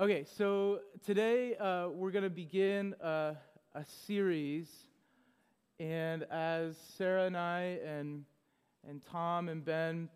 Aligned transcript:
Okay, 0.00 0.24
so 0.38 0.80
today 1.04 1.54
uh, 1.56 1.88
we're 1.90 2.10
going 2.10 2.24
to 2.24 2.30
begin 2.30 2.94
a, 3.02 3.36
a 3.74 3.84
series, 4.06 4.66
and 5.78 6.22
as 6.30 6.74
Sarah 6.96 7.26
and 7.26 7.36
I 7.36 7.78
and 7.84 8.24
and 8.88 9.02
Tom 9.04 9.50
and 9.50 9.62
Ben 9.62 10.08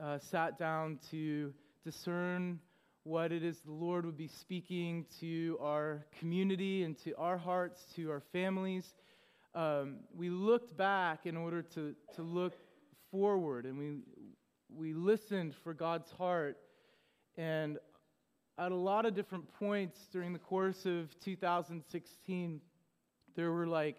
uh, 0.00 0.20
sat 0.20 0.56
down 0.56 1.00
to 1.10 1.52
discern 1.82 2.60
what 3.02 3.32
it 3.32 3.42
is 3.42 3.58
the 3.62 3.72
Lord 3.72 4.06
would 4.06 4.16
be 4.16 4.28
speaking 4.28 5.04
to 5.18 5.58
our 5.60 6.06
community 6.20 6.84
and 6.84 6.96
to 6.98 7.12
our 7.16 7.36
hearts, 7.36 7.84
to 7.96 8.08
our 8.08 8.22
families, 8.32 8.94
um, 9.56 9.96
we 10.14 10.30
looked 10.30 10.76
back 10.76 11.26
in 11.26 11.36
order 11.36 11.60
to, 11.60 11.96
to 12.14 12.22
look 12.22 12.54
forward, 13.10 13.66
and 13.66 13.76
we 13.76 13.96
we 14.72 14.94
listened 14.94 15.56
for 15.64 15.74
God's 15.74 16.12
heart. 16.12 16.56
And 17.36 17.78
at 18.58 18.72
a 18.72 18.76
lot 18.76 19.06
of 19.06 19.14
different 19.14 19.52
points 19.58 19.98
during 20.12 20.32
the 20.32 20.38
course 20.38 20.84
of 20.84 21.18
2016, 21.20 22.60
there 23.34 23.50
were 23.50 23.66
like 23.66 23.96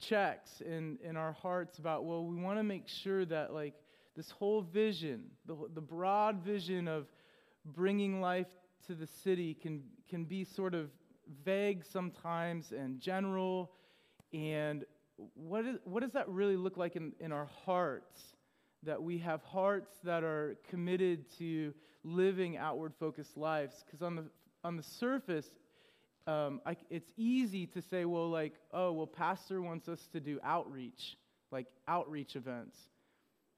checks 0.00 0.60
in, 0.60 0.98
in 1.02 1.16
our 1.16 1.32
hearts 1.32 1.78
about, 1.78 2.04
well, 2.04 2.24
we 2.24 2.36
want 2.36 2.58
to 2.58 2.64
make 2.64 2.88
sure 2.88 3.24
that 3.24 3.52
like 3.52 3.74
this 4.16 4.30
whole 4.30 4.62
vision, 4.62 5.24
the, 5.46 5.56
the 5.74 5.80
broad 5.80 6.44
vision 6.44 6.88
of 6.88 7.06
bringing 7.64 8.20
life 8.20 8.48
to 8.86 8.94
the 8.94 9.06
city 9.06 9.54
can, 9.54 9.82
can 10.08 10.24
be 10.24 10.44
sort 10.44 10.74
of 10.74 10.90
vague 11.44 11.84
sometimes 11.84 12.72
and 12.72 13.00
general. 13.00 13.70
And 14.32 14.84
what, 15.34 15.64
is, 15.64 15.78
what 15.84 16.02
does 16.02 16.12
that 16.12 16.28
really 16.28 16.56
look 16.56 16.76
like 16.76 16.96
in, 16.96 17.12
in 17.20 17.32
our 17.32 17.48
hearts? 17.64 18.34
that 18.84 19.02
we 19.02 19.18
have 19.18 19.42
hearts 19.42 19.90
that 20.04 20.22
are 20.22 20.56
committed 20.68 21.24
to 21.38 21.72
living 22.04 22.56
outward 22.56 22.92
focused 23.00 23.36
lives. 23.36 23.74
Because 23.84 24.02
on 24.02 24.16
the, 24.16 24.24
on 24.62 24.76
the 24.76 24.84
surface, 25.00 25.46
um, 26.26 26.60
I, 26.64 26.76
it's 26.90 27.10
easy 27.16 27.66
to 27.68 27.82
say, 27.82 28.04
well, 28.04 28.30
like, 28.30 28.54
oh, 28.72 28.92
well, 28.92 29.06
Pastor 29.06 29.60
wants 29.60 29.88
us 29.88 30.00
to 30.12 30.20
do 30.20 30.38
outreach, 30.44 31.16
like 31.50 31.66
outreach 31.88 32.36
events. 32.36 32.76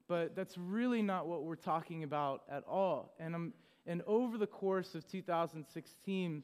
But 0.07 0.35
that's 0.35 0.57
really 0.57 1.01
not 1.01 1.27
what 1.27 1.43
we're 1.43 1.55
talking 1.55 2.03
about 2.03 2.43
at 2.49 2.63
all. 2.63 3.13
And, 3.19 3.35
I'm, 3.35 3.53
and 3.85 4.01
over 4.07 4.37
the 4.37 4.47
course 4.47 4.95
of 4.95 5.09
2016, 5.11 6.43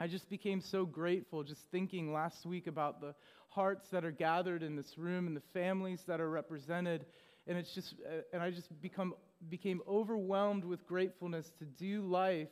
I 0.00 0.06
just 0.06 0.28
became 0.30 0.60
so 0.60 0.84
grateful 0.84 1.42
just 1.42 1.62
thinking 1.70 2.12
last 2.12 2.46
week 2.46 2.66
about 2.66 3.00
the 3.00 3.14
hearts 3.48 3.88
that 3.90 4.04
are 4.04 4.12
gathered 4.12 4.62
in 4.62 4.76
this 4.76 4.96
room 4.96 5.26
and 5.26 5.36
the 5.36 5.42
families 5.52 6.00
that 6.06 6.20
are 6.20 6.30
represented 6.30 7.06
and 7.48 7.58
it's 7.58 7.74
just 7.74 7.94
uh, 8.06 8.20
and 8.32 8.42
i 8.42 8.50
just 8.50 8.80
become 8.80 9.14
became 9.48 9.80
overwhelmed 9.88 10.64
with 10.64 10.86
gratefulness 10.86 11.50
to 11.58 11.64
do 11.64 12.02
life 12.02 12.48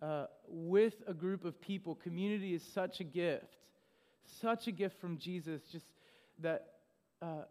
uh, 0.00 0.26
with 0.46 0.94
a 1.06 1.14
group 1.14 1.44
of 1.44 1.60
people 1.60 1.94
community 1.94 2.54
is 2.54 2.62
such 2.62 3.00
a 3.00 3.04
gift 3.04 3.56
such 4.40 4.66
a 4.66 4.72
gift 4.72 4.98
from 5.00 5.18
jesus 5.18 5.62
just 5.70 5.86
that 6.38 6.74
uh, 7.20 7.42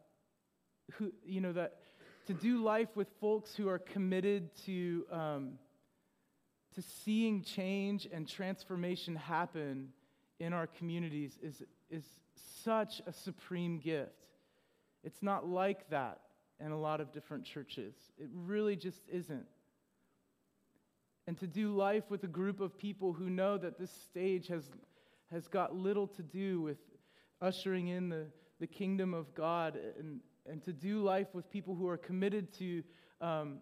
who 0.94 1.12
you 1.26 1.42
know 1.42 1.54
that 1.54 1.76
to 2.26 2.34
do 2.34 2.64
life 2.64 2.90
with 2.96 3.08
folks 3.22 3.56
who 3.56 3.68
are 3.70 3.80
committed 3.80 4.50
to 4.66 5.06
um, 5.12 5.54
to 6.78 6.84
seeing 7.04 7.42
change 7.42 8.08
and 8.14 8.28
transformation 8.28 9.16
happen 9.16 9.90
in 10.40 10.54
our 10.54 10.68
communities 10.68 11.40
is, 11.42 11.64
is 11.90 12.04
such 12.64 13.02
a 13.08 13.12
supreme 13.12 13.80
gift. 13.80 14.12
It's 15.04 15.24
not 15.24 15.48
like 15.48 15.90
that 15.90 16.20
in 16.64 16.72
a 16.72 16.80
lot 16.80 17.02
of 17.02 17.12
different 17.14 17.46
churches. 17.46 17.94
It 18.18 18.30
really 18.34 18.76
just 18.76 19.02
isn't. 19.12 19.46
And 21.28 21.38
to 21.40 21.48
do 21.48 21.76
life 21.76 22.06
with 22.10 22.24
a 22.24 22.28
group 22.28 22.62
of 22.62 22.78
people 22.78 23.14
who 23.14 23.30
know 23.30 23.58
that 23.58 23.78
this 23.78 23.92
stage 23.92 24.48
has, 24.48 24.64
has 25.32 25.48
got 25.48 25.76
little 25.76 26.08
to 26.08 26.24
do 26.24 26.62
with 26.62 26.78
ushering 27.42 27.90
in 27.90 28.10
the, 28.10 28.28
the 28.60 28.68
kingdom 28.68 29.14
of 29.14 29.34
God, 29.36 29.78
and, 30.00 30.22
and 30.50 30.64
to 30.64 30.74
do 30.74 31.04
life 31.04 31.28
with 31.34 31.50
people 31.52 31.76
who 31.76 31.88
are 31.88 31.98
committed 31.98 32.54
to 32.60 32.84
um, 33.20 33.58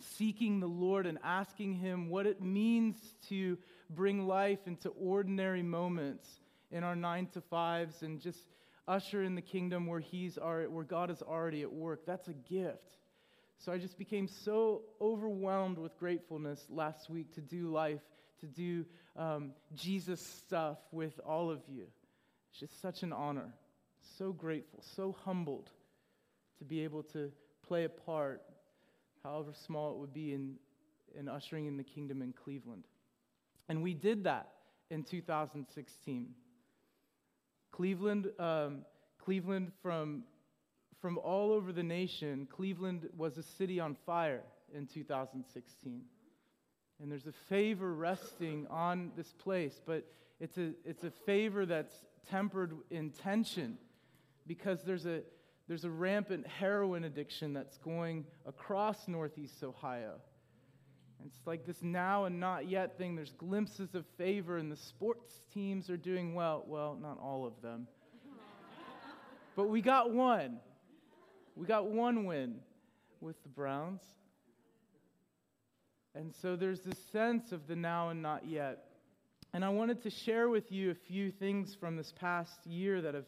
seeking 0.00 0.60
the 0.60 0.66
Lord 0.66 1.06
and 1.06 1.18
asking 1.22 1.74
Him 1.74 2.08
what 2.08 2.26
it 2.26 2.40
means 2.40 2.96
to 3.28 3.58
bring 3.90 4.26
life 4.26 4.66
into 4.66 4.88
ordinary 4.90 5.62
moments 5.62 6.26
in 6.70 6.82
our 6.82 6.96
nine 6.96 7.26
to 7.34 7.40
fives 7.40 8.02
and 8.02 8.20
just 8.20 8.46
usher 8.88 9.22
in 9.22 9.34
the 9.34 9.42
kingdom 9.42 9.86
where 9.86 10.00
he's 10.00 10.38
where 10.38 10.84
God 10.84 11.10
is 11.10 11.22
already 11.22 11.62
at 11.62 11.72
work. 11.72 12.06
That's 12.06 12.28
a 12.28 12.34
gift. 12.34 12.96
So 13.58 13.72
I 13.72 13.78
just 13.78 13.98
became 13.98 14.28
so 14.28 14.82
overwhelmed 15.00 15.78
with 15.78 15.96
gratefulness 15.98 16.66
last 16.68 17.08
week 17.08 17.32
to 17.34 17.40
do 17.40 17.70
life, 17.70 18.02
to 18.40 18.46
do 18.46 18.84
um, 19.16 19.52
Jesus 19.74 20.20
stuff 20.20 20.78
with 20.92 21.18
all 21.24 21.50
of 21.50 21.60
you. 21.68 21.86
It's 22.50 22.60
just 22.60 22.80
such 22.80 23.02
an 23.02 23.12
honor. 23.12 23.54
So 24.18 24.32
grateful, 24.32 24.82
so 24.94 25.16
humbled 25.24 25.70
to 26.58 26.64
be 26.64 26.84
able 26.84 27.02
to 27.04 27.32
play 27.66 27.84
a 27.84 27.88
part, 27.88 28.42
however 29.22 29.52
small 29.52 29.92
it 29.92 29.98
would 29.98 30.12
be, 30.12 30.32
in, 30.32 30.54
in 31.18 31.28
ushering 31.28 31.66
in 31.66 31.76
the 31.76 31.84
kingdom 31.84 32.22
in 32.22 32.32
Cleveland. 32.32 32.84
And 33.68 33.82
we 33.82 33.94
did 33.94 34.24
that 34.24 34.52
in 34.90 35.02
2016. 35.02 36.28
Cleveland, 37.76 38.30
um, 38.38 38.86
Cleveland 39.22 39.70
from, 39.82 40.22
from 41.02 41.18
all 41.18 41.52
over 41.52 41.72
the 41.72 41.82
nation, 41.82 42.48
Cleveland 42.50 43.06
was 43.14 43.36
a 43.36 43.42
city 43.42 43.78
on 43.78 43.94
fire 44.06 44.40
in 44.74 44.86
2016. 44.86 46.00
And 47.02 47.12
there's 47.12 47.26
a 47.26 47.34
favor 47.50 47.92
resting 47.92 48.66
on 48.70 49.12
this 49.14 49.30
place, 49.34 49.78
but 49.84 50.06
it's 50.40 50.56
a, 50.56 50.70
it's 50.86 51.04
a 51.04 51.10
favor 51.10 51.66
that's 51.66 51.94
tempered 52.30 52.72
in 52.90 53.10
tension 53.10 53.76
because 54.46 54.82
there's 54.82 55.04
a, 55.04 55.20
there's 55.68 55.84
a 55.84 55.90
rampant 55.90 56.46
heroin 56.46 57.04
addiction 57.04 57.52
that's 57.52 57.76
going 57.76 58.24
across 58.46 59.06
Northeast 59.06 59.62
Ohio. 59.62 60.14
It's 61.26 61.44
like 61.44 61.66
this 61.66 61.82
now 61.82 62.26
and 62.26 62.38
not 62.38 62.68
yet 62.68 62.96
thing. 62.96 63.16
There's 63.16 63.32
glimpses 63.32 63.96
of 63.96 64.06
favor, 64.16 64.58
and 64.58 64.70
the 64.70 64.76
sports 64.76 65.40
teams 65.52 65.90
are 65.90 65.96
doing 65.96 66.34
well. 66.34 66.64
Well, 66.68 66.96
not 67.00 67.18
all 67.20 67.44
of 67.44 67.60
them. 67.62 67.88
but 69.56 69.68
we 69.68 69.82
got 69.82 70.12
one. 70.12 70.60
We 71.56 71.66
got 71.66 71.86
one 71.86 72.26
win 72.26 72.60
with 73.20 73.42
the 73.42 73.48
Browns. 73.48 74.02
And 76.14 76.32
so 76.32 76.54
there's 76.54 76.80
this 76.80 76.98
sense 77.10 77.50
of 77.50 77.66
the 77.66 77.74
now 77.74 78.10
and 78.10 78.22
not 78.22 78.46
yet. 78.46 78.84
And 79.52 79.64
I 79.64 79.68
wanted 79.70 80.02
to 80.04 80.10
share 80.10 80.48
with 80.48 80.70
you 80.70 80.92
a 80.92 80.94
few 80.94 81.32
things 81.32 81.74
from 81.74 81.96
this 81.96 82.12
past 82.12 82.64
year 82.66 83.02
that 83.02 83.14
have, 83.14 83.26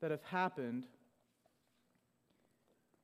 that 0.00 0.12
have 0.12 0.22
happened 0.22 0.86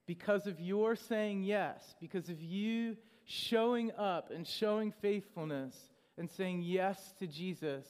because 0.07 0.47
of 0.47 0.61
your 0.61 0.95
saying 0.95 1.43
yes, 1.43 1.95
because 2.01 2.29
of 2.29 2.41
you 2.41 2.97
showing 3.31 3.93
up 3.97 4.31
and 4.35 4.47
showing 4.47 4.93
faithfulness 5.01 5.75
and 6.19 6.29
saying 6.29 6.61
yes 6.63 7.15
to 7.21 7.29
Jesus, 7.29 7.87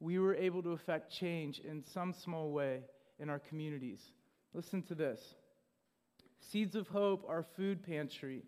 we 0.00 0.18
were 0.18 0.34
able 0.34 0.62
to 0.62 0.70
affect 0.70 1.12
change 1.12 1.58
in 1.58 1.84
some 1.92 2.14
small 2.14 2.50
way 2.50 2.80
in 3.18 3.28
our 3.28 3.38
communities. 3.38 4.00
Listen 4.54 4.80
to 4.84 4.94
this 4.94 5.20
Seeds 6.40 6.74
of 6.74 6.88
Hope, 6.88 7.26
our 7.28 7.42
food 7.42 7.84
pantry, 7.84 8.44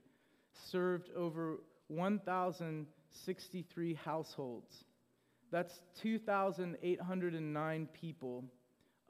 served 0.70 1.10
over 1.14 1.60
1,063 1.88 3.94
households. 3.94 4.84
That's 5.50 5.78
2,809 6.00 7.88
people, 7.92 8.44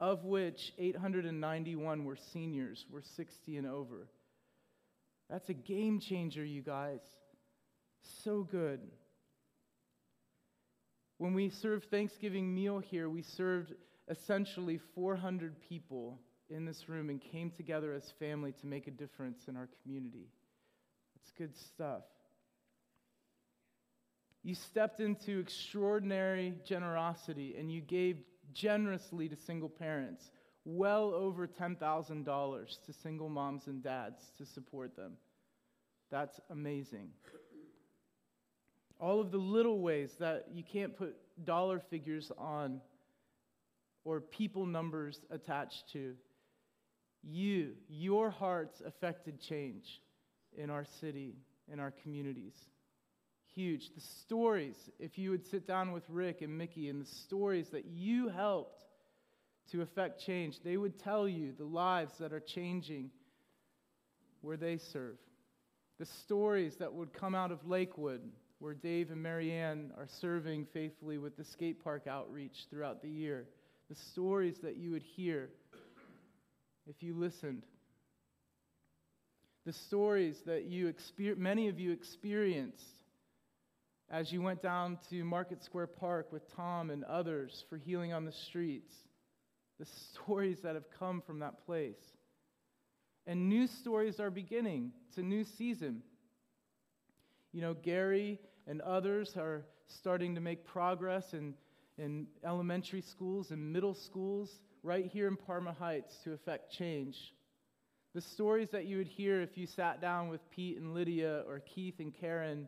of 0.01 0.25
which 0.25 0.73
891 0.77 2.03
were 2.03 2.17
seniors, 2.33 2.85
were 2.91 3.01
60 3.01 3.57
and 3.57 3.67
over. 3.67 4.09
That's 5.29 5.49
a 5.49 5.53
game 5.53 5.99
changer, 5.99 6.43
you 6.43 6.61
guys. 6.61 7.01
So 8.23 8.43
good. 8.43 8.79
When 11.17 11.33
we 11.33 11.49
served 11.49 11.91
Thanksgiving 11.91 12.53
meal 12.53 12.79
here, 12.79 13.09
we 13.09 13.21
served 13.21 13.73
essentially 14.09 14.79
400 14.95 15.59
people 15.61 16.19
in 16.49 16.65
this 16.65 16.89
room 16.89 17.09
and 17.09 17.21
came 17.21 17.51
together 17.51 17.93
as 17.93 18.11
family 18.17 18.53
to 18.53 18.65
make 18.65 18.87
a 18.87 18.91
difference 18.91 19.47
in 19.47 19.55
our 19.55 19.69
community. 19.83 20.29
It's 21.15 21.31
good 21.31 21.55
stuff. 21.55 22.03
You 24.41 24.55
stepped 24.55 24.99
into 24.99 25.39
extraordinary 25.39 26.55
generosity 26.65 27.55
and 27.59 27.71
you 27.71 27.81
gave 27.81 28.17
generously 28.53 29.29
to 29.29 29.35
single 29.35 29.69
parents 29.69 30.31
well 30.65 31.13
over 31.13 31.47
$10,000 31.47 32.85
to 32.85 32.93
single 32.93 33.29
moms 33.29 33.67
and 33.67 33.83
dads 33.83 34.31
to 34.37 34.45
support 34.45 34.95
them. 34.95 35.13
That's 36.11 36.39
amazing. 36.49 37.09
All 38.99 39.21
of 39.21 39.31
the 39.31 39.37
little 39.37 39.79
ways 39.79 40.15
that 40.19 40.47
you 40.51 40.63
can't 40.63 40.95
put 40.97 41.15
dollar 41.45 41.79
figures 41.79 42.31
on 42.37 42.81
or 44.03 44.19
people 44.19 44.65
numbers 44.65 45.21
attached 45.29 45.91
to. 45.93 46.15
You, 47.23 47.73
your 47.87 48.29
hearts 48.29 48.81
affected 48.85 49.39
change 49.39 50.01
in 50.57 50.69
our 50.69 50.85
city, 50.99 51.35
in 51.71 51.79
our 51.79 51.91
communities. 51.91 52.55
huge. 53.53 53.93
The 53.93 54.01
stories, 54.01 54.89
if 54.99 55.17
you 55.17 55.31
would 55.31 55.45
sit 55.45 55.67
down 55.67 55.91
with 55.91 56.03
Rick 56.09 56.41
and 56.41 56.57
Mickey 56.57 56.87
and 56.87 57.01
the 57.01 57.09
stories 57.09 57.69
that 57.69 57.85
you 57.85 58.29
helped 58.29 58.85
to 59.71 59.81
affect 59.81 60.23
change, 60.25 60.59
they 60.63 60.77
would 60.77 60.99
tell 60.99 61.27
you 61.27 61.53
the 61.57 61.65
lives 61.65 62.13
that 62.19 62.33
are 62.33 62.39
changing 62.39 63.11
where 64.41 64.57
they 64.57 64.77
serve. 64.77 65.17
The 65.99 66.05
stories 66.05 66.75
that 66.77 66.93
would 66.93 67.13
come 67.13 67.35
out 67.35 67.51
of 67.51 67.65
Lakewood, 67.67 68.21
where 68.59 68.73
Dave 68.73 69.11
and 69.11 69.21
Marianne 69.21 69.91
are 69.97 70.07
serving 70.21 70.67
faithfully 70.73 71.17
with 71.17 71.37
the 71.37 71.43
skate 71.43 71.83
park 71.83 72.07
outreach 72.07 72.67
throughout 72.69 73.01
the 73.01 73.09
year. 73.09 73.47
The 73.89 73.95
stories 74.11 74.57
that 74.63 74.77
you 74.77 74.91
would 74.91 75.03
hear 75.03 75.49
if 76.87 77.03
you 77.03 77.15
listened. 77.15 77.63
The 79.65 79.73
stories 79.73 80.37
that 80.45 80.65
you 80.65 80.91
exper- 80.91 81.37
many 81.37 81.67
of 81.67 81.79
you 81.79 81.91
experienced 81.91 82.83
as 84.09 84.31
you 84.31 84.41
went 84.41 84.61
down 84.61 84.97
to 85.09 85.23
Market 85.23 85.63
Square 85.63 85.87
Park 85.87 86.31
with 86.31 86.41
Tom 86.55 86.89
and 86.89 87.03
others 87.03 87.63
for 87.69 87.77
healing 87.77 88.11
on 88.11 88.25
the 88.25 88.31
streets. 88.31 88.91
The 89.79 89.85
stories 90.13 90.59
that 90.63 90.75
have 90.75 90.89
come 90.99 91.21
from 91.21 91.39
that 91.39 91.65
place. 91.65 91.99
And 93.25 93.47
new 93.47 93.67
stories 93.67 94.19
are 94.19 94.31
beginning. 94.31 94.91
It's 95.07 95.17
a 95.17 95.23
new 95.23 95.43
season. 95.43 96.01
You 97.51 97.61
know, 97.61 97.73
Gary 97.73 98.39
and 98.67 98.81
others 98.81 99.35
are 99.37 99.63
starting 99.87 100.35
to 100.35 100.41
make 100.41 100.65
progress 100.65 101.33
in, 101.33 101.53
in 101.97 102.27
elementary 102.43 103.01
schools 103.01 103.51
and 103.51 103.73
middle 103.73 103.95
schools 103.95 104.59
right 104.83 105.05
here 105.05 105.27
in 105.27 105.35
Parma 105.35 105.73
Heights 105.73 106.15
to 106.23 106.33
affect 106.33 106.71
change. 106.71 107.33
The 108.15 108.21
stories 108.21 108.69
that 108.71 108.85
you 108.85 108.97
would 108.97 109.07
hear 109.07 109.41
if 109.41 109.57
you 109.57 109.67
sat 109.67 110.01
down 110.01 110.29
with 110.29 110.41
Pete 110.49 110.77
and 110.77 110.93
Lydia 110.93 111.43
or 111.47 111.59
Keith 111.59 111.99
and 111.99 112.13
Karen 112.13 112.67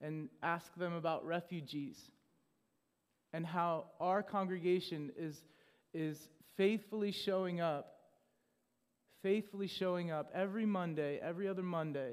and 0.00 0.28
asked 0.42 0.78
them 0.78 0.92
about 0.92 1.26
refugees 1.26 1.98
and 3.32 3.44
how 3.44 3.86
our 4.00 4.22
congregation 4.22 5.10
is, 5.16 5.36
is 5.92 6.28
faithfully 6.56 7.12
showing 7.12 7.60
up 7.60 7.96
faithfully 9.26 9.66
showing 9.66 10.12
up 10.12 10.30
every 10.32 10.64
Monday, 10.64 11.18
every 11.20 11.48
other 11.48 11.62
Monday, 11.62 12.12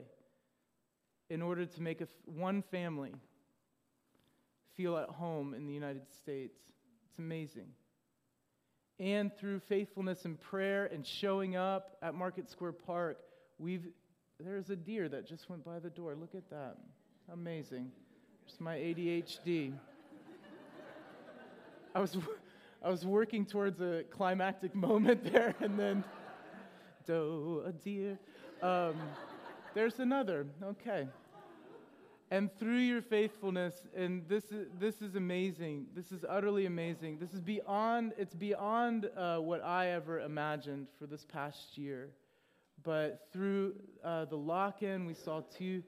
in 1.29 1.43
order 1.43 1.63
to 1.63 1.79
make 1.79 2.01
a, 2.01 2.07
one 2.25 2.63
family 2.71 3.13
feel 4.75 4.97
at 4.97 5.09
home 5.09 5.53
in 5.53 5.67
the 5.67 5.73
United 5.73 6.11
States. 6.11 6.57
It's 7.07 7.19
amazing. 7.19 7.67
And 8.99 9.31
through 9.37 9.59
faithfulness 9.59 10.25
and 10.25 10.39
prayer 10.39 10.85
and 10.91 11.05
showing 11.05 11.55
up 11.55 11.97
at 12.01 12.15
Market 12.15 12.49
Square 12.49 12.73
Park, 12.73 13.19
we've 13.59 13.87
there's 14.39 14.71
a 14.71 14.75
deer 14.75 15.07
that 15.09 15.27
just 15.27 15.49
went 15.51 15.63
by 15.63 15.77
the 15.77 15.91
door. 15.91 16.15
Look 16.15 16.33
at 16.33 16.49
that. 16.49 16.77
Amazing. 17.31 17.91
It's 18.47 18.59
my 18.59 18.75
ADHD. 18.75 19.73
I 21.93 21.99
was 21.99 22.17
I 22.83 22.89
was 22.89 23.05
working 23.05 23.45
towards 23.45 23.79
a 23.79 24.03
climactic 24.11 24.75
moment 24.75 25.23
there 25.31 25.55
and 25.61 25.79
then 25.79 26.03
doe, 27.05 27.63
a 27.65 27.71
deer. 27.71 28.19
Um, 28.61 28.95
there's 29.73 29.99
another. 29.99 30.47
Okay. 30.61 31.07
And 32.29 32.49
through 32.59 32.79
your 32.79 33.01
faithfulness, 33.01 33.83
and 33.95 34.27
this 34.27 34.45
is, 34.45 34.67
this 34.79 35.01
is 35.01 35.15
amazing. 35.15 35.85
This 35.95 36.11
is 36.11 36.25
utterly 36.27 36.65
amazing. 36.65 37.19
This 37.19 37.33
is 37.33 37.39
beyond, 37.39 38.13
it's 38.17 38.33
beyond 38.33 39.09
uh, 39.15 39.37
what 39.37 39.63
I 39.63 39.91
ever 39.91 40.19
imagined 40.19 40.87
for 40.99 41.05
this 41.05 41.25
past 41.25 41.77
year. 41.77 42.09
But 42.83 43.27
through 43.31 43.75
uh, 44.03 44.25
the 44.25 44.35
lock 44.35 44.83
in, 44.83 45.05
we 45.05 45.13
saw 45.13 45.41
two, 45.57 45.83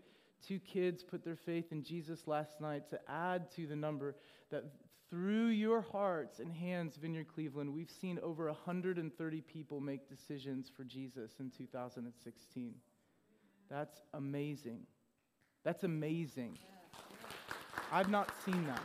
two 0.48 0.60
kids 0.60 1.04
put 1.04 1.26
their 1.26 1.36
faith 1.36 1.72
in 1.72 1.84
Jesus 1.84 2.26
last 2.26 2.62
night 2.62 2.90
to 2.92 3.00
add 3.10 3.52
to 3.56 3.68
the 3.68 3.76
number 3.76 4.16
that 4.50 4.64
through 5.10 5.48
your 5.48 5.82
hearts 5.82 6.40
and 6.40 6.52
hands, 6.52 6.98
Vineyard 6.98 7.28
Cleveland, 7.28 7.72
we've 7.72 7.90
seen 7.90 8.20
over 8.24 8.48
130 8.48 9.42
people 9.42 9.80
make 9.80 10.10
decisions 10.10 10.72
for 10.76 10.84
Jesus 10.84 11.34
in 11.40 11.52
2016. 11.52 12.74
That's 13.70 14.02
amazing. 14.14 14.82
That's 15.64 15.84
amazing. 15.84 16.58
I've 17.92 18.10
not 18.10 18.30
seen 18.44 18.66
that. 18.66 18.82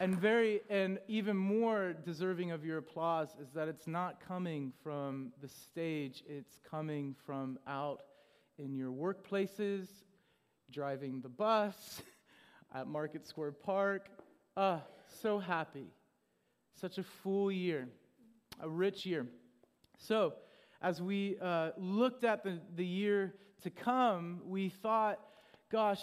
And 0.00 0.18
very 0.18 0.62
and 0.68 0.98
even 1.06 1.36
more 1.36 1.92
deserving 1.92 2.50
of 2.50 2.64
your 2.64 2.78
applause 2.78 3.36
is 3.40 3.50
that 3.52 3.68
it's 3.68 3.86
not 3.86 4.18
coming 4.26 4.72
from 4.82 5.32
the 5.40 5.48
stage, 5.48 6.24
it's 6.26 6.58
coming 6.68 7.14
from 7.24 7.58
out 7.68 8.02
in 8.58 8.74
your 8.74 8.90
workplaces, 8.90 9.86
driving 10.72 11.20
the 11.20 11.28
bus, 11.28 12.02
at 12.74 12.86
Market 12.86 13.26
Square 13.26 13.52
Park. 13.52 14.08
Ah, 14.56 14.82
so 15.20 15.38
happy. 15.38 15.86
Such 16.74 16.98
a 16.98 17.02
full 17.02 17.50
year, 17.52 17.88
a 18.60 18.68
rich 18.68 19.04
year. 19.06 19.26
So, 19.98 20.34
as 20.80 21.00
we 21.00 21.36
uh, 21.40 21.70
looked 21.76 22.24
at 22.24 22.42
the, 22.42 22.60
the 22.74 22.84
year 22.84 23.34
to 23.62 23.70
come, 23.70 24.40
we 24.44 24.68
thought, 24.68 25.20
gosh, 25.70 26.00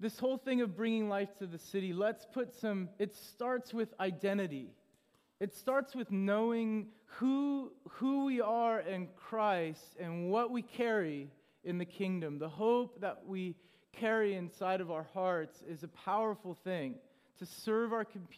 this 0.00 0.18
whole 0.18 0.36
thing 0.36 0.60
of 0.60 0.76
bringing 0.76 1.08
life 1.08 1.36
to 1.38 1.46
the 1.46 1.58
city, 1.58 1.92
let's 1.92 2.26
put 2.26 2.54
some, 2.54 2.88
it 2.98 3.14
starts 3.14 3.72
with 3.72 3.94
identity. 4.00 4.70
It 5.40 5.54
starts 5.54 5.94
with 5.94 6.10
knowing 6.10 6.88
who, 7.06 7.72
who 7.88 8.24
we 8.24 8.40
are 8.40 8.80
in 8.80 9.08
Christ 9.16 9.96
and 9.98 10.30
what 10.30 10.50
we 10.50 10.62
carry 10.62 11.30
in 11.64 11.78
the 11.78 11.84
kingdom, 11.84 12.38
the 12.38 12.48
hope 12.48 13.00
that 13.00 13.22
we 13.26 13.54
carry 13.92 14.34
inside 14.34 14.80
of 14.80 14.90
our 14.90 15.06
hearts 15.14 15.62
is 15.68 15.82
a 15.82 15.88
powerful 15.88 16.56
thing 16.64 16.94
to 17.38 17.46
serve 17.46 17.92
our 17.92 18.04
com- 18.04 18.28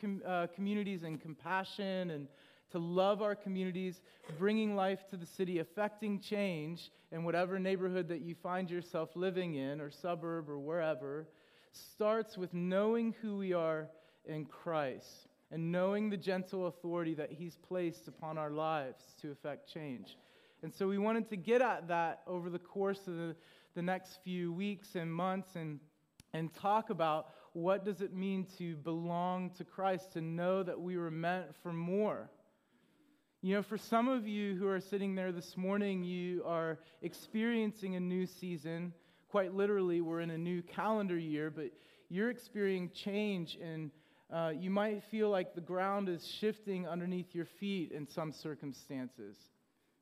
com- 0.00 0.22
uh, 0.26 0.46
communities 0.54 1.02
in 1.02 1.18
compassion 1.18 2.10
and 2.10 2.28
to 2.70 2.78
love 2.78 3.20
our 3.20 3.34
communities, 3.34 4.00
bringing 4.38 4.74
life 4.74 5.00
to 5.10 5.16
the 5.16 5.26
city, 5.26 5.58
affecting 5.58 6.18
change 6.18 6.90
in 7.10 7.22
whatever 7.22 7.58
neighborhood 7.58 8.08
that 8.08 8.22
you 8.22 8.34
find 8.34 8.70
yourself 8.70 9.10
living 9.14 9.56
in, 9.56 9.80
or 9.80 9.90
suburb, 9.90 10.48
or 10.48 10.58
wherever, 10.58 11.28
starts 11.70 12.38
with 12.38 12.52
knowing 12.54 13.14
who 13.20 13.36
we 13.36 13.52
are 13.52 13.88
in 14.24 14.46
Christ 14.46 15.28
and 15.50 15.70
knowing 15.70 16.08
the 16.08 16.16
gentle 16.16 16.66
authority 16.66 17.14
that 17.14 17.30
He's 17.30 17.56
placed 17.56 18.08
upon 18.08 18.38
our 18.38 18.50
lives 18.50 19.02
to 19.20 19.30
affect 19.30 19.72
change. 19.72 20.16
And 20.62 20.72
so 20.72 20.88
we 20.88 20.96
wanted 20.96 21.28
to 21.30 21.36
get 21.36 21.60
at 21.60 21.88
that 21.88 22.22
over 22.26 22.48
the 22.48 22.58
course 22.58 23.00
of 23.06 23.16
the 23.16 23.36
the 23.74 23.82
next 23.82 24.18
few 24.22 24.52
weeks 24.52 24.94
and 24.94 25.12
months 25.12 25.56
and, 25.56 25.80
and 26.32 26.52
talk 26.54 26.90
about 26.90 27.28
what 27.52 27.84
does 27.84 28.00
it 28.00 28.14
mean 28.14 28.46
to 28.58 28.76
belong 28.76 29.50
to 29.50 29.64
Christ, 29.64 30.12
to 30.12 30.20
know 30.20 30.62
that 30.62 30.80
we 30.80 30.96
were 30.96 31.10
meant 31.10 31.54
for 31.62 31.72
more. 31.72 32.30
You 33.42 33.56
know, 33.56 33.62
for 33.62 33.76
some 33.76 34.08
of 34.08 34.26
you 34.26 34.54
who 34.54 34.68
are 34.68 34.80
sitting 34.80 35.14
there 35.14 35.32
this 35.32 35.56
morning, 35.56 36.04
you 36.04 36.44
are 36.46 36.78
experiencing 37.02 37.96
a 37.96 38.00
new 38.00 38.24
season. 38.24 38.92
Quite 39.28 39.52
literally, 39.52 40.00
we're 40.00 40.20
in 40.20 40.30
a 40.30 40.38
new 40.38 40.62
calendar 40.62 41.18
year, 41.18 41.50
but 41.50 41.72
you're 42.08 42.30
experiencing 42.30 42.90
change, 42.94 43.58
and 43.62 43.90
uh, 44.32 44.52
you 44.54 44.70
might 44.70 45.02
feel 45.04 45.28
like 45.28 45.54
the 45.54 45.60
ground 45.60 46.08
is 46.08 46.26
shifting 46.26 46.86
underneath 46.86 47.34
your 47.34 47.46
feet 47.46 47.92
in 47.92 48.06
some 48.06 48.32
circumstances. 48.32 49.36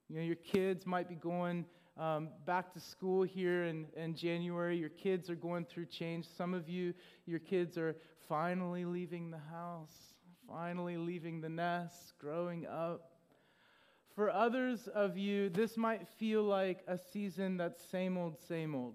You 0.08 0.16
know, 0.16 0.22
your 0.22 0.36
kids 0.36 0.86
might 0.86 1.08
be 1.08 1.14
going 1.14 1.64
um, 2.00 2.30
back 2.46 2.72
to 2.72 2.80
school 2.80 3.22
here 3.22 3.64
in, 3.64 3.86
in 3.94 4.14
January. 4.14 4.76
Your 4.76 4.88
kids 4.88 5.28
are 5.28 5.34
going 5.34 5.66
through 5.66 5.86
change. 5.86 6.26
Some 6.26 6.54
of 6.54 6.66
you, 6.66 6.94
your 7.26 7.38
kids 7.38 7.76
are 7.76 7.94
finally 8.26 8.86
leaving 8.86 9.30
the 9.30 9.38
house, 9.38 10.14
finally 10.48 10.96
leaving 10.96 11.42
the 11.42 11.50
nest, 11.50 12.14
growing 12.18 12.66
up. 12.66 13.10
For 14.14 14.30
others 14.30 14.88
of 14.88 15.18
you, 15.18 15.50
this 15.50 15.76
might 15.76 16.08
feel 16.18 16.42
like 16.42 16.80
a 16.88 16.96
season 16.96 17.58
that's 17.58 17.84
same 17.84 18.16
old, 18.16 18.38
same 18.48 18.74
old. 18.74 18.94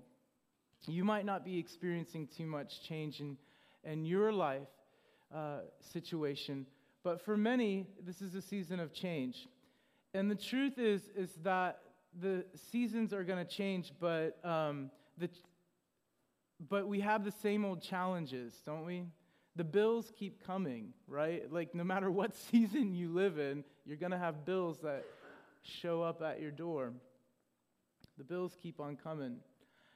You 0.87 1.03
might 1.03 1.25
not 1.25 1.45
be 1.45 1.59
experiencing 1.59 2.27
too 2.35 2.47
much 2.47 2.81
change 2.83 3.19
in, 3.19 3.37
in 3.83 4.03
your 4.03 4.31
life 4.31 4.67
uh, 5.33 5.59
situation, 5.79 6.65
but 7.03 7.21
for 7.21 7.37
many, 7.37 7.85
this 8.03 8.21
is 8.21 8.33
a 8.33 8.41
season 8.41 8.79
of 8.79 8.93
change. 8.93 9.47
And 10.15 10.29
the 10.29 10.35
truth 10.35 10.79
is, 10.79 11.09
is 11.15 11.31
that 11.43 11.79
the 12.21 12.45
seasons 12.71 13.13
are 13.13 13.23
going 13.23 13.43
to 13.43 13.49
change, 13.49 13.91
but, 13.99 14.37
um, 14.45 14.89
the, 15.17 15.29
but 16.69 16.87
we 16.87 17.01
have 17.01 17.23
the 17.23 17.31
same 17.31 17.65
old 17.65 17.81
challenges, 17.81 18.61
don't 18.65 18.85
we? 18.85 19.05
The 19.55 19.63
bills 19.63 20.11
keep 20.17 20.45
coming, 20.45 20.93
right? 21.07 21.51
Like, 21.51 21.75
no 21.75 21.83
matter 21.83 22.09
what 22.09 22.35
season 22.51 22.93
you 22.93 23.09
live 23.09 23.37
in, 23.37 23.63
you're 23.85 23.97
going 23.97 24.11
to 24.11 24.17
have 24.17 24.45
bills 24.45 24.79
that 24.83 25.05
show 25.61 26.01
up 26.01 26.21
at 26.21 26.41
your 26.41 26.51
door. 26.51 26.93
The 28.17 28.23
bills 28.23 28.55
keep 28.61 28.79
on 28.79 28.95
coming. 28.95 29.37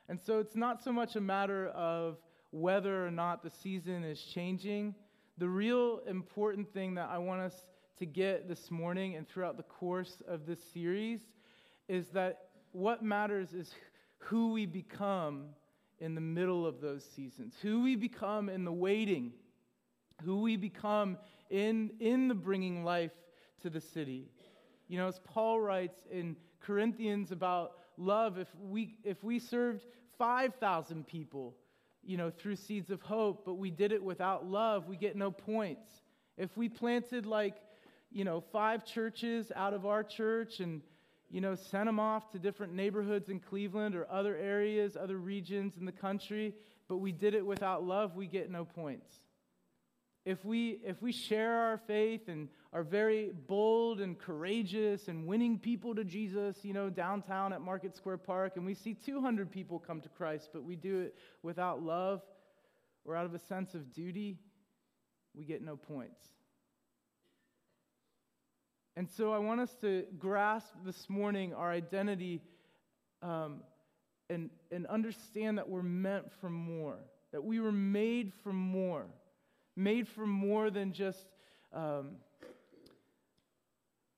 And 0.08 0.20
so 0.20 0.40
it's 0.40 0.56
not 0.56 0.84
so 0.84 0.92
much 0.92 1.16
a 1.16 1.22
matter 1.22 1.68
of 1.68 2.18
whether 2.52 3.06
or 3.06 3.12
not 3.12 3.44
the 3.44 3.52
season 3.52 4.04
is 4.04 4.20
changing. 4.22 4.96
The 5.38 5.48
real 5.48 6.02
important 6.08 6.74
thing 6.74 6.96
that 6.96 7.10
I 7.10 7.20
want 7.20 7.42
us 7.42 7.54
to 8.00 8.06
get 8.06 8.48
this 8.48 8.72
morning 8.72 9.16
and 9.16 9.28
throughout 9.28 9.58
the 9.58 9.64
course 9.64 10.22
of 10.28 10.46
this 10.46 10.60
series 10.74 11.22
is 11.90 12.08
that 12.10 12.44
what 12.72 13.04
matters 13.04 13.54
is 13.54 13.74
who 14.20 14.54
we 14.54 14.66
become 14.66 15.48
in 15.98 16.16
the 16.16 16.22
middle 16.22 16.66
of 16.66 16.80
those 16.80 17.04
seasons, 17.04 17.56
who 17.62 17.82
we 17.82 17.96
become 17.96 18.48
in 18.48 18.64
the 18.64 18.72
waiting, 18.72 19.34
who 20.24 20.42
we 20.42 20.56
become 20.56 21.18
in, 21.50 21.90
in 22.00 22.28
the 22.28 22.36
bringing 22.36 22.86
life 22.86 23.12
to 23.62 23.70
the 23.70 23.82
city. 23.82 24.30
You 24.88 25.00
know, 25.00 25.08
as 25.08 25.20
Paul 25.20 25.60
writes 25.60 26.00
in 26.12 26.38
Corinthians 26.62 27.32
about 27.32 27.74
love, 27.98 28.38
if 28.38 28.48
we, 28.62 28.96
if 29.04 29.24
we 29.24 29.40
served 29.40 29.86
5,000 30.18 31.06
people, 31.08 31.56
you 32.04 32.18
know, 32.18 32.30
through 32.30 32.56
seeds 32.56 32.92
of 32.92 33.02
hope, 33.02 33.44
but 33.46 33.56
we 33.56 33.72
did 33.72 33.92
it 33.92 34.04
without 34.04 34.46
love, 34.46 34.88
we 34.88 34.96
get 34.96 35.16
no 35.16 35.32
points. 35.32 35.90
If 36.38 36.56
we 36.56 36.70
planted 36.70 37.26
like, 37.26 37.56
you 38.12 38.24
know, 38.24 38.42
five 38.52 38.86
churches 38.86 39.52
out 39.56 39.74
of 39.74 39.86
our 39.86 40.04
church 40.04 40.60
and, 40.60 40.82
you 41.30 41.42
know, 41.42 41.56
sent 41.56 41.86
them 41.86 42.00
off 42.00 42.32
to 42.32 42.40
different 42.40 42.74
neighborhoods 42.74 43.30
in 43.30 43.40
Cleveland 43.40 43.96
or 43.96 44.10
other 44.10 44.36
areas, 44.36 44.98
other 44.98 45.18
regions 45.18 45.78
in 45.78 45.86
the 45.86 45.92
country, 45.92 46.54
but 46.88 46.98
we 46.98 47.12
did 47.12 47.34
it 47.34 47.46
without 47.46 47.84
love, 47.84 48.16
we 48.16 48.28
get 48.28 48.50
no 48.50 48.66
points. 48.66 49.20
If 50.26 50.44
we, 50.44 50.80
if 50.84 51.02
we 51.02 51.12
share 51.12 51.54
our 51.54 51.78
faith 51.78 52.28
and 52.28 52.50
are 52.74 52.84
very 52.84 53.32
bold 53.48 54.02
and 54.02 54.18
courageous 54.18 55.08
and 55.08 55.26
winning 55.26 55.58
people 55.58 55.96
to 55.96 56.04
Jesus, 56.04 56.58
you 56.64 56.74
know, 56.74 56.90
downtown 56.90 57.54
at 57.54 57.62
Market 57.62 57.96
Square 57.96 58.18
Park, 58.18 58.58
and 58.58 58.66
we 58.66 58.74
see 58.74 58.94
200 58.94 59.50
people 59.52 59.80
come 59.80 60.02
to 60.02 60.10
Christ, 60.10 60.50
but 60.52 60.64
we 60.64 60.76
do 60.76 61.00
it 61.00 61.16
without 61.42 61.82
love 61.82 62.22
or 63.06 63.16
out 63.16 63.26
of 63.26 63.34
a 63.34 63.40
sense 63.40 63.74
of 63.74 63.94
duty, 63.94 64.38
we 65.36 65.46
get 65.46 65.64
no 65.64 65.76
points. 65.76 66.26
And 69.00 69.10
so 69.10 69.32
I 69.32 69.38
want 69.38 69.62
us 69.62 69.74
to 69.80 70.04
grasp 70.18 70.74
this 70.86 71.10
morning 71.10 71.54
our 71.54 71.72
identity 71.72 72.42
um, 73.22 73.62
and, 74.30 74.50
and 74.74 74.86
understand 74.88 75.58
that 75.58 75.70
we're 75.70 75.82
meant 75.82 76.26
for 76.42 76.50
more, 76.50 76.98
that 77.32 77.42
we 77.42 77.62
were 77.62 77.72
made 77.72 78.34
for 78.44 78.52
more, 78.52 79.06
made 79.78 80.06
for 80.06 80.28
more 80.28 80.70
than 80.70 80.92
just 80.92 81.26
um, 81.72 82.18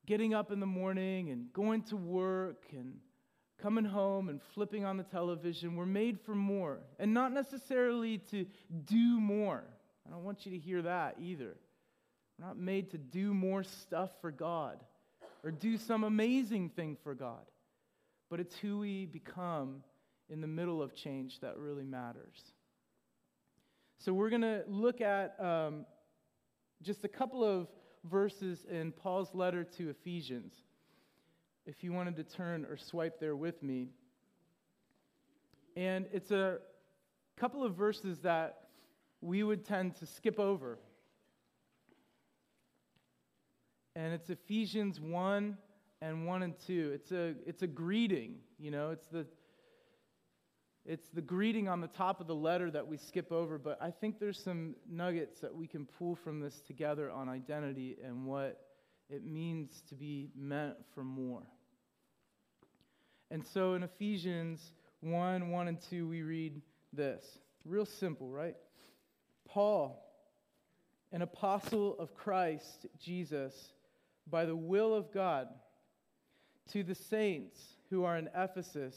getting 0.08 0.34
up 0.34 0.52
in 0.52 0.60
the 0.60 0.66
morning 0.66 1.30
and 1.30 1.54
going 1.54 1.84
to 1.84 1.96
work 1.96 2.64
and 2.72 2.96
coming 3.62 3.86
home 3.86 4.30
and 4.30 4.42
flipping 4.56 4.84
on 4.84 4.98
the 4.98 5.04
television. 5.04 5.76
We're 5.76 5.86
made 5.86 6.20
for 6.22 6.34
more, 6.34 6.80
and 6.98 7.14
not 7.14 7.32
necessarily 7.32 8.18
to 8.32 8.48
do 8.86 9.20
more. 9.20 9.64
I 10.08 10.10
don't 10.10 10.24
want 10.24 10.44
you 10.48 10.52
to 10.54 10.58
hear 10.58 10.82
that 10.82 11.18
either. 11.22 11.56
We're 12.42 12.48
not 12.48 12.58
made 12.58 12.90
to 12.92 12.98
do 12.98 13.34
more 13.36 13.64
stuff 13.64 14.10
for 14.20 14.32
God 14.32 14.80
or 15.44 15.52
do 15.52 15.78
some 15.78 16.04
amazing 16.04 16.70
thing 16.70 16.98
for 17.04 17.14
God, 17.14 17.46
but 18.32 18.40
it's 18.40 18.56
who 18.58 18.80
we 18.80 19.06
become 19.06 19.84
in 20.28 20.42
the 20.42 20.48
middle 20.48 20.82
of 20.82 20.96
change 20.96 21.40
that 21.42 21.58
really 21.58 21.84
matters. 21.84 22.54
So 24.00 24.12
we're 24.12 24.32
going 24.32 24.42
to 24.42 24.64
look 24.68 25.02
at 25.02 25.36
um, 25.40 25.86
just 26.82 27.04
a 27.04 27.08
couple 27.08 27.44
of 27.44 27.68
verses 28.06 28.66
in 28.72 28.92
Paul's 28.92 29.36
letter 29.36 29.64
to 29.78 29.90
Ephesians. 29.90 30.56
If 31.68 31.84
you 31.84 31.94
wanted 31.94 32.16
to 32.16 32.24
turn 32.24 32.66
or 32.66 32.76
swipe 32.76 33.20
there 33.20 33.36
with 33.36 33.62
me. 33.62 33.90
And 35.76 36.08
it's 36.12 36.32
a 36.32 36.58
couple 37.38 37.64
of 37.64 37.76
verses 37.76 38.20
that 38.22 38.70
we 39.22 39.44
would 39.44 39.64
tend 39.64 39.96
to 39.98 40.08
skip 40.08 40.40
over 40.40 40.80
and 43.96 44.14
it's 44.14 44.30
Ephesians 44.30 45.00
1 45.00 45.58
and 46.02 46.26
1 46.26 46.44
and 46.44 46.54
2. 46.66 46.92
It's 46.94 47.12
a, 47.12 47.36
it's 47.46 47.62
a 47.62 47.68
greeting, 47.68 48.36
you 48.58 48.72
know, 48.72 48.92
it's 48.92 49.08
the, 49.08 49.26
it's 50.86 51.10
the 51.10 51.22
greeting 51.22 51.68
on 51.68 51.82
the 51.82 51.88
top 51.88 52.22
of 52.22 52.28
the 52.28 52.36
letter 52.36 52.72
that 52.72 52.88
we 52.88 52.98
skip 52.98 53.32
over, 53.32 53.58
but 53.58 53.78
I 53.82 53.92
think 53.92 54.20
there's 54.20 54.42
some 54.42 54.76
nuggets 54.90 55.40
that 55.42 55.54
we 55.54 55.68
can 55.68 55.86
pull 55.86 56.16
from 56.16 56.40
this 56.40 56.62
together 56.62 57.12
on 57.12 57.30
identity 57.30 57.98
and 58.04 58.26
what 58.26 58.62
it 59.10 59.26
means 59.26 59.84
to 59.90 59.96
be 59.96 60.30
meant 60.36 60.76
for 60.96 61.04
more. 61.04 61.44
And 63.30 63.46
so 63.46 63.76
in 63.76 63.84
Ephesians 63.84 64.74
1 65.02 65.50
1 65.50 65.68
and 65.68 65.78
2, 65.90 66.08
we 66.08 66.22
read 66.22 66.62
this. 66.94 67.24
Real 67.66 67.86
simple, 67.86 68.30
right? 68.30 68.56
Paul, 69.48 70.02
an 71.12 71.22
apostle 71.22 71.96
of 72.00 72.16
Christ 72.16 72.88
Jesus 73.00 73.54
by 74.30 74.46
the 74.46 74.56
will 74.56 74.94
of 74.94 75.12
God 75.14 75.48
to 76.72 76.84
the 76.84 76.96
saints 76.96 77.60
who 77.90 78.04
are 78.04 78.18
in 78.18 78.30
Ephesus 78.36 78.96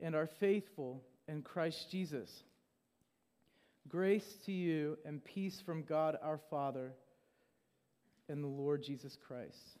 and 0.00 0.14
are 0.14 0.26
faithful 0.26 1.02
in 1.26 1.42
Christ 1.42 1.90
Jesus. 1.90 2.42
Grace 3.88 4.36
to 4.44 4.52
you 4.52 4.98
and 5.04 5.24
peace 5.24 5.62
from 5.64 5.82
God 5.82 6.16
our 6.22 6.38
Father 6.50 6.92
and 8.28 8.42
the 8.42 8.48
Lord 8.48 8.82
Jesus 8.82 9.16
Christ. 9.26 9.78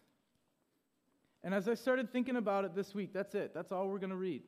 And 1.44 1.54
as 1.54 1.68
I 1.68 1.74
started 1.74 2.10
thinking 2.12 2.36
about 2.36 2.64
it 2.64 2.74
this 2.74 2.94
week, 2.94 3.12
that's 3.12 3.34
it. 3.34 3.52
That's 3.54 3.70
all 3.70 3.88
we're 3.88 3.98
going 3.98 4.10
to 4.10 4.16
read. 4.16 4.42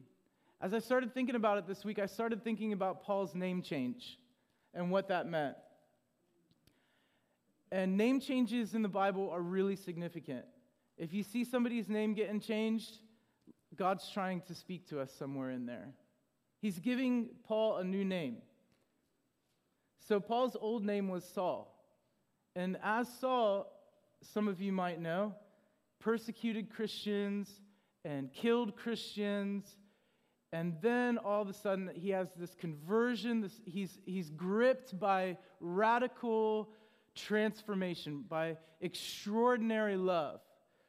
As 0.60 0.75
I 0.75 0.78
started 0.78 1.14
thinking 1.14 1.37
about 1.37 1.58
it 1.58 1.66
this 1.66 1.84
week, 1.84 1.99
I 1.99 2.06
started 2.06 2.42
thinking 2.42 2.72
about 2.72 3.02
Paul's 3.02 3.34
name 3.34 3.62
change 3.62 4.18
and 4.75 4.90
what 4.90 5.08
that 5.08 5.26
meant. 5.26 5.56
And 7.72 7.96
name 7.96 8.20
changes 8.20 8.74
in 8.74 8.82
the 8.82 8.88
Bible 8.88 9.30
are 9.30 9.40
really 9.40 9.76
significant. 9.76 10.44
If 10.98 11.12
you 11.14 11.22
see 11.22 11.44
somebody's 11.44 11.88
name 11.88 12.14
getting 12.14 12.40
changed, 12.40 12.98
God's 13.76 14.10
trying 14.12 14.42
to 14.42 14.54
speak 14.54 14.88
to 14.88 15.00
us 15.00 15.12
somewhere 15.12 15.50
in 15.50 15.66
there. 15.66 15.94
He's 16.60 16.78
giving 16.78 17.30
Paul 17.44 17.78
a 17.78 17.84
new 17.84 18.04
name. 18.04 18.38
So, 20.06 20.20
Paul's 20.20 20.56
old 20.60 20.84
name 20.84 21.08
was 21.08 21.24
Saul. 21.24 21.74
And 22.56 22.76
as 22.82 23.08
Saul, 23.20 23.72
some 24.20 24.48
of 24.48 24.60
you 24.60 24.72
might 24.72 25.00
know, 25.00 25.34
persecuted 26.00 26.70
Christians 26.70 27.48
and 28.04 28.32
killed 28.32 28.76
Christians. 28.76 29.76
And 30.52 30.76
then 30.82 31.16
all 31.16 31.42
of 31.42 31.48
a 31.48 31.52
sudden, 31.52 31.90
he 31.94 32.10
has 32.10 32.28
this 32.36 32.54
conversion. 32.54 33.40
This, 33.40 33.60
he's, 33.64 34.00
he's 34.04 34.30
gripped 34.30 34.98
by 34.98 35.38
radical 35.60 36.70
transformation, 37.14 38.24
by 38.28 38.56
extraordinary 38.80 39.96
love. 39.96 40.40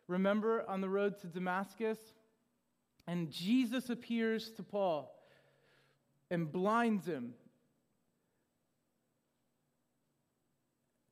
Remember 0.08 0.64
on 0.68 0.82
the 0.82 0.90
road 0.90 1.20
to 1.22 1.28
Damascus? 1.28 1.98
And 3.08 3.32
Jesus 3.32 3.90
appears 3.90 4.52
to 4.52 4.64
Paul 4.64 5.14
and 6.30 6.52
blinds 6.52 7.06
him. 7.06 7.34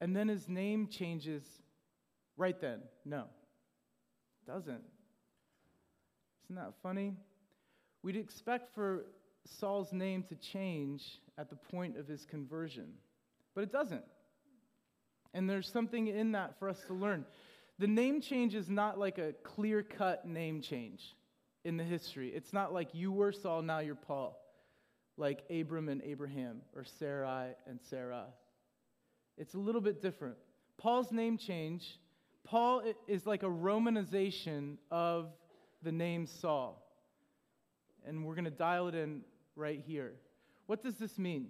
And 0.02 0.16
then 0.16 0.28
his 0.28 0.48
name 0.48 0.88
changes 0.88 1.44
right 2.38 2.60
then. 2.62 2.80
No, 3.04 3.26
it 4.42 4.52
doesn't. 4.52 4.84
Isn't 6.46 6.56
that 6.56 6.74
funny? 6.82 7.14
We'd 8.02 8.16
expect 8.16 8.74
for 8.74 9.06
Saul's 9.46 9.92
name 9.92 10.24
to 10.24 10.36
change 10.36 11.20
at 11.38 11.50
the 11.50 11.56
point 11.56 11.98
of 11.98 12.08
his 12.08 12.26
conversion, 12.26 12.94
but 13.56 13.64
it 13.64 13.72
doesn't. 13.72 14.04
And 15.34 15.50
there's 15.50 15.72
something 15.72 16.08
in 16.08 16.32
that 16.34 16.58
for 16.60 16.70
us 16.70 16.80
to 16.88 16.94
learn. 16.94 17.26
The 17.78 17.88
name 17.88 18.22
change 18.22 18.56
is 18.56 18.70
not 18.70 19.00
like 19.00 19.18
a 19.18 19.34
clear 19.44 19.84
cut 19.84 20.26
name 20.26 20.62
change 20.62 21.16
in 21.64 21.78
the 21.78 21.84
history. 21.84 22.30
It's 22.30 22.54
not 22.54 22.74
like 22.74 22.94
you 22.94 23.12
were 23.12 23.32
Saul, 23.32 23.62
now 23.62 23.80
you're 23.80 23.96
Paul, 23.96 24.40
like 25.18 25.44
Abram 25.50 25.88
and 25.88 26.02
Abraham, 26.04 26.62
or 26.76 26.84
Sarai 26.84 27.52
and 27.68 27.80
Sarah. 27.90 28.26
It's 29.38 29.54
a 29.54 29.60
little 29.60 29.82
bit 29.82 30.02
different. 30.02 30.36
Paul's 30.78 31.12
name 31.12 31.38
change, 31.38 32.00
Paul 32.44 32.82
is 33.08 33.26
like 33.26 33.44
a 33.44 33.50
romanization 33.50 34.78
of 34.92 35.30
the 35.84 35.92
name 35.92 36.26
Saul. 36.26 36.86
And 38.06 38.26
we're 38.26 38.36
going 38.36 38.46
to 38.46 38.52
dial 38.52 38.88
it 38.88 38.96
in 38.96 39.22
right 39.56 39.82
here. 39.86 40.14
What 40.66 40.82
does 40.84 40.96
this 40.96 41.18
mean? 41.18 41.50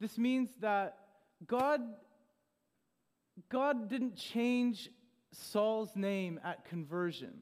This 0.00 0.18
means 0.18 0.50
that 0.60 0.98
God 1.46 1.80
God 3.48 3.88
didn't 3.88 4.16
change 4.16 4.90
Saul's 5.32 5.96
name 5.96 6.38
at 6.44 6.64
conversion. 6.64 7.40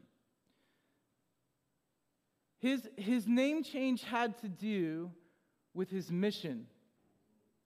His, 2.59 2.89
his 2.97 3.27
name 3.27 3.63
change 3.63 4.05
had 4.05 4.39
to 4.39 4.49
do 4.49 5.11
with 5.75 5.91
his 5.91 6.11
mission 6.11 6.67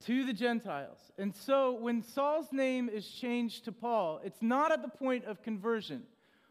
to 0.07 0.25
the 0.25 0.33
Gentiles. 0.33 0.99
And 1.19 1.35
so 1.35 1.73
when 1.73 2.03
Saul's 2.03 2.53
name 2.53 2.89
is 2.89 3.07
changed 3.07 3.65
to 3.65 3.73
Paul, 3.73 4.21
it's 4.25 4.43
not 4.43 4.71
at 4.73 4.83
the 4.83 4.89
point 4.89 5.25
of 5.25 5.43
conversion. 5.43 6.05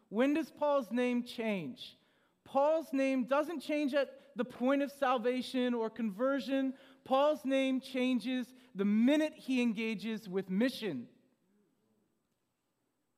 When 0.09 0.33
does 0.33 0.51
Paul's 0.51 0.91
name 0.91 1.23
change? 1.23 1.97
Paul's 2.43 2.91
name 2.91 3.25
doesn't 3.25 3.61
change 3.61 3.93
at 3.93 4.09
the 4.35 4.45
point 4.45 4.81
of 4.81 4.91
salvation 4.91 5.73
or 5.73 5.89
conversion. 5.89 6.73
Paul's 7.05 7.45
name 7.45 7.79
changes 7.79 8.47
the 8.75 8.85
minute 8.85 9.33
he 9.35 9.61
engages 9.61 10.27
with 10.27 10.49
mission. 10.49 11.07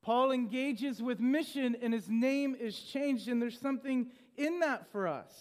Paul 0.05 0.31
engages 0.31 1.01
with 1.01 1.19
mission 1.19 1.75
and 1.81 1.91
his 1.91 2.07
name 2.07 2.55
is 2.59 2.79
changed, 2.79 3.27
and 3.27 3.41
there's 3.41 3.59
something 3.59 4.11
in 4.37 4.59
that 4.59 4.91
for 4.91 5.07
us. 5.07 5.33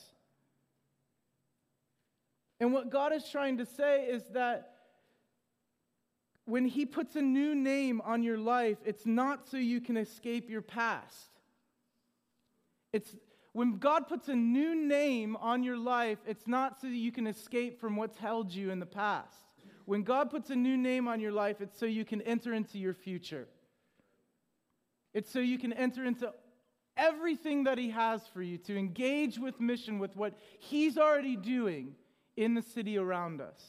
And 2.61 2.73
what 2.73 2.89
God 2.89 3.13
is 3.13 3.29
trying 3.29 3.59
to 3.59 3.67
say 3.67 4.07
is 4.07 4.23
that 4.33 4.71
when 6.47 6.65
He 6.65 6.87
puts 6.87 7.15
a 7.15 7.21
new 7.21 7.55
name 7.55 8.01
on 8.07 8.23
your 8.23 8.39
life, 8.39 8.79
it's 8.87 9.05
not 9.05 9.47
so 9.47 9.59
you 9.59 9.83
can 9.83 9.99
escape 9.99 10.49
your 10.49 10.63
past. 10.63 11.29
It's 12.95 13.15
when 13.53 13.77
God 13.77 14.09
puts 14.09 14.29
a 14.29 14.35
new 14.35 14.75
name 14.75 15.37
on 15.43 15.63
your 15.63 15.77
life, 15.77 16.21
it's 16.27 16.47
not 16.47 16.81
so 16.81 16.87
that 16.87 16.97
you 16.97 17.13
can 17.13 17.27
escape 17.27 17.79
from 17.79 17.97
what's 17.97 18.17
held 18.17 18.51
you 18.51 18.71
in 18.71 18.81
the 18.81 18.87
past. 18.87 19.45
When 19.85 20.05
God 20.05 20.31
puts 20.31 20.49
a 20.49 20.57
new 20.57 20.79
name 20.79 21.07
on 21.07 21.21
your 21.21 21.33
life, 21.33 21.61
it's 21.61 21.79
so 21.79 21.85
you 21.85 22.07
can 22.07 22.23
enter 22.23 22.55
into 22.55 22.79
your 22.79 22.95
future. 22.95 23.47
It's 25.15 25.31
so 25.31 25.39
you 25.39 25.59
can 25.59 25.73
enter 25.73 26.05
into 26.05 26.33
everything 26.97 27.65
that 27.65 27.79
He 27.79 27.91
has 27.91 28.23
for 28.33 28.43
you, 28.43 28.59
to 28.59 28.77
engage 28.77 29.39
with 29.39 29.61
mission, 29.61 29.99
with 29.99 30.15
what 30.17 30.35
He's 30.59 30.99
already 30.99 31.37
doing 31.37 31.95
in 32.37 32.55
the 32.55 32.63
city 32.63 32.99
around 32.99 33.41
us. 33.41 33.63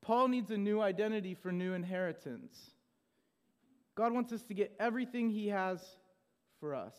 Paul 0.00 0.28
needs 0.28 0.50
a 0.50 0.56
new 0.56 0.80
identity 0.80 1.34
for 1.34 1.52
new 1.52 1.74
inheritance. 1.74 2.58
God 3.94 4.12
wants 4.12 4.32
us 4.32 4.42
to 4.44 4.54
get 4.54 4.74
everything 4.80 5.30
He 5.30 5.48
has 5.48 5.80
for 6.58 6.74
us. 6.74 6.94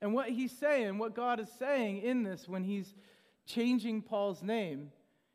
And 0.00 0.14
what 0.14 0.30
He's 0.30 0.52
saying, 0.52 0.98
what 0.98 1.14
God 1.14 1.40
is 1.40 1.48
saying 1.58 1.98
in 1.98 2.22
this 2.22 2.48
when 2.48 2.64
He's 2.64 2.94
changing 3.46 4.02
Paul's 4.02 4.42
name, 4.42 4.90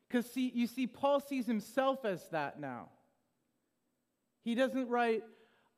because 0.08 0.26
see, 0.32 0.52
you 0.56 0.66
see, 0.66 0.88
Paul 0.88 1.20
sees 1.20 1.46
himself 1.46 2.04
as 2.04 2.28
that 2.30 2.60
now. 2.60 2.90
He 4.44 4.56
doesn't 4.56 4.90
write, 4.90 5.24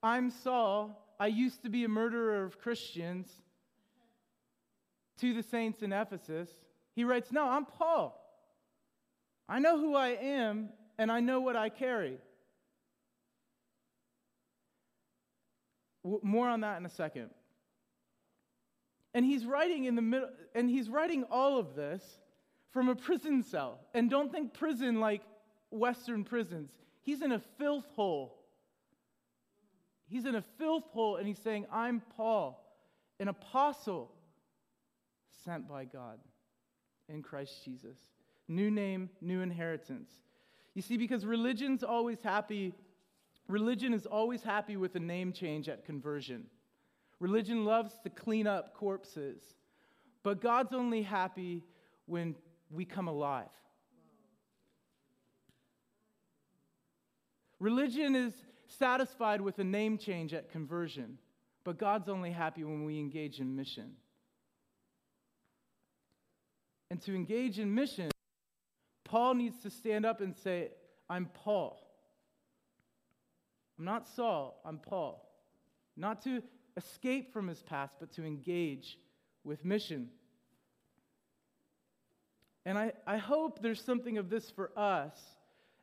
I'm 0.03 0.31
Saul, 0.31 1.15
I 1.20 1.27
used 1.27 1.62
to 1.63 1.70
be 1.70 1.84
a 1.84 1.89
murderer 1.89 2.43
of 2.43 2.60
Christians 2.60 3.29
to 5.20 5.34
the 5.34 5.43
saints 5.43 5.84
in 5.84 5.93
Ephesus. 5.93 6.50
He 6.96 7.03
writes, 7.03 7.31
No, 7.31 7.48
I'm 7.48 7.65
Paul. 7.65 8.17
I 9.48 9.60
know 9.60 9.77
who 9.77 9.96
I 9.96 10.10
am, 10.10 10.70
and 10.98 11.12
I 11.12 11.20
know 11.20 11.41
what 11.41 11.55
I 11.55 11.70
carry. 11.70 12.17
More 16.03 16.50
on 16.50 16.62
that 16.62 16.79
in 16.79 16.86
a 16.86 16.89
second. 16.89 17.29
And 19.13 19.25
he's 19.25 19.46
writing 19.46 19.86
in 19.86 19.96
the 19.96 20.01
middle, 20.01 20.29
and 20.55 20.70
he's 20.70 20.89
writing 20.89 21.25
all 21.29 21.60
of 21.60 21.75
this 21.75 22.01
from 22.72 22.89
a 22.89 22.96
prison 22.96 23.43
cell. 23.43 23.79
And 23.93 24.10
don't 24.10 24.31
think 24.31 24.53
prison 24.53 25.00
like 25.00 25.22
Western 25.70 26.24
prisons. 26.24 26.72
He's 27.03 27.22
in 27.22 27.31
a 27.31 27.41
filth 27.60 27.86
hole. 27.96 28.40
He's 30.12 30.25
in 30.25 30.36
a 30.36 30.44
filth 30.58 30.84
hole, 30.91 31.15
and 31.15 31.25
he's 31.25 31.39
saying, 31.39 31.65
I'm 31.72 32.01
Paul, 32.18 32.62
an 33.22 33.30
apostle 33.30 34.12
sent 35.46 35.70
by 35.70 35.86
God 35.86 36.20
in 37.08 37.24
Christ 37.24 37.63
Jesus. 37.63 37.98
New 38.50 38.70
name, 38.70 39.10
new 39.22 39.39
inheritance. 39.39 40.12
You 40.74 40.82
see, 40.82 40.98
because 40.98 41.25
religion's 41.25 41.82
always 41.82 42.22
happy, 42.22 42.74
religion 43.48 43.94
is 43.94 44.06
always 44.06 44.44
happy 44.44 44.75
with 44.75 44.96
a 44.96 45.00
name 45.00 45.32
change 45.32 45.70
at 45.70 45.86
conversion. 45.86 46.44
Religion 47.22 47.63
loves 47.63 47.98
to 48.03 48.10
clean 48.10 48.48
up 48.48 48.74
corpses, 48.74 49.41
but 50.24 50.41
God's 50.41 50.74
only 50.74 51.03
happy 51.03 51.63
when 52.06 52.36
we 52.70 52.84
come 52.84 53.08
alive. 53.08 53.48
Religion 57.60 58.13
is 58.13 58.34
satisfied 58.78 59.42
with 59.42 59.60
a 59.60 59.63
name 59.63 59.98
change 59.98 60.34
at 60.34 60.51
conversion, 60.51 61.18
but 61.63 61.78
God's 61.78 62.10
only 62.10 62.32
happy 62.32 62.63
when 62.63 62.86
we 62.86 63.00
engage 63.00 63.40
in 63.40 63.56
mission. 63.56 63.92
And 66.90 67.01
to 67.04 67.16
engage 67.16 67.60
in 67.60 67.74
mission, 67.74 68.12
Paul 69.04 69.36
needs 69.36 69.62
to 69.63 69.70
stand 69.70 70.06
up 70.06 70.22
and 70.22 70.36
say, 70.36 70.72
I'm 71.10 71.28
Paul. 71.34 71.82
I'm 73.78 73.86
not 73.86 74.08
Saul, 74.08 74.62
I'm 74.65 74.78
Paul. 74.78 75.28
Not 75.95 76.24
to 76.24 76.41
escape 76.78 77.34
from 77.34 77.48
his 77.48 77.62
past, 77.62 77.95
but 78.00 78.12
to 78.13 78.24
engage 78.24 78.98
with 79.43 79.65
mission. 79.65 80.10
And 82.65 82.78
I, 82.78 82.93
I 83.08 83.17
hope 83.17 83.62
there's 83.62 83.84
something 83.84 84.17
of 84.17 84.30
this 84.30 84.50
for 84.52 84.72
us 84.78 85.15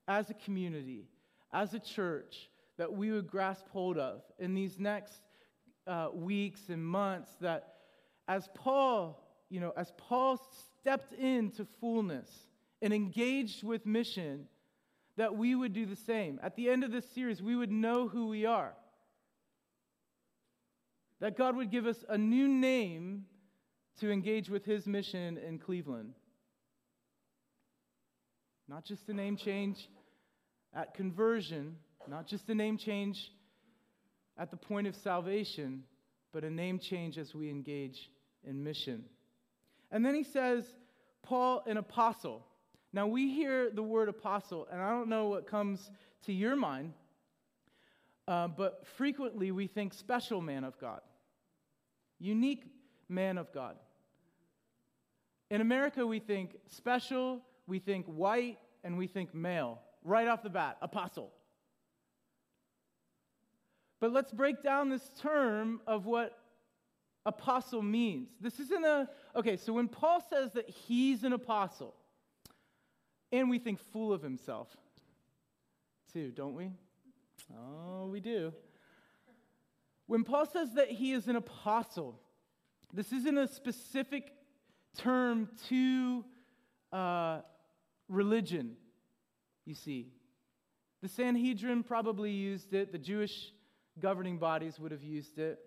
as 0.07 0.31
a 0.31 0.35
community, 0.35 1.09
as 1.53 1.75
a 1.75 1.81
church, 1.81 2.49
that 2.79 2.93
we 2.93 3.11
would 3.11 3.27
grasp 3.27 3.69
hold 3.69 3.99
of 3.99 4.23
in 4.39 4.55
these 4.55 4.79
next 4.79 5.21
uh, 5.87 6.09
weeks 6.15 6.69
and 6.69 6.85
months. 6.85 7.31
That 7.41 7.75
as 8.27 8.49
Paul, 8.55 9.23
you 9.51 9.61
know, 9.61 9.73
as 9.77 9.93
Paul 9.99 10.41
stepped 10.81 11.13
into 11.13 11.67
fullness 11.81 12.31
and 12.81 12.95
engaged 12.95 13.65
with 13.65 13.85
mission, 13.85 14.47
that 15.17 15.37
we 15.37 15.55
would 15.55 15.73
do 15.73 15.85
the 15.85 15.97
same. 15.97 16.39
At 16.43 16.55
the 16.55 16.71
end 16.71 16.85
of 16.85 16.93
this 16.93 17.09
series, 17.11 17.43
we 17.43 17.57
would 17.57 17.73
know 17.73 18.07
who 18.09 18.29
we 18.29 18.47
are. 18.47 18.73
That 21.21 21.37
God 21.37 21.57
would 21.57 21.73
give 21.73 21.87
us 21.87 22.05
a 22.09 22.17
new 22.17 22.47
name 22.47 23.25
to 23.99 24.13
engage 24.13 24.49
with 24.49 24.65
his 24.65 24.87
mission 24.87 25.37
in 25.37 25.59
Cleveland. 25.59 26.15
Not 28.69 28.85
just 28.85 29.09
a 29.09 29.15
name 29.15 29.37
change 29.37 29.89
at 30.73 30.95
conversion, 30.95 31.77
not 32.07 32.27
just 32.27 32.49
a 32.49 32.55
name 32.55 32.77
change 32.77 33.33
at 34.39 34.51
the 34.51 34.57
point 34.57 34.87
of 34.87 34.95
salvation, 34.95 35.83
but 36.33 36.45
a 36.45 36.51
name 36.51 36.79
change 36.79 37.19
as 37.19 37.35
we 37.35 37.51
engage 37.51 38.11
in 38.45 38.63
mission. 38.63 39.05
And 39.91 40.05
then 40.05 40.15
he 40.15 40.25
says, 40.25 40.65
Paul, 41.23 41.63
an 41.67 41.77
apostle. 41.77 42.47
Now 42.93 43.07
we 43.07 43.33
hear 43.35 43.71
the 43.71 43.83
word 43.83 44.09
apostle, 44.09 44.67
and 44.71 44.81
I 44.81 44.91
don't 44.91 45.09
know 45.09 45.29
what 45.29 45.47
comes 45.47 45.91
to 46.25 46.33
your 46.33 46.57
mind, 46.57 46.93
uh, 48.27 48.49
but 48.49 48.87
frequently 48.97 49.51
we 49.51 49.67
think 49.67 49.93
special 49.93 50.41
man 50.41 50.65
of 50.65 50.79
God, 50.79 51.01
unique 52.19 52.65
man 53.09 53.39
of 53.39 53.53
God. 53.53 53.77
In 55.51 55.61
America, 55.61 56.07
we 56.07 56.19
think 56.19 56.57
special, 56.67 57.41
we 57.67 57.79
think 57.79 58.07
white, 58.07 58.59
and 58.85 58.99
we 58.99 59.07
think 59.07 59.35
male. 59.35 59.81
Right 60.05 60.29
off 60.29 60.43
the 60.43 60.51
bat, 60.51 60.77
apostle. 60.83 61.33
But 64.01 64.13
let's 64.13 64.33
break 64.33 64.63
down 64.63 64.91
this 64.91 65.11
term 65.21 65.81
of 65.87 66.07
what 66.07 66.39
apostle 67.27 67.83
means. 67.83 68.29
This 68.41 68.59
isn't 68.61 68.85
a, 68.85 69.09
okay, 69.37 69.57
so 69.57 69.73
when 69.73 69.89
Paul 69.89 70.25
says 70.31 70.53
that 70.53 70.69
he's 70.69 71.25
an 71.25 71.33
apostle, 71.33 71.95
and 73.33 73.51
we 73.51 73.59
think 73.59 73.81
full 73.93 74.13
of 74.13 74.23
himself, 74.23 74.69
too, 76.13 76.31
don't 76.31 76.55
we? 76.55 76.71
Oh, 77.55 78.07
we 78.07 78.21
do. 78.21 78.53
When 80.07 80.25
Paul 80.25 80.47
says 80.47 80.75
that 80.75 80.89
he 80.89 81.13
is 81.13 81.29
an 81.29 81.37
apostle, 81.37 82.19
this 82.95 83.13
isn't 83.13 83.37
a 83.37 83.47
specific 83.47 84.33
term 84.97 85.51
to 85.69 86.25
uh, 86.93 87.41
religion, 88.09 88.77
you 89.67 89.75
see. 89.75 90.09
The 91.03 91.09
Sanhedrin 91.09 91.83
probably 91.83 92.31
used 92.31 92.73
it, 92.73 92.91
the 92.91 92.99
Jewish 92.99 93.53
governing 94.01 94.39
bodies 94.39 94.79
would 94.79 94.93
have 94.93 95.03
used 95.03 95.39
it. 95.39 95.59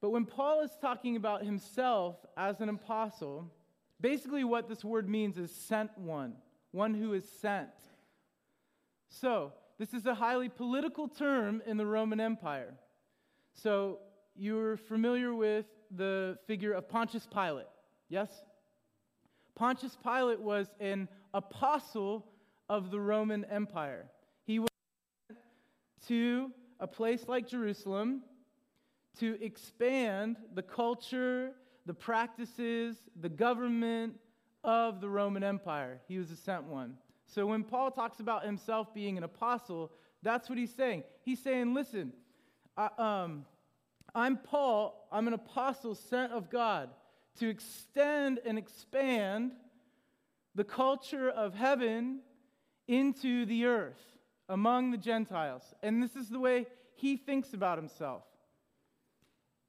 But 0.00 0.10
when 0.10 0.26
Paul 0.26 0.60
is 0.60 0.70
talking 0.80 1.16
about 1.16 1.44
himself 1.44 2.16
as 2.36 2.60
an 2.60 2.68
apostle, 2.68 3.50
basically 4.00 4.44
what 4.44 4.68
this 4.68 4.84
word 4.84 5.08
means 5.08 5.38
is 5.38 5.54
sent 5.54 5.96
one, 5.96 6.34
one 6.72 6.94
who 6.94 7.14
is 7.14 7.28
sent. 7.40 7.70
So, 9.08 9.52
this 9.78 9.94
is 9.94 10.06
a 10.06 10.14
highly 10.14 10.48
political 10.48 11.08
term 11.08 11.62
in 11.66 11.76
the 11.76 11.86
Roman 11.86 12.20
Empire. 12.20 12.74
So, 13.54 13.98
you're 14.36 14.76
familiar 14.76 15.34
with 15.34 15.66
the 15.90 16.38
figure 16.46 16.72
of 16.72 16.88
Pontius 16.88 17.26
Pilate, 17.32 17.66
yes? 18.08 18.30
Pontius 19.54 19.96
Pilate 20.02 20.40
was 20.40 20.66
an 20.80 21.08
apostle 21.32 22.26
of 22.68 22.90
the 22.90 23.00
Roman 23.00 23.44
Empire. 23.44 24.10
He 24.44 24.58
went 24.58 24.70
to 26.08 26.50
a 26.80 26.86
place 26.86 27.26
like 27.28 27.48
Jerusalem 27.48 28.22
to 29.18 29.42
expand 29.42 30.36
the 30.54 30.62
culture, 30.62 31.52
the 31.86 31.94
practices, 31.94 32.96
the 33.20 33.28
government 33.28 34.14
of 34.62 35.00
the 35.00 35.08
Roman 35.08 35.44
Empire. 35.44 36.00
He 36.08 36.18
was 36.18 36.30
a 36.30 36.36
sent 36.36 36.64
one. 36.64 36.94
So 37.26 37.46
when 37.46 37.64
Paul 37.64 37.90
talks 37.90 38.20
about 38.20 38.44
himself 38.44 38.92
being 38.94 39.16
an 39.16 39.24
apostle, 39.24 39.92
that's 40.22 40.48
what 40.48 40.58
he's 40.58 40.74
saying. 40.74 41.04
He's 41.22 41.40
saying, 41.40 41.74
listen, 41.74 42.12
I, 42.76 42.88
um, 42.98 43.44
I'm 44.14 44.36
Paul, 44.36 45.08
I'm 45.12 45.26
an 45.28 45.34
apostle 45.34 45.94
sent 45.94 46.32
of 46.32 46.50
God 46.50 46.90
to 47.38 47.48
extend 47.48 48.40
and 48.44 48.58
expand 48.58 49.52
the 50.54 50.64
culture 50.64 51.28
of 51.30 51.54
heaven 51.54 52.20
into 52.86 53.44
the 53.46 53.64
earth 53.66 54.13
among 54.48 54.90
the 54.90 54.98
Gentiles. 54.98 55.62
And 55.82 56.02
this 56.02 56.16
is 56.16 56.28
the 56.28 56.38
way 56.38 56.66
he 56.94 57.16
thinks 57.16 57.54
about 57.54 57.78
himself. 57.78 58.22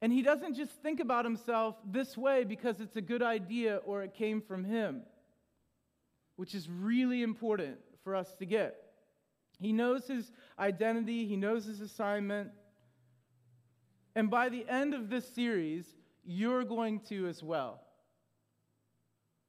And 0.02 0.12
he 0.12 0.22
doesn't 0.22 0.54
just 0.54 0.72
think 0.82 1.00
about 1.00 1.24
himself 1.24 1.76
this 1.84 2.16
way 2.16 2.44
because 2.44 2.80
it's 2.80 2.96
a 2.96 3.00
good 3.00 3.22
idea 3.22 3.76
or 3.86 4.02
it 4.02 4.14
came 4.14 4.40
from 4.40 4.64
him. 4.64 5.02
which 6.36 6.54
is 6.54 6.68
really 6.68 7.22
important 7.22 7.78
for 8.04 8.14
us 8.14 8.34
to 8.38 8.46
get. 8.46 8.76
He 9.58 9.72
knows 9.72 10.06
his 10.06 10.30
identity, 10.58 11.26
he 11.26 11.36
knows 11.36 11.64
his 11.64 11.80
assignment. 11.80 12.50
And 14.14 14.30
by 14.30 14.48
the 14.50 14.66
end 14.68 14.94
of 14.94 15.08
this 15.08 15.26
series, 15.34 15.86
you're 16.24 16.64
going 16.64 17.00
to 17.08 17.26
as 17.26 17.42
well. 17.42 17.80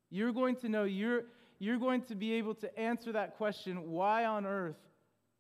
You're 0.10 0.32
going 0.32 0.56
to 0.58 0.70
know, 0.70 0.86
you're, 0.86 1.24
you're 1.60 1.78
going 1.78 2.04
to 2.04 2.16
be 2.16 2.34
able 2.34 2.56
to 2.56 2.80
answer 2.80 3.12
that 3.12 3.36
question 3.36 3.92
why 3.92 4.26
on 4.26 4.46
earth 4.46 4.78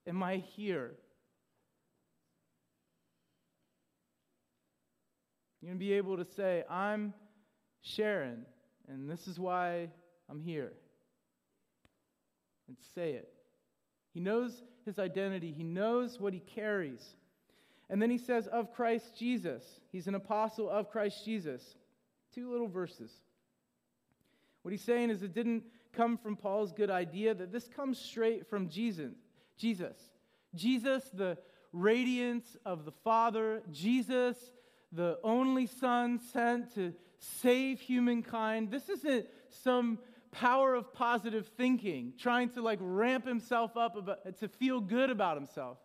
am 0.07 0.23
I 0.23 0.37
here? 0.37 0.93
You're 5.61 5.69
going 5.69 5.79
to 5.79 5.85
be 5.85 5.93
able 5.93 6.17
to 6.17 6.25
say, 6.25 6.63
I'm 6.69 7.13
Sharon, 7.81 8.45
and 8.87 9.09
this 9.09 9.27
is 9.27 9.39
why 9.39 9.89
I'm 10.29 10.39
here. 10.39 10.71
And 12.67 12.77
say 12.95 13.11
it. 13.11 13.29
He 14.13 14.19
knows 14.19 14.63
his 14.85 14.99
identity, 14.99 15.51
he 15.51 15.63
knows 15.63 16.19
what 16.19 16.33
he 16.33 16.39
carries. 16.39 17.15
And 17.89 18.01
then 18.01 18.09
he 18.09 18.17
says, 18.17 18.47
of 18.47 18.73
Christ 18.73 19.17
Jesus. 19.17 19.63
He's 19.91 20.07
an 20.07 20.15
apostle 20.15 20.69
of 20.69 20.89
Christ 20.89 21.23
Jesus. 21.23 21.75
Two 22.33 22.51
little 22.51 22.67
verses. 22.67 23.11
What 24.61 24.71
he's 24.71 24.83
saying 24.83 25.09
is 25.09 25.23
it 25.23 25.33
didn't 25.33 25.63
come 25.93 26.17
from 26.17 26.35
Paul's 26.35 26.73
good 26.73 26.89
idea, 26.89 27.33
that 27.33 27.51
this 27.51 27.67
comes 27.67 27.97
straight 27.97 28.49
from 28.49 28.69
Jesus. 28.69 29.13
Jesus. 29.57 29.97
Jesus, 30.55 31.03
the 31.13 31.37
radiance 31.73 32.57
of 32.65 32.85
the 32.85 32.91
Father. 32.91 33.61
Jesus, 33.71 34.37
the 34.91 35.19
only 35.23 35.67
Son 35.67 36.19
sent 36.33 36.73
to 36.75 36.93
save 37.19 37.79
humankind. 37.79 38.71
This 38.71 38.89
isn't 38.89 39.27
some 39.49 39.99
power 40.31 40.75
of 40.75 40.93
positive 40.93 41.47
thinking, 41.57 42.13
trying 42.17 42.49
to 42.49 42.61
like 42.61 42.79
ramp 42.81 43.25
himself 43.25 43.75
up 43.75 43.95
about, 43.95 44.37
to 44.39 44.47
feel 44.47 44.79
good 44.79 45.09
about 45.09 45.37
himself. 45.37 45.77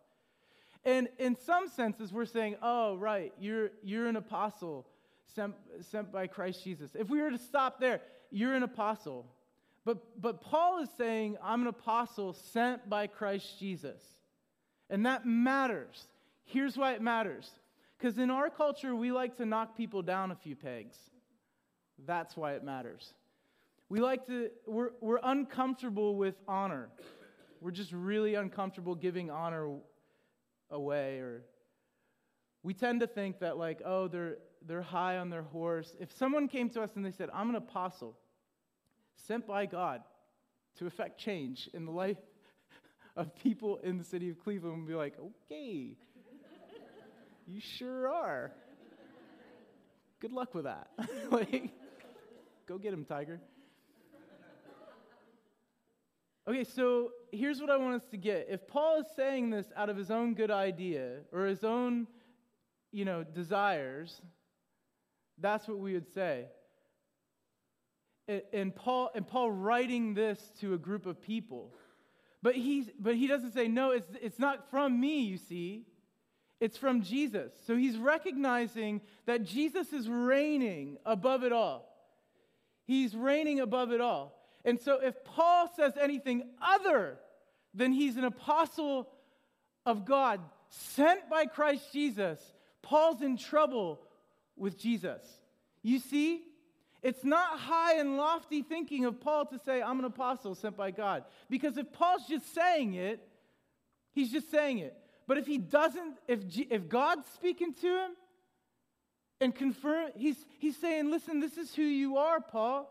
And 0.84 1.08
in 1.18 1.36
some 1.36 1.68
senses, 1.68 2.12
we're 2.12 2.26
saying, 2.26 2.56
oh, 2.60 2.96
right, 2.96 3.32
you're, 3.38 3.70
you're 3.82 4.08
an 4.08 4.16
apostle 4.16 4.86
sent, 5.34 5.54
sent 5.80 6.12
by 6.12 6.26
Christ 6.26 6.64
Jesus. 6.64 6.90
If 6.94 7.08
we 7.08 7.22
were 7.22 7.30
to 7.30 7.38
stop 7.38 7.80
there, 7.80 8.00
you're 8.30 8.54
an 8.54 8.64
apostle. 8.64 9.26
But, 9.84 10.20
but 10.20 10.40
Paul 10.40 10.80
is 10.82 10.88
saying, 10.96 11.36
I'm 11.42 11.62
an 11.62 11.66
apostle 11.66 12.34
sent 12.34 12.88
by 12.88 13.08
Christ 13.08 13.58
Jesus. 13.58 14.00
And 14.88 15.06
that 15.06 15.26
matters. 15.26 16.06
Here's 16.44 16.76
why 16.76 16.92
it 16.92 17.02
matters. 17.02 17.50
Because 17.98 18.18
in 18.18 18.30
our 18.30 18.50
culture, 18.50 18.94
we 18.94 19.12
like 19.12 19.36
to 19.38 19.46
knock 19.46 19.76
people 19.76 20.02
down 20.02 20.30
a 20.30 20.36
few 20.36 20.54
pegs. 20.54 20.96
That's 22.06 22.36
why 22.36 22.54
it 22.54 22.64
matters. 22.64 23.14
We 23.88 24.00
like 24.00 24.26
to, 24.26 24.50
we're, 24.66 24.90
we're 25.00 25.20
uncomfortable 25.22 26.16
with 26.16 26.34
honor. 26.48 26.88
We're 27.60 27.70
just 27.70 27.92
really 27.92 28.34
uncomfortable 28.34 28.94
giving 28.94 29.30
honor 29.30 29.76
away. 30.70 31.18
Or 31.18 31.42
we 32.62 32.74
tend 32.74 33.00
to 33.00 33.06
think 33.06 33.40
that, 33.40 33.56
like, 33.58 33.82
oh, 33.84 34.08
they're, 34.08 34.38
they're 34.66 34.82
high 34.82 35.18
on 35.18 35.30
their 35.30 35.42
horse. 35.42 35.94
If 36.00 36.12
someone 36.12 36.48
came 36.48 36.70
to 36.70 36.82
us 36.82 36.90
and 36.96 37.04
they 37.04 37.10
said, 37.10 37.28
I'm 37.34 37.50
an 37.50 37.56
apostle 37.56 38.16
sent 39.16 39.46
by 39.46 39.66
God 39.66 40.02
to 40.78 40.86
effect 40.86 41.18
change 41.18 41.68
in 41.72 41.84
the 41.84 41.92
life 41.92 42.18
of 43.16 43.34
people 43.36 43.78
in 43.82 43.98
the 43.98 44.04
city 44.04 44.30
of 44.30 44.38
Cleveland, 44.42 44.78
we'd 44.78 44.88
be 44.88 44.94
like, 44.94 45.14
okay, 45.18 45.96
you 47.46 47.60
sure 47.60 48.08
are. 48.08 48.52
Good 50.20 50.32
luck 50.32 50.54
with 50.54 50.64
that. 50.64 50.88
like, 51.30 51.70
go 52.66 52.78
get 52.78 52.92
him, 52.92 53.04
Tiger. 53.04 53.40
Okay, 56.48 56.64
so 56.64 57.12
here's 57.30 57.60
what 57.60 57.70
I 57.70 57.76
want 57.76 58.02
us 58.02 58.08
to 58.10 58.16
get. 58.16 58.48
If 58.50 58.66
Paul 58.66 59.00
is 59.00 59.06
saying 59.14 59.50
this 59.50 59.66
out 59.76 59.88
of 59.88 59.96
his 59.96 60.10
own 60.10 60.34
good 60.34 60.50
idea 60.50 61.18
or 61.32 61.46
his 61.46 61.62
own, 61.62 62.08
you 62.90 63.04
know, 63.04 63.22
desires, 63.22 64.20
that's 65.38 65.68
what 65.68 65.78
we 65.78 65.92
would 65.92 66.12
say. 66.12 66.46
And 68.28 68.74
Paul, 68.74 69.10
and 69.14 69.26
Paul 69.26 69.50
writing 69.50 70.14
this 70.14 70.38
to 70.60 70.74
a 70.74 70.78
group 70.78 71.06
of 71.06 71.20
people. 71.20 71.74
But, 72.42 72.54
he's, 72.54 72.88
but 72.98 73.14
he 73.16 73.26
doesn't 73.26 73.52
say, 73.52 73.68
no, 73.68 73.90
it's, 73.90 74.08
it's 74.20 74.38
not 74.38 74.70
from 74.70 75.00
me, 75.00 75.20
you 75.22 75.36
see. 75.36 75.84
It's 76.60 76.76
from 76.76 77.02
Jesus. 77.02 77.52
So 77.66 77.76
he's 77.76 77.96
recognizing 77.96 79.00
that 79.26 79.44
Jesus 79.44 79.92
is 79.92 80.08
reigning 80.08 80.96
above 81.04 81.42
it 81.42 81.52
all. 81.52 81.88
He's 82.84 83.14
reigning 83.16 83.60
above 83.60 83.92
it 83.92 84.00
all. 84.00 84.38
And 84.64 84.80
so, 84.80 85.00
if 85.02 85.24
Paul 85.24 85.70
says 85.74 85.94
anything 86.00 86.44
other 86.60 87.18
than 87.74 87.92
he's 87.92 88.16
an 88.16 88.24
apostle 88.24 89.08
of 89.84 90.04
God 90.04 90.40
sent 90.68 91.28
by 91.28 91.46
Christ 91.46 91.92
Jesus, 91.92 92.40
Paul's 92.80 93.22
in 93.22 93.36
trouble 93.36 94.00
with 94.56 94.78
Jesus. 94.78 95.22
You 95.82 95.98
see, 95.98 96.42
it's 97.02 97.24
not 97.24 97.58
high 97.58 97.98
and 97.98 98.16
lofty 98.16 98.62
thinking 98.62 99.04
of 99.04 99.20
Paul 99.20 99.46
to 99.46 99.58
say, 99.58 99.82
I'm 99.82 99.98
an 99.98 100.04
apostle 100.04 100.54
sent 100.54 100.76
by 100.76 100.92
God. 100.92 101.24
Because 101.50 101.76
if 101.76 101.92
Paul's 101.92 102.26
just 102.28 102.54
saying 102.54 102.94
it, 102.94 103.20
he's 104.12 104.30
just 104.30 104.50
saying 104.50 104.78
it. 104.78 104.96
But 105.26 105.38
if 105.38 105.46
he 105.46 105.58
doesn't, 105.58 106.18
if, 106.28 106.46
G, 106.46 106.66
if 106.70 106.88
God's 106.88 107.26
speaking 107.34 107.74
to 107.74 107.86
him 107.86 108.10
and 109.40 109.54
confirm, 109.54 110.10
he's, 110.16 110.36
he's 110.58 110.76
saying, 110.76 111.10
listen, 111.10 111.40
this 111.40 111.56
is 111.58 111.74
who 111.74 111.82
you 111.82 112.18
are, 112.18 112.40
Paul. 112.40 112.88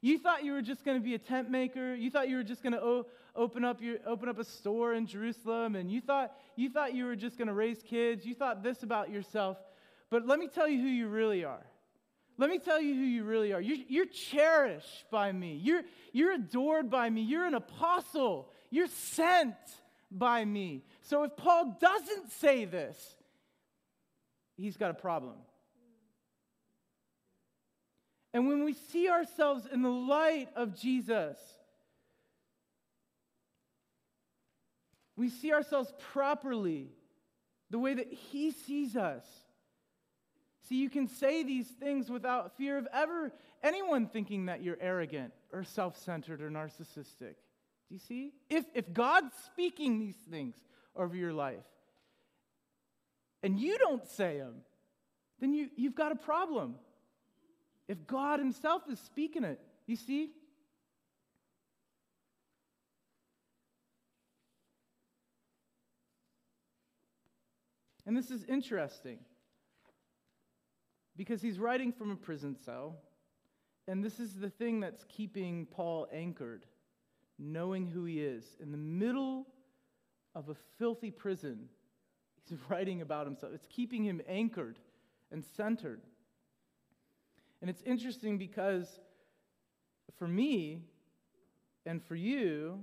You 0.00 0.18
thought 0.18 0.44
you 0.44 0.52
were 0.52 0.62
just 0.62 0.82
going 0.82 0.96
to 0.96 1.04
be 1.04 1.14
a 1.14 1.18
tent 1.18 1.50
maker. 1.50 1.94
You 1.94 2.10
thought 2.10 2.30
you 2.30 2.36
were 2.36 2.42
just 2.42 2.62
going 2.62 2.72
to 2.72 2.82
o- 2.82 3.06
open 3.36 3.66
up 3.66 3.82
your 3.82 3.98
open 4.06 4.30
up 4.30 4.38
a 4.38 4.44
store 4.44 4.94
in 4.94 5.06
Jerusalem, 5.06 5.76
and 5.76 5.90
you 5.92 6.00
thought 6.00 6.32
you 6.56 6.70
thought 6.70 6.94
you 6.94 7.04
were 7.04 7.16
just 7.16 7.36
going 7.36 7.48
to 7.48 7.54
raise 7.54 7.82
kids. 7.82 8.24
You 8.24 8.34
thought 8.34 8.62
this 8.62 8.82
about 8.82 9.10
yourself. 9.10 9.58
But 10.08 10.26
let 10.26 10.38
me 10.38 10.48
tell 10.48 10.66
you 10.66 10.80
who 10.80 10.88
you 10.88 11.08
really 11.08 11.44
are. 11.44 11.66
Let 12.40 12.48
me 12.48 12.58
tell 12.58 12.80
you 12.80 12.94
who 12.94 13.02
you 13.02 13.24
really 13.24 13.52
are. 13.52 13.60
You're, 13.60 13.84
you're 13.86 14.06
cherished 14.06 15.10
by 15.10 15.30
me. 15.30 15.60
You're, 15.62 15.82
you're 16.14 16.32
adored 16.32 16.88
by 16.88 17.10
me. 17.10 17.20
You're 17.20 17.44
an 17.44 17.52
apostle. 17.52 18.48
You're 18.70 18.86
sent 18.86 19.56
by 20.10 20.46
me. 20.46 20.82
So 21.02 21.22
if 21.24 21.36
Paul 21.36 21.76
doesn't 21.78 22.32
say 22.32 22.64
this, 22.64 22.96
he's 24.56 24.78
got 24.78 24.90
a 24.90 24.94
problem. 24.94 25.34
And 28.32 28.48
when 28.48 28.64
we 28.64 28.72
see 28.72 29.10
ourselves 29.10 29.66
in 29.70 29.82
the 29.82 29.90
light 29.90 30.48
of 30.56 30.74
Jesus, 30.74 31.36
we 35.14 35.28
see 35.28 35.52
ourselves 35.52 35.92
properly, 36.12 36.88
the 37.68 37.78
way 37.78 37.92
that 37.92 38.10
He 38.10 38.50
sees 38.52 38.96
us. 38.96 39.26
See, 40.70 40.76
you 40.76 40.88
can 40.88 41.08
say 41.08 41.42
these 41.42 41.66
things 41.66 42.08
without 42.08 42.56
fear 42.56 42.78
of 42.78 42.86
ever 42.92 43.32
anyone 43.60 44.06
thinking 44.06 44.46
that 44.46 44.62
you're 44.62 44.78
arrogant 44.80 45.32
or 45.52 45.64
self 45.64 45.98
centered 45.98 46.40
or 46.40 46.48
narcissistic. 46.48 47.34
Do 47.88 47.94
you 47.94 47.98
see? 47.98 48.32
If, 48.48 48.66
if 48.72 48.92
God's 48.92 49.34
speaking 49.46 49.98
these 49.98 50.14
things 50.30 50.54
over 50.94 51.16
your 51.16 51.32
life 51.32 51.64
and 53.42 53.58
you 53.58 53.78
don't 53.78 54.06
say 54.06 54.38
them, 54.38 54.58
then 55.40 55.52
you, 55.54 55.70
you've 55.74 55.96
got 55.96 56.12
a 56.12 56.16
problem 56.16 56.76
if 57.88 58.06
God 58.06 58.38
Himself 58.38 58.82
is 58.88 59.00
speaking 59.00 59.42
it. 59.42 59.60
You 59.88 59.96
see? 59.96 60.30
And 68.06 68.16
this 68.16 68.30
is 68.30 68.44
interesting 68.44 69.18
because 71.20 71.42
he's 71.42 71.58
writing 71.58 71.92
from 71.92 72.10
a 72.10 72.16
prison 72.16 72.56
cell, 72.64 72.96
and 73.86 74.02
this 74.02 74.18
is 74.18 74.36
the 74.36 74.48
thing 74.48 74.80
that's 74.80 75.04
keeping 75.06 75.66
Paul 75.66 76.08
anchored, 76.10 76.64
knowing 77.38 77.86
who 77.86 78.06
he 78.06 78.22
is. 78.22 78.56
In 78.58 78.72
the 78.72 78.78
middle 78.78 79.46
of 80.34 80.48
a 80.48 80.54
filthy 80.78 81.10
prison, 81.10 81.68
he's 82.48 82.56
writing 82.70 83.02
about 83.02 83.26
himself. 83.26 83.52
It's 83.54 83.66
keeping 83.66 84.02
him 84.02 84.22
anchored 84.26 84.78
and 85.30 85.44
centered. 85.44 86.00
And 87.60 87.68
it's 87.68 87.82
interesting 87.82 88.38
because 88.38 88.98
for 90.18 90.26
me 90.26 90.84
and 91.84 92.02
for 92.02 92.16
you, 92.16 92.82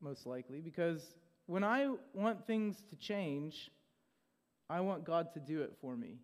most 0.00 0.26
likely, 0.26 0.60
because 0.60 1.14
when 1.46 1.62
I 1.62 1.94
want 2.12 2.44
things 2.44 2.82
to 2.90 2.96
change, 2.96 3.70
I 4.68 4.80
want 4.80 5.04
God 5.04 5.32
to 5.34 5.38
do 5.38 5.62
it 5.62 5.74
for 5.80 5.96
me. 5.96 6.18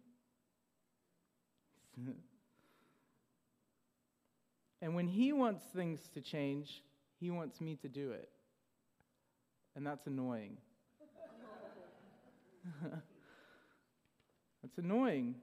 and 4.83 4.95
when 4.95 5.07
He 5.07 5.33
wants 5.33 5.65
things 5.75 6.01
to 6.15 6.21
change, 6.21 6.83
He 7.19 7.31
wants 7.31 7.61
me 7.61 7.77
to 7.77 7.89
do 7.89 8.13
it. 8.13 8.29
And 9.75 9.87
that's 9.87 10.07
annoying. 10.07 10.57
that's 14.63 14.79
annoying 14.79 15.37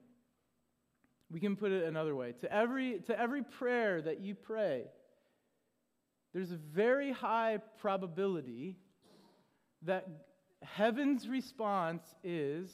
we 1.33 1.39
can 1.39 1.55
put 1.55 1.71
it 1.71 1.83
another 1.85 2.15
way. 2.15 2.33
To 2.41 2.53
every, 2.53 2.99
to 3.07 3.19
every 3.19 3.41
prayer 3.41 4.01
that 4.03 4.21
you 4.21 4.35
pray, 4.35 4.83
there's 6.31 6.51
a 6.51 6.57
very 6.57 7.11
high 7.11 7.57
probability 7.79 8.77
that 9.81 10.07
heaven's 10.61 11.27
response 11.27 12.03
is 12.23 12.69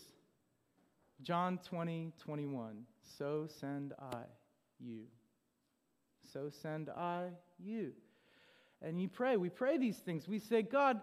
John 1.21 1.59
20, 1.69 2.11
21. 2.19 2.83
So 3.17 3.47
send 3.59 3.93
I 3.99 4.23
you. 4.79 5.03
So 6.31 6.49
send 6.61 6.89
I 6.89 7.29
you. 7.57 7.93
And 8.81 9.01
you 9.01 9.09
pray. 9.09 9.37
We 9.37 9.49
pray 9.49 9.77
these 9.77 9.97
things. 9.97 10.27
We 10.27 10.39
say, 10.39 10.61
God, 10.61 11.01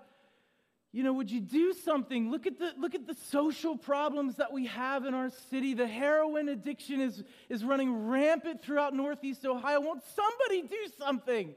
you 0.93 1.03
know, 1.03 1.13
would 1.13 1.31
you 1.31 1.41
do 1.41 1.75
something? 1.75 2.31
Look 2.31 2.47
at 2.47 2.59
the, 2.59 2.73
look 2.79 2.95
at 2.95 3.07
the 3.07 3.17
social 3.31 3.77
problems 3.77 4.37
that 4.37 4.53
we 4.53 4.67
have 4.67 5.05
in 5.05 5.13
our 5.13 5.31
city. 5.51 5.75
The 5.75 5.87
heroin 5.87 6.49
addiction 6.49 7.01
is, 7.01 7.23
is 7.51 7.65
running 7.65 8.07
rampant 8.07 8.63
throughout 8.63 8.95
Northeast 8.95 9.45
Ohio. 9.45 9.81
Won't 9.81 10.03
somebody 10.15 10.63
do 10.63 10.91
something? 10.99 11.55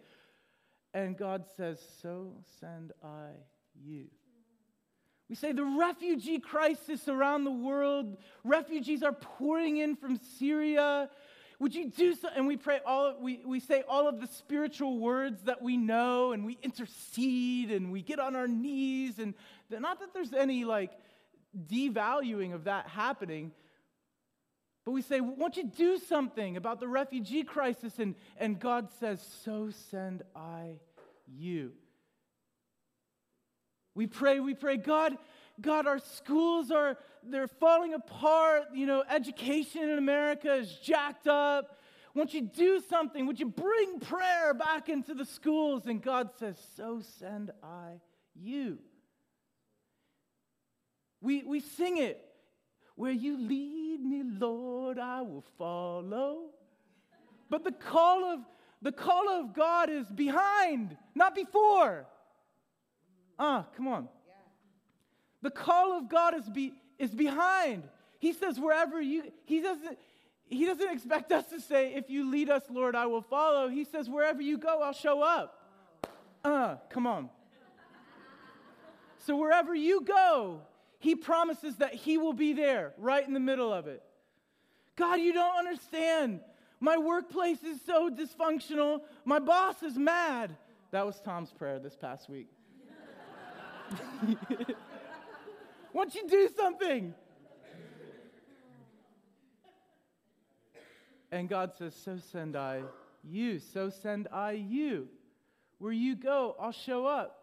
And 0.93 1.15
God 1.15 1.45
says, 1.55 1.79
So 2.01 2.33
send 2.59 2.91
I 3.03 3.29
you. 3.81 4.07
We 5.29 5.35
say 5.35 5.51
the 5.51 5.63
refugee 5.63 6.39
crisis 6.39 7.07
around 7.07 7.43
the 7.43 7.51
world, 7.51 8.17
refugees 8.43 9.03
are 9.03 9.13
pouring 9.13 9.77
in 9.77 9.95
from 9.95 10.19
Syria. 10.39 11.09
Would 11.59 11.75
you 11.75 11.91
do 11.91 12.15
so? 12.15 12.29
And 12.35 12.47
we 12.47 12.57
pray 12.57 12.79
all, 12.83 13.15
we, 13.19 13.41
we 13.45 13.59
say 13.59 13.83
all 13.87 14.07
of 14.07 14.19
the 14.19 14.27
spiritual 14.27 14.97
words 14.97 15.43
that 15.43 15.61
we 15.61 15.77
know, 15.77 16.31
and 16.31 16.45
we 16.45 16.57
intercede 16.63 17.69
and 17.69 17.91
we 17.91 18.01
get 18.01 18.19
on 18.19 18.35
our 18.35 18.47
knees. 18.47 19.19
And 19.19 19.35
not 19.69 19.99
that 19.99 20.13
there's 20.13 20.33
any 20.33 20.65
like 20.65 20.91
devaluing 21.67 22.55
of 22.55 22.63
that 22.63 22.87
happening, 22.87 23.51
but 24.85 24.93
we 24.93 25.03
say, 25.03 25.21
won't 25.21 25.57
you 25.57 25.65
do 25.65 25.99
something 25.99 26.57
about 26.57 26.79
the 26.79 26.87
refugee 26.87 27.43
crisis? 27.43 27.99
And, 27.99 28.15
and 28.37 28.59
God 28.59 28.87
says, 28.99 29.21
So 29.43 29.69
send 29.91 30.23
I 30.35 30.79
you. 31.27 31.73
We 33.99 34.07
pray, 34.07 34.39
we 34.39 34.53
pray, 34.53 34.77
God, 34.77 35.17
God, 35.59 35.85
our 35.85 35.99
schools 35.99 36.71
are 36.71 36.97
they're 37.21 37.49
falling 37.49 37.93
apart. 37.93 38.67
You 38.73 38.85
know, 38.85 39.03
education 39.09 39.89
in 39.89 39.97
America 39.97 40.53
is 40.53 40.71
jacked 40.81 41.27
up. 41.27 41.77
Won't 42.15 42.33
you 42.33 42.43
do 42.43 42.81
something? 42.89 43.27
Would 43.27 43.41
you 43.41 43.47
bring 43.47 43.99
prayer 43.99 44.53
back 44.53 44.87
into 44.87 45.13
the 45.13 45.25
schools? 45.25 45.85
And 45.85 46.01
God 46.01 46.29
says, 46.39 46.55
So 46.77 47.01
send 47.19 47.51
I 47.61 47.99
you. 48.33 48.77
We, 51.19 51.43
we 51.43 51.59
sing 51.59 51.97
it. 51.97 52.23
Where 52.95 53.11
you 53.11 53.37
lead 53.37 53.99
me, 53.99 54.23
Lord, 54.23 54.97
I 54.97 55.23
will 55.23 55.43
follow. 55.57 56.51
But 57.49 57.65
the 57.65 57.73
call 57.73 58.23
of 58.23 58.39
the 58.81 58.93
call 58.93 59.27
of 59.27 59.53
God 59.53 59.89
is 59.89 60.05
behind, 60.07 60.95
not 61.15 61.35
before. 61.35 62.07
Ah, 63.39 63.65
come 63.75 63.87
on. 63.87 64.09
The 65.41 65.49
call 65.49 65.97
of 65.97 66.09
God 66.09 66.35
is, 66.35 66.49
be, 66.49 66.73
is 66.99 67.11
behind. 67.11 67.83
He 68.19 68.33
says, 68.33 68.59
wherever 68.59 69.01
you, 69.01 69.23
he 69.45 69.61
doesn't, 69.61 69.97
he 70.47 70.65
doesn't 70.65 70.91
expect 70.91 71.31
us 71.31 71.45
to 71.47 71.61
say, 71.61 71.93
if 71.93 72.09
you 72.09 72.29
lead 72.29 72.49
us, 72.49 72.63
Lord, 72.69 72.95
I 72.95 73.05
will 73.05 73.21
follow. 73.21 73.69
He 73.69 73.85
says, 73.85 74.09
wherever 74.09 74.41
you 74.41 74.57
go, 74.57 74.81
I'll 74.81 74.91
show 74.91 75.21
up. 75.21 75.55
Uh, 76.43 76.75
come 76.89 77.07
on. 77.07 77.29
so 79.25 79.37
wherever 79.37 79.73
you 79.73 80.01
go, 80.01 80.61
he 80.99 81.15
promises 81.15 81.77
that 81.77 81.93
he 81.93 82.17
will 82.17 82.33
be 82.33 82.51
there, 82.51 82.93
right 82.97 83.25
in 83.25 83.33
the 83.33 83.39
middle 83.39 83.71
of 83.71 83.87
it. 83.87 84.03
God, 84.97 85.21
you 85.21 85.31
don't 85.31 85.57
understand. 85.57 86.41
My 86.81 86.97
workplace 86.97 87.63
is 87.63 87.79
so 87.85 88.09
dysfunctional. 88.09 89.01
My 89.23 89.39
boss 89.39 89.81
is 89.81 89.97
mad. 89.97 90.57
That 90.91 91.05
was 91.05 91.21
Tom's 91.21 91.51
prayer 91.51 91.79
this 91.79 91.95
past 91.95 92.29
week. 92.29 92.49
Won't 95.93 96.15
you 96.15 96.27
do 96.27 96.49
something? 96.55 97.13
And 101.31 101.47
God 101.49 101.71
says, 101.77 101.95
So 101.95 102.17
send 102.31 102.55
I 102.55 102.83
you. 103.23 103.59
So 103.59 103.89
send 103.89 104.27
I 104.31 104.51
you. 104.51 105.07
Where 105.77 105.93
you 105.93 106.15
go, 106.15 106.55
I'll 106.59 106.71
show 106.71 107.05
up. 107.05 107.35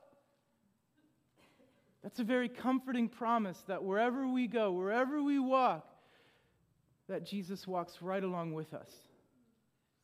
That's 2.03 2.21
a 2.21 2.25
very 2.25 2.49
comforting 2.49 3.09
promise 3.09 3.63
that 3.67 3.83
wherever 3.83 4.29
we 4.29 4.47
go, 4.47 4.73
wherever 4.73 5.23
we 5.23 5.39
walk, 5.39 5.89
that 7.09 7.25
Jesus 7.25 7.67
walks 7.67 8.01
right 8.01 8.23
along 8.23 8.53
with 8.53 8.75
us, 8.75 8.91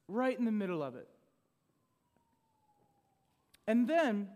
right 0.09 0.37
in 0.37 0.45
the 0.45 0.53
middle 0.53 0.83
of 0.83 0.97
it. 0.97 1.09
And 3.67 3.87
then, 3.87 4.29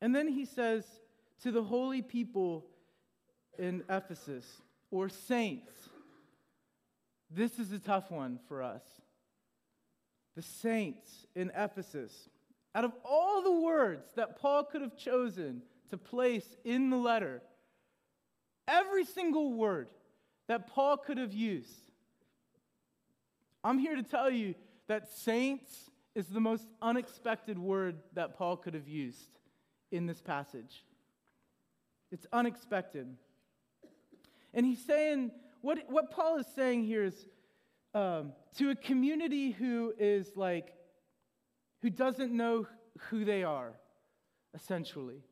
and 0.00 0.14
then 0.14 0.28
he 0.28 0.44
says, 0.44 0.84
to 1.42 1.50
the 1.50 1.62
holy 1.62 2.02
people 2.02 2.66
in 3.58 3.82
Ephesus, 3.88 4.46
or 4.90 5.08
saints. 5.08 5.72
This 7.30 7.58
is 7.58 7.72
a 7.72 7.78
tough 7.78 8.10
one 8.10 8.38
for 8.48 8.62
us. 8.62 8.82
The 10.36 10.42
saints 10.42 11.26
in 11.34 11.50
Ephesus. 11.56 12.28
Out 12.74 12.84
of 12.84 12.92
all 13.04 13.42
the 13.42 13.60
words 13.60 14.06
that 14.16 14.38
Paul 14.38 14.64
could 14.64 14.80
have 14.80 14.96
chosen 14.96 15.62
to 15.90 15.96
place 15.96 16.56
in 16.64 16.90
the 16.90 16.96
letter, 16.96 17.42
every 18.66 19.04
single 19.04 19.52
word 19.54 19.88
that 20.46 20.68
Paul 20.68 20.96
could 20.96 21.18
have 21.18 21.32
used, 21.32 21.90
I'm 23.62 23.78
here 23.78 23.96
to 23.96 24.02
tell 24.02 24.30
you 24.30 24.54
that 24.88 25.12
saints 25.12 25.90
is 26.14 26.26
the 26.26 26.40
most 26.40 26.66
unexpected 26.80 27.58
word 27.58 27.96
that 28.14 28.36
Paul 28.36 28.56
could 28.56 28.74
have 28.74 28.88
used 28.88 29.39
in 29.90 30.06
this 30.06 30.20
passage. 30.20 30.84
It's 32.10 32.26
unexpected. 32.32 33.06
And 34.52 34.66
he's 34.66 34.84
saying, 34.84 35.30
what, 35.60 35.78
what 35.88 36.10
Paul 36.10 36.38
is 36.38 36.46
saying 36.54 36.84
here 36.84 37.04
is 37.04 37.26
um, 37.94 38.32
to 38.56 38.70
a 38.70 38.74
community 38.74 39.52
who 39.52 39.94
is 39.98 40.36
like, 40.36 40.74
who 41.82 41.90
doesn't 41.90 42.32
know 42.32 42.66
who 43.08 43.24
they 43.24 43.44
are, 43.44 43.72
essentially. 44.54 45.22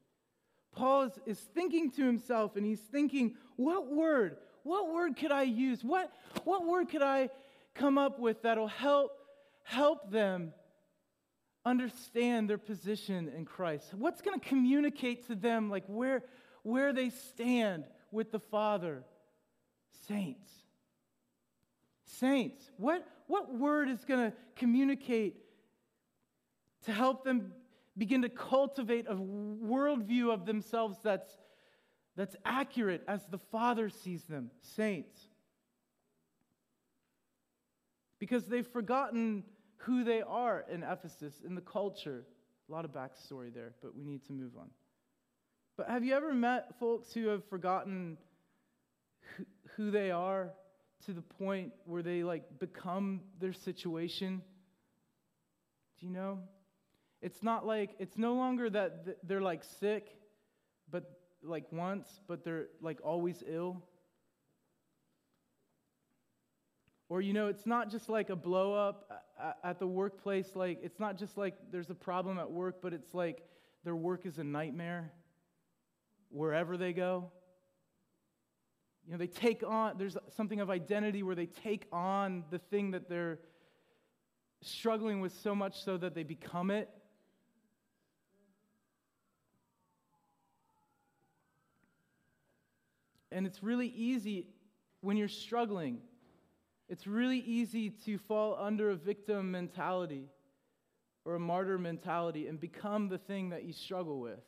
Paul 0.72 1.02
is, 1.02 1.12
is 1.26 1.38
thinking 1.38 1.90
to 1.92 2.04
himself 2.04 2.56
and 2.56 2.64
he's 2.64 2.80
thinking, 2.80 3.34
what 3.56 3.92
word, 3.92 4.36
what 4.62 4.92
word 4.92 5.16
could 5.16 5.32
I 5.32 5.42
use? 5.42 5.82
What, 5.82 6.12
what 6.44 6.66
word 6.66 6.88
could 6.88 7.02
I 7.02 7.30
come 7.74 7.98
up 7.98 8.18
with 8.18 8.42
that'll 8.42 8.68
help, 8.68 9.12
help 9.62 10.10
them 10.10 10.52
understand 11.64 12.48
their 12.48 12.58
position 12.58 13.28
in 13.28 13.44
Christ? 13.44 13.92
What's 13.94 14.22
going 14.22 14.38
to 14.38 14.48
communicate 14.48 15.26
to 15.28 15.34
them, 15.34 15.70
like 15.70 15.84
where, 15.86 16.24
where 16.62 16.92
they 16.92 17.10
stand 17.10 17.84
with 18.10 18.30
the 18.30 18.38
Father. 18.38 19.04
Saints. 20.06 20.50
Saints. 22.04 22.70
What, 22.76 23.06
what 23.26 23.54
word 23.54 23.88
is 23.88 24.04
going 24.04 24.30
to 24.30 24.36
communicate 24.56 25.36
to 26.84 26.92
help 26.92 27.24
them 27.24 27.52
begin 27.96 28.22
to 28.22 28.28
cultivate 28.28 29.06
a 29.08 29.14
worldview 29.14 30.32
of 30.32 30.46
themselves 30.46 30.98
that's, 31.02 31.30
that's 32.16 32.36
accurate 32.44 33.02
as 33.06 33.20
the 33.26 33.38
Father 33.38 33.90
sees 33.90 34.24
them? 34.24 34.50
Saints. 34.62 35.18
Because 38.18 38.46
they've 38.46 38.66
forgotten 38.66 39.44
who 39.78 40.04
they 40.04 40.22
are 40.22 40.64
in 40.70 40.82
Ephesus, 40.82 41.40
in 41.46 41.54
the 41.54 41.60
culture. 41.60 42.24
A 42.68 42.72
lot 42.72 42.84
of 42.84 42.92
backstory 42.92 43.52
there, 43.52 43.72
but 43.82 43.96
we 43.96 44.04
need 44.04 44.24
to 44.26 44.32
move 44.32 44.52
on. 44.58 44.68
But 45.76 45.88
have 45.88 46.04
you 46.04 46.14
ever 46.14 46.34
met 46.34 46.74
folks 46.78 47.12
who 47.12 47.28
have 47.28 47.44
forgotten 47.48 48.18
who 49.76 49.90
they 49.90 50.10
are 50.10 50.50
to 51.06 51.12
the 51.12 51.22
point 51.22 51.72
where 51.84 52.02
they 52.02 52.22
like 52.24 52.58
become 52.58 53.20
their 53.40 53.52
situation? 53.52 54.42
Do 55.98 56.06
you 56.06 56.12
know? 56.12 56.40
It's 57.22 57.42
not 57.42 57.66
like, 57.66 57.90
it's 57.98 58.18
no 58.18 58.34
longer 58.34 58.68
that 58.70 59.16
they're 59.26 59.40
like 59.40 59.62
sick, 59.80 60.16
but 60.90 61.04
like 61.42 61.64
once, 61.72 62.20
but 62.26 62.44
they're 62.44 62.66
like 62.80 62.98
always 63.02 63.42
ill. 63.46 63.82
Or, 67.08 67.20
you 67.22 67.32
know, 67.32 67.46
it's 67.46 67.66
not 67.66 67.90
just 67.90 68.08
like 68.08 68.28
a 68.30 68.36
blow 68.36 68.74
up 68.74 69.24
at 69.62 69.78
the 69.78 69.86
workplace. 69.86 70.54
Like, 70.54 70.80
it's 70.82 70.98
not 70.98 71.18
just 71.18 71.36
like 71.36 71.54
there's 71.70 71.90
a 71.90 71.94
problem 71.94 72.38
at 72.38 72.50
work, 72.50 72.82
but 72.82 72.92
it's 72.92 73.14
like 73.14 73.42
their 73.84 73.96
work 73.96 74.26
is 74.26 74.38
a 74.38 74.44
nightmare 74.44 75.12
wherever 76.30 76.76
they 76.76 76.92
go. 76.92 77.30
You 79.06 79.12
know, 79.12 79.18
they 79.18 79.26
take 79.26 79.62
on, 79.66 79.96
there's 79.96 80.16
something 80.36 80.60
of 80.60 80.68
identity 80.68 81.22
where 81.22 81.34
they 81.34 81.46
take 81.46 81.86
on 81.92 82.44
the 82.50 82.58
thing 82.58 82.90
that 82.90 83.08
they're 83.08 83.38
struggling 84.60 85.20
with 85.20 85.32
so 85.32 85.54
much 85.54 85.82
so 85.82 85.96
that 85.96 86.14
they 86.14 86.24
become 86.24 86.70
it. 86.70 86.90
And 93.30 93.46
it's 93.46 93.62
really 93.62 93.88
easy 93.88 94.46
when 95.00 95.16
you're 95.16 95.28
struggling, 95.28 95.98
it's 96.88 97.06
really 97.06 97.38
easy 97.38 97.90
to 97.90 98.18
fall 98.18 98.56
under 98.58 98.90
a 98.90 98.96
victim 98.96 99.50
mentality 99.50 100.28
or 101.24 101.34
a 101.34 101.38
martyr 101.38 101.78
mentality 101.78 102.46
and 102.46 102.58
become 102.58 103.08
the 103.08 103.18
thing 103.18 103.50
that 103.50 103.64
you 103.64 103.72
struggle 103.72 104.20
with. 104.20 104.40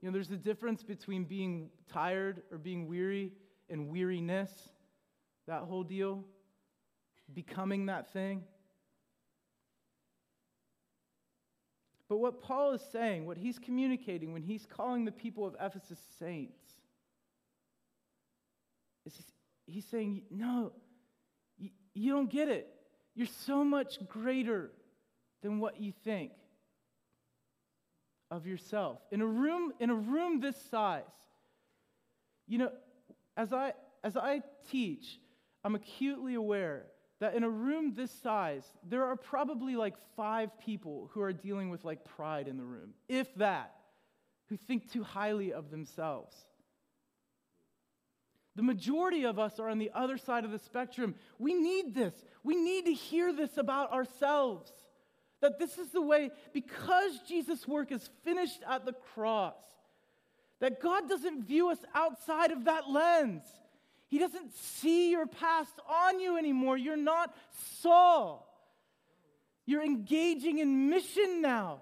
You 0.00 0.08
know, 0.08 0.12
there's 0.12 0.30
a 0.30 0.36
difference 0.36 0.82
between 0.82 1.24
being 1.24 1.70
tired 1.92 2.42
or 2.52 2.58
being 2.58 2.86
weary 2.86 3.32
and 3.68 3.88
weariness, 3.88 4.50
that 5.48 5.62
whole 5.62 5.82
deal, 5.82 6.24
becoming 7.32 7.86
that 7.86 8.12
thing. 8.12 8.44
But 12.08 12.18
what 12.18 12.42
Paul 12.42 12.72
is 12.72 12.82
saying, 12.92 13.26
what 13.26 13.38
he's 13.38 13.58
communicating 13.58 14.32
when 14.32 14.42
he's 14.42 14.66
calling 14.66 15.04
the 15.04 15.12
people 15.12 15.46
of 15.46 15.56
Ephesus 15.58 15.98
saints, 16.18 16.60
is 19.06 19.14
he's 19.66 19.86
saying, 19.86 20.22
no, 20.30 20.72
you, 21.94 22.12
don't 22.12 22.30
get 22.30 22.48
it. 22.48 22.68
You're 23.14 23.26
so 23.46 23.64
much 23.64 23.98
greater 24.08 24.70
than 25.42 25.60
what 25.60 25.80
you 25.80 25.92
think 26.04 26.32
of 28.30 28.46
yourself. 28.46 28.98
In 29.12 29.20
a 29.20 29.26
room, 29.26 29.72
in 29.78 29.90
a 29.90 29.94
room 29.94 30.40
this 30.40 30.56
size, 30.70 31.02
you 32.46 32.58
know, 32.58 32.70
as 33.36 33.52
I 33.52 33.74
as 34.02 34.16
I 34.16 34.42
teach, 34.70 35.18
I'm 35.64 35.74
acutely 35.74 36.34
aware 36.34 36.86
that 37.20 37.34
in 37.34 37.44
a 37.44 37.48
room 37.48 37.94
this 37.94 38.10
size, 38.10 38.64
there 38.88 39.04
are 39.04 39.16
probably 39.16 39.76
like 39.76 39.94
five 40.16 40.50
people 40.58 41.10
who 41.12 41.22
are 41.22 41.32
dealing 41.32 41.70
with 41.70 41.84
like 41.84 42.04
pride 42.04 42.48
in 42.48 42.56
the 42.56 42.64
room, 42.64 42.90
if 43.08 43.32
that, 43.36 43.74
who 44.48 44.56
think 44.56 44.92
too 44.92 45.02
highly 45.02 45.52
of 45.52 45.70
themselves. 45.70 46.34
The 48.56 48.62
majority 48.62 49.24
of 49.24 49.38
us 49.38 49.58
are 49.58 49.68
on 49.68 49.78
the 49.78 49.90
other 49.94 50.16
side 50.16 50.44
of 50.44 50.52
the 50.52 50.58
spectrum. 50.58 51.16
We 51.38 51.54
need 51.54 51.94
this. 51.94 52.14
We 52.42 52.56
need 52.56 52.86
to 52.86 52.92
hear 52.92 53.32
this 53.32 53.56
about 53.56 53.92
ourselves. 53.92 54.72
That 55.40 55.58
this 55.58 55.76
is 55.76 55.90
the 55.90 56.00
way, 56.00 56.30
because 56.52 57.18
Jesus' 57.28 57.66
work 57.66 57.90
is 57.92 58.08
finished 58.22 58.60
at 58.68 58.86
the 58.86 58.92
cross, 59.14 59.56
that 60.60 60.80
God 60.80 61.08
doesn't 61.08 61.46
view 61.46 61.70
us 61.70 61.78
outside 61.94 62.52
of 62.52 62.64
that 62.64 62.88
lens. 62.88 63.42
He 64.06 64.18
doesn't 64.18 64.54
see 64.54 65.10
your 65.10 65.26
past 65.26 65.74
on 65.88 66.20
you 66.20 66.38
anymore. 66.38 66.76
You're 66.76 66.96
not 66.96 67.34
Saul. 67.80 68.48
You're 69.66 69.82
engaging 69.82 70.58
in 70.58 70.88
mission 70.88 71.42
now. 71.42 71.80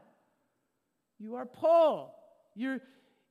You 1.18 1.34
are 1.36 1.46
Paul. 1.46 2.18
You're, 2.54 2.80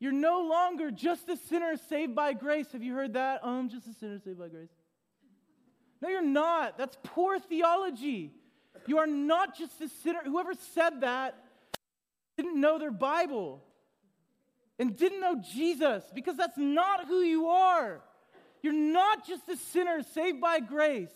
you're 0.02 0.12
no 0.12 0.42
longer 0.42 0.90
just 0.90 1.30
a 1.30 1.38
sinner 1.38 1.78
saved 1.88 2.16
by 2.16 2.34
grace. 2.34 2.72
Have 2.72 2.82
you 2.82 2.96
heard 2.96 3.14
that? 3.14 3.42
Oh, 3.44 3.60
I'm 3.60 3.70
just 3.70 3.86
a 3.86 3.94
sinner 3.94 4.18
saved 4.18 4.40
by 4.40 4.48
grace. 4.48 4.72
No, 6.02 6.10
you're 6.10 6.24
not. 6.24 6.76
That's 6.76 6.98
poor 7.04 7.40
theology. 7.40 8.34
You 8.88 8.98
are 8.98 9.06
not 9.06 9.56
just 9.56 9.80
a 9.80 9.88
sinner. 9.88 10.22
Whoever 10.26 10.56
said 10.74 11.02
that 11.02 11.38
didn't 12.36 12.60
know 12.60 12.80
their 12.80 12.90
Bible 12.90 13.62
and 14.80 14.98
didn't 14.98 15.20
know 15.20 15.40
Jesus 15.54 16.04
because 16.16 16.36
that's 16.36 16.58
not 16.58 17.06
who 17.06 17.22
you 17.22 17.50
are. 17.50 18.02
You're 18.64 18.74
not 18.74 19.28
just 19.28 19.48
a 19.50 19.56
sinner 19.56 20.02
saved 20.02 20.42
by 20.42 20.62
grace, 20.62 21.14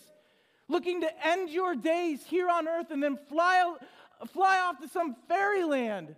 looking 0.68 1.00
to 1.00 1.26
end 1.26 1.50
your 1.50 1.74
days 1.74 2.24
here 2.24 2.48
on 2.48 2.68
earth 2.68 2.92
and 2.92 3.02
then 3.02 3.18
fly, 3.28 3.74
fly 4.32 4.60
off 4.60 4.78
to 4.78 4.86
some 4.86 5.16
fairyland 5.26 6.14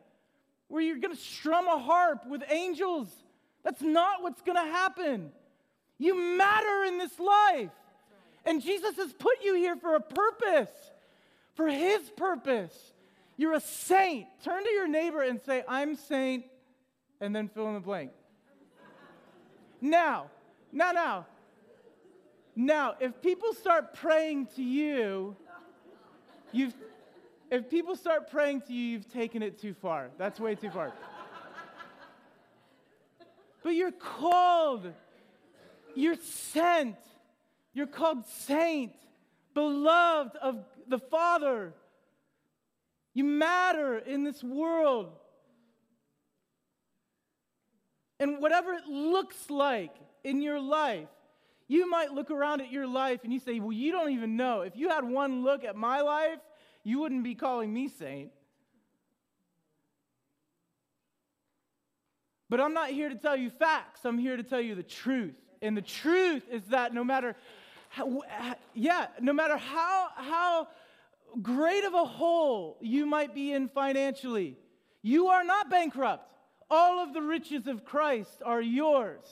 where 0.69 0.83
you're 0.83 0.99
going 0.99 1.15
to 1.15 1.21
strum 1.21 1.67
a 1.67 1.79
harp 1.79 2.27
with 2.27 2.43
angels. 2.49 3.09
That's 3.65 3.83
not 3.83 4.23
what's 4.23 4.43
going 4.43 4.57
to 4.57 4.71
happen. 4.73 5.33
You 5.99 6.37
matter 6.37 6.85
in 6.85 6.99
this 6.99 7.19
life. 7.19 7.71
And 8.45 8.63
Jesus 8.63 8.97
has 8.97 9.13
put 9.13 9.43
you 9.43 9.55
here 9.55 9.77
for 9.77 9.95
a 9.95 10.01
purpose, 10.01 10.71
for 11.55 11.69
his 11.69 12.09
purpose. 12.17 12.93
You're 13.37 13.55
a 13.55 13.61
saint. 13.61 14.27
Turn 14.43 14.65
to 14.65 14.71
your 14.71 14.89
neighbor 14.89 15.23
and 15.23 15.41
say, 15.41 15.65
I'm 15.69 15.97
saint, 15.97 16.45
and 17.21 17.35
then 17.35 17.49
fill 17.49 17.69
in 17.69 17.75
the 17.75 17.81
blank. 17.81 18.11
now, 19.81 20.27
now, 20.73 20.93
now. 20.93 21.27
Now, 22.55 22.97
if 22.99 23.21
people 23.23 23.53
start 23.55 23.95
praying 23.95 24.49
to 24.57 24.63
you, 24.63 25.37
you've, 26.53 26.75
if 27.51 27.71
people 27.71 27.97
start 27.97 28.31
praying 28.31 28.63
to 28.63 28.73
you, 28.73 28.93
you've 28.93 29.13
taken 29.13 29.43
it 29.43 29.61
too 29.61 29.75
far. 29.75 30.11
That's 30.19 30.39
way 30.39 30.55
too 30.55 30.71
far. 30.71 30.93
but 33.63 33.71
you're 33.71 33.93
called, 33.93 34.93
you're 35.95 36.17
sent, 36.17 36.97
you're 37.73 37.87
called 37.87 38.27
saint, 38.27 38.93
beloved 39.55 40.37
of 40.37 40.65
the 40.87 40.99
Father. 40.99 41.73
You 43.15 43.25
matter 43.25 43.99
in 43.99 44.25
this 44.25 44.45
world. 44.45 45.11
And 48.21 48.41
whatever 48.41 48.73
it 48.75 48.87
looks 48.87 49.49
like, 49.49 49.95
in 50.25 50.43
your 50.43 50.61
life. 50.61 51.09
You 51.67 51.89
might 51.89 52.13
look 52.13 52.31
around 52.31 52.61
at 52.61 52.71
your 52.71 52.87
life 52.87 53.21
and 53.25 53.33
you 53.33 53.41
say, 53.41 53.61
Well, 53.61 53.73
you 53.73 53.93
don't 53.93 54.11
even 54.11 54.37
know. 54.37 54.63
If 54.63 54.77
you 54.77 54.89
had 54.89 55.05
one 55.05 55.43
look 55.43 55.65
at 55.65 55.77
my 55.77 56.01
life, 56.01 56.39
you 56.85 57.01
wouldn't 57.01 57.25
be 57.25 57.35
calling 57.35 57.73
me 57.73 57.89
saint. 57.89 58.31
But 62.51 62.61
I'm 62.61 62.73
not 62.73 62.91
here 62.91 63.09
to 63.09 63.15
tell 63.15 63.37
you 63.37 63.51
facts, 63.51 64.05
I'm 64.05 64.19
here 64.19 64.37
to 64.37 64.43
tell 64.43 64.61
you 64.61 64.75
the 64.75 64.83
truth. 64.83 65.35
And 65.61 65.77
the 65.77 65.83
truth 65.83 66.45
is 66.51 66.65
that 66.67 66.95
no 66.95 67.05
matter 67.05 67.37
how, 67.91 68.23
yeah, 68.75 69.07
no 69.21 69.33
matter 69.33 69.57
how, 69.57 70.09
how 70.15 70.69
great 71.43 71.85
of 71.85 71.95
a 71.95 72.05
hole 72.05 72.79
you 72.81 73.07
might 73.07 73.35
be 73.35 73.53
in 73.53 73.69
financially, 73.69 74.57
you 75.03 75.29
are 75.29 75.45
not 75.45 75.71
bankrupt. 75.71 76.25
All 76.71 77.03
of 77.03 77.15
the 77.15 77.23
riches 77.23 77.67
of 77.67 77.85
Christ 77.85 78.43
are 78.45 78.61
yours. 78.61 79.25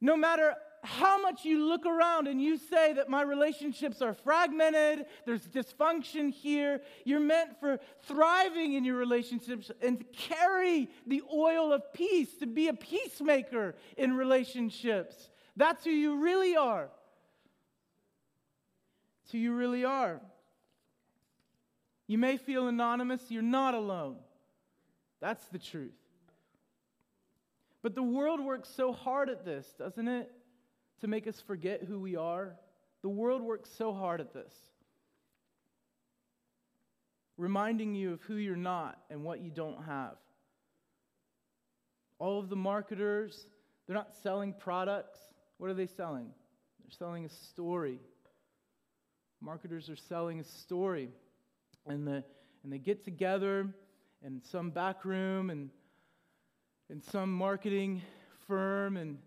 No 0.00 0.16
matter 0.16 0.54
how 0.86 1.20
much 1.20 1.44
you 1.44 1.66
look 1.66 1.84
around 1.84 2.28
and 2.28 2.40
you 2.40 2.56
say 2.56 2.92
that 2.92 3.08
my 3.08 3.22
relationships 3.22 4.00
are 4.00 4.14
fragmented, 4.14 5.06
there's 5.24 5.46
dysfunction 5.48 6.32
here, 6.32 6.80
you're 7.04 7.18
meant 7.18 7.58
for 7.58 7.80
thriving 8.02 8.74
in 8.74 8.84
your 8.84 8.96
relationships 8.96 9.70
and 9.82 9.98
to 9.98 10.04
carry 10.04 10.88
the 11.06 11.22
oil 11.34 11.72
of 11.72 11.92
peace, 11.92 12.36
to 12.38 12.46
be 12.46 12.68
a 12.68 12.72
peacemaker 12.72 13.74
in 13.96 14.16
relationships. 14.16 15.28
That's 15.56 15.82
who 15.82 15.90
you 15.90 16.22
really 16.22 16.54
are. 16.54 16.88
It's 19.24 19.32
who 19.32 19.38
you 19.38 19.54
really 19.54 19.84
are. 19.84 20.20
You 22.06 22.18
may 22.18 22.36
feel 22.36 22.68
anonymous, 22.68 23.22
you're 23.28 23.42
not 23.42 23.74
alone. 23.74 24.18
That's 25.20 25.44
the 25.48 25.58
truth. 25.58 25.96
But 27.82 27.96
the 27.96 28.04
world 28.04 28.40
works 28.40 28.68
so 28.68 28.92
hard 28.92 29.28
at 29.28 29.44
this, 29.44 29.66
doesn't 29.76 30.06
it? 30.06 30.30
To 31.00 31.08
make 31.08 31.26
us 31.26 31.40
forget 31.40 31.82
who 31.82 32.00
we 32.00 32.16
are. 32.16 32.56
The 33.02 33.08
world 33.08 33.42
works 33.42 33.70
so 33.76 33.92
hard 33.92 34.20
at 34.20 34.32
this. 34.32 34.52
Reminding 37.36 37.94
you 37.94 38.14
of 38.14 38.22
who 38.22 38.36
you're 38.36 38.56
not 38.56 38.98
and 39.10 39.22
what 39.22 39.40
you 39.40 39.50
don't 39.50 39.84
have. 39.84 40.16
All 42.18 42.38
of 42.38 42.48
the 42.48 42.56
marketers, 42.56 43.46
they're 43.86 43.96
not 43.96 44.14
selling 44.22 44.54
products. 44.54 45.18
What 45.58 45.70
are 45.70 45.74
they 45.74 45.86
selling? 45.86 46.28
They're 46.82 46.96
selling 46.98 47.26
a 47.26 47.28
story. 47.28 48.00
Marketers 49.42 49.90
are 49.90 49.96
selling 49.96 50.40
a 50.40 50.44
story. 50.44 51.10
And, 51.86 52.06
the, 52.06 52.24
and 52.64 52.72
they 52.72 52.78
get 52.78 53.04
together 53.04 53.68
in 54.24 54.40
some 54.42 54.70
back 54.70 55.04
room 55.04 55.50
and 55.50 55.70
in 56.88 57.02
some 57.02 57.32
marketing 57.32 58.02
firm 58.46 58.96
and 58.96 59.18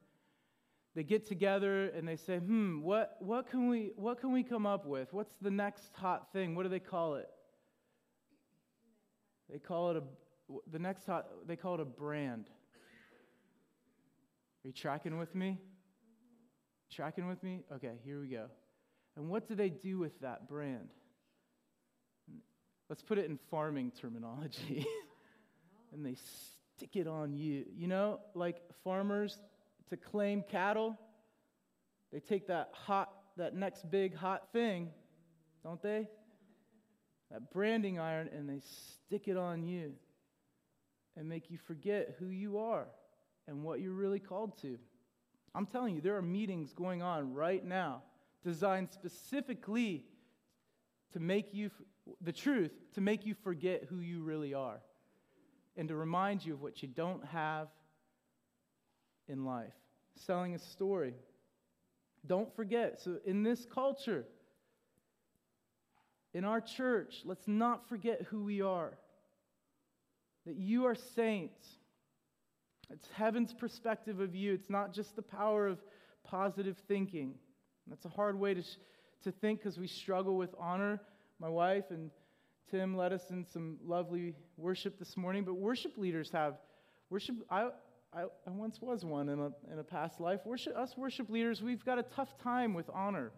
they 0.96 1.04
get 1.04 1.28
together 1.28 1.86
and 1.90 2.08
they 2.08 2.16
say, 2.16 2.38
hmm, 2.38 2.82
what, 2.82 3.18
what, 3.20 3.50
can 3.50 3.70
we, 3.70 3.92
what 3.96 4.20
can 4.20 4.32
we 4.32 4.44
come 4.44 4.66
up 4.66 4.86
with? 4.86 5.14
What's 5.14 5.34
the 5.42 5.52
next 5.52 5.96
hot 5.96 6.34
thing? 6.34 6.56
What 6.56 6.64
do 6.64 6.70
they 6.70 6.80
call 6.80 7.16
it? 7.16 7.30
They 9.52 9.60
call 9.60 9.92
it 9.92 9.98
a, 9.98 10.04
the 10.72 10.80
next 10.80 11.06
hot, 11.06 11.28
they 11.48 11.56
call 11.56 11.76
it 11.76 11.80
a 11.80 11.86
brand. 11.86 12.50
Are 14.64 14.68
you 14.68 14.74
tracking 14.74 15.18
with 15.18 15.36
me? 15.36 15.60
Tracking 16.92 17.28
with 17.28 17.42
me? 17.44 17.62
Okay, 17.74 17.94
here 18.04 18.20
we 18.20 18.28
go. 18.28 18.46
And 19.16 19.30
what 19.30 19.48
do 19.48 19.56
they 19.56 19.70
do 19.70 20.00
with 20.00 20.20
that 20.22 20.50
brand? 20.50 20.90
Let's 22.90 23.04
put 23.04 23.20
it 23.20 23.26
in 23.30 23.38
farming 23.52 23.92
terminology. 24.00 24.86
and 25.94 26.06
they 26.06 26.16
stick 26.76 26.96
it 26.96 27.08
on 27.08 27.34
you. 27.34 27.66
You 27.76 27.88
know, 27.88 28.20
like 28.34 28.58
farmers 28.84 29.38
to 29.90 29.98
claim 29.98 30.44
cattle, 30.50 30.98
they 32.12 32.20
take 32.20 32.48
that 32.48 32.70
hot, 32.72 33.12
that 33.38 33.56
next 33.56 33.90
big 33.90 34.16
hot 34.16 34.52
thing, 34.52 34.90
don't 35.64 35.82
they? 35.82 36.08
That 37.32 37.52
branding 37.52 38.00
iron, 38.00 38.30
and 38.34 38.50
they 38.50 38.62
stick 38.62 39.28
it 39.28 39.38
on 39.38 39.64
you 39.64 39.94
and 41.16 41.28
make 41.28 41.52
you 41.52 41.58
forget 41.58 42.16
who 42.20 42.28
you 42.28 42.58
are 42.58 42.88
and 43.48 43.64
what 43.64 43.82
you're 43.82 43.94
really 43.94 44.20
called 44.20 44.60
to. 44.62 44.78
I'm 45.54 45.66
telling 45.66 45.96
you, 45.96 46.02
there 46.02 46.16
are 46.16 46.22
meetings 46.22 46.74
going 46.74 47.02
on 47.02 47.34
right 47.34 47.64
now 47.64 48.04
designed 48.44 48.90
specifically 48.92 50.06
to 51.14 51.20
make 51.20 51.54
you 51.54 51.72
the 52.22 52.32
truth 52.32 52.72
to 52.94 53.02
make 53.02 53.26
you 53.26 53.34
forget 53.34 53.84
who 53.90 54.00
you 54.00 54.24
really 54.24 54.54
are 54.54 54.80
and 55.78 55.88
to 55.88 55.96
remind 55.96 56.44
you 56.46 56.54
of 56.54 56.62
what 56.62 56.82
you 56.82 56.88
don't 56.88 57.24
have 57.26 57.68
in 59.30 59.46
life. 59.46 59.74
Selling 60.16 60.56
a 60.56 60.60
story. 60.60 61.14
Don't 62.28 62.54
forget. 62.56 63.00
So, 63.02 63.18
in 63.26 63.44
this 63.44 63.66
culture, 63.66 64.26
in 66.34 66.44
our 66.44 66.62
church, 66.62 67.22
let's 67.26 67.48
not 67.48 67.88
forget 67.88 68.24
who 68.30 68.44
we 68.44 68.62
are. 68.62 68.98
That 70.46 70.56
you 70.56 70.86
are 70.86 70.96
saints. 70.96 71.66
It's 72.90 73.08
heaven's 73.14 73.54
perspective 73.54 74.20
of 74.20 74.36
you. 74.36 74.54
It's 74.54 74.70
not 74.70 74.94
just 74.94 75.16
the 75.16 75.22
power 75.22 75.68
of 75.68 75.80
positive 76.24 76.78
thinking. 76.88 77.36
That's 77.88 78.06
a 78.06 78.10
hard 78.10 78.38
way 78.40 78.54
to, 78.54 78.64
to 79.24 79.32
think 79.32 79.60
because 79.60 79.78
we 79.78 79.88
struggle 79.88 80.38
with 80.38 80.54
honor. 80.60 81.02
My 81.40 81.50
wife 81.50 81.86
and 81.90 82.12
Tim 82.70 82.96
led 82.96 83.14
us 83.14 83.32
in 83.32 83.46
some 83.46 83.78
lovely 83.84 84.36
worship 84.58 85.00
this 85.00 85.18
morning, 85.18 85.44
but 85.44 85.56
worship 85.56 85.98
leaders 85.98 86.30
have 86.32 86.58
worship. 87.10 87.36
I, 87.50 87.70
I, 88.14 88.24
I 88.24 88.50
once 88.50 88.82
was 88.82 89.06
one 89.06 89.30
in 89.30 89.40
a, 89.40 89.52
in 89.72 89.80
a 89.80 89.84
past 89.84 90.20
life. 90.20 90.42
Worship, 90.46 90.76
us 90.76 90.98
worship 90.98 91.30
leaders, 91.30 91.62
we've 91.62 91.86
got 91.86 92.00
a 92.00 92.04
tough 92.04 92.38
time 92.40 92.74
with 92.74 92.90
honor, 92.92 93.32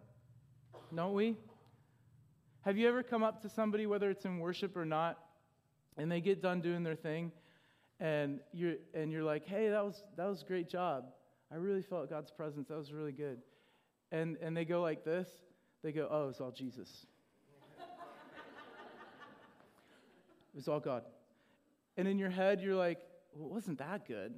don't 0.95 1.13
we? 1.13 1.35
Have 2.61 2.77
you 2.77 2.87
ever 2.87 3.03
come 3.03 3.23
up 3.23 3.41
to 3.41 3.49
somebody, 3.49 3.85
whether 3.85 4.09
it's 4.09 4.23
in 4.23 4.39
worship 4.39 4.77
or 4.77 4.85
not, 4.85 5.19
and 5.97 6.09
they 6.09 6.21
get 6.21 6.41
done 6.41 6.61
doing 6.61 6.83
their 6.83 6.95
thing, 6.95 7.31
and 7.99 8.39
you're, 8.53 8.75
and 8.93 9.11
you're 9.11 9.23
like, 9.23 9.45
hey, 9.45 9.69
that 9.69 9.83
was, 9.83 10.03
that 10.15 10.25
was 10.25 10.41
a 10.41 10.45
great 10.45 10.69
job. 10.69 11.05
I 11.51 11.55
really 11.55 11.81
felt 11.81 12.09
God's 12.09 12.31
presence. 12.31 12.69
That 12.69 12.77
was 12.77 12.93
really 12.93 13.11
good. 13.11 13.39
And, 14.11 14.37
and 14.41 14.55
they 14.55 14.63
go 14.63 14.81
like 14.81 15.03
this. 15.03 15.27
They 15.83 15.91
go, 15.91 16.07
oh, 16.09 16.29
it's 16.29 16.39
all 16.39 16.51
Jesus. 16.51 17.05
it 20.53 20.55
was 20.55 20.67
all 20.69 20.79
God. 20.79 21.03
And 21.97 22.07
in 22.07 22.17
your 22.17 22.29
head, 22.29 22.61
you're 22.61 22.75
like, 22.75 22.99
well, 23.33 23.49
wasn't 23.49 23.79
that 23.79 24.07
good. 24.07 24.33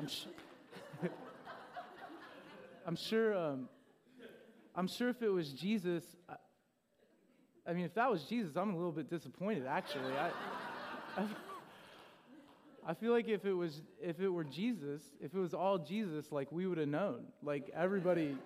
I'm 0.00 0.08
sure. 0.08 0.32
I'm 2.86 2.96
sure. 2.96 3.36
Um, 3.36 3.68
I'm 4.74 4.88
sure 4.88 5.10
if 5.10 5.20
it 5.20 5.28
was 5.28 5.52
Jesus, 5.52 6.02
I, 6.26 6.36
I, 7.68 7.74
mean, 7.74 7.84
if 7.84 7.92
that 7.96 8.10
was 8.10 8.22
Jesus, 8.22 8.56
I'm 8.56 8.70
a 8.70 8.76
little 8.76 8.92
bit 8.92 9.10
disappointed. 9.10 9.66
Actually, 9.66 10.14
I, 10.14 10.30
I, 11.18 11.26
I 12.86 12.94
feel 12.94 13.12
like 13.12 13.28
if 13.28 13.44
it 13.44 13.52
was, 13.52 13.82
if 14.00 14.20
it 14.20 14.30
were 14.30 14.42
Jesus, 14.42 15.02
if 15.20 15.34
it 15.34 15.38
was 15.38 15.52
all 15.52 15.76
Jesus, 15.76 16.32
like 16.32 16.50
we 16.50 16.66
would 16.66 16.78
have 16.78 16.88
known. 16.88 17.24
Like 17.42 17.70
everybody, 17.76 18.38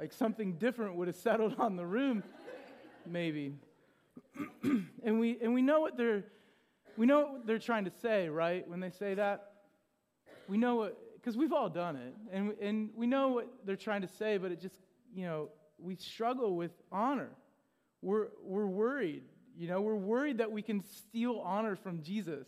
like 0.00 0.12
something 0.12 0.54
different 0.54 0.96
would 0.96 1.06
have 1.06 1.14
settled 1.14 1.54
on 1.60 1.76
the 1.76 1.86
room, 1.86 2.24
maybe. 3.06 3.54
and 5.04 5.20
we 5.20 5.38
and 5.40 5.54
we 5.54 5.62
know 5.62 5.78
what 5.78 5.96
they're, 5.96 6.24
we 6.96 7.06
know 7.06 7.20
what 7.20 7.46
they're 7.46 7.60
trying 7.60 7.84
to 7.84 7.92
say, 8.02 8.28
right? 8.28 8.68
When 8.68 8.80
they 8.80 8.90
say 8.90 9.14
that, 9.14 9.51
we 10.52 10.58
know 10.58 10.76
what 10.76 10.98
because 11.14 11.34
we've 11.34 11.52
all 11.54 11.70
done 11.70 11.96
it, 11.96 12.14
and, 12.30 12.52
and 12.60 12.90
we 12.94 13.06
know 13.06 13.28
what 13.28 13.48
they're 13.64 13.74
trying 13.74 14.02
to 14.02 14.08
say, 14.08 14.36
but 14.36 14.52
it 14.52 14.60
just, 14.60 14.76
you 15.14 15.24
know, 15.24 15.48
we 15.78 15.94
struggle 15.94 16.56
with 16.56 16.72
honor. 16.90 17.30
We're, 18.02 18.26
we're 18.42 18.66
worried, 18.66 19.22
you 19.56 19.66
know, 19.66 19.80
we're 19.80 19.94
worried 19.94 20.36
that 20.38 20.52
we 20.52 20.60
can 20.60 20.82
steal 20.82 21.38
honor 21.38 21.74
from 21.74 22.02
Jesus. 22.02 22.46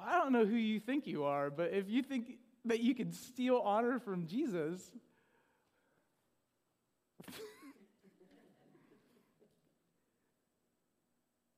I 0.00 0.16
don't 0.16 0.32
know 0.32 0.46
who 0.46 0.56
you 0.56 0.80
think 0.80 1.06
you 1.06 1.24
are, 1.24 1.50
but 1.50 1.74
if 1.74 1.90
you 1.90 2.02
think 2.02 2.38
that 2.64 2.80
you 2.80 2.94
can 2.94 3.12
steal 3.12 3.58
honor 3.58 3.98
from 3.98 4.26
Jesus, 4.26 4.90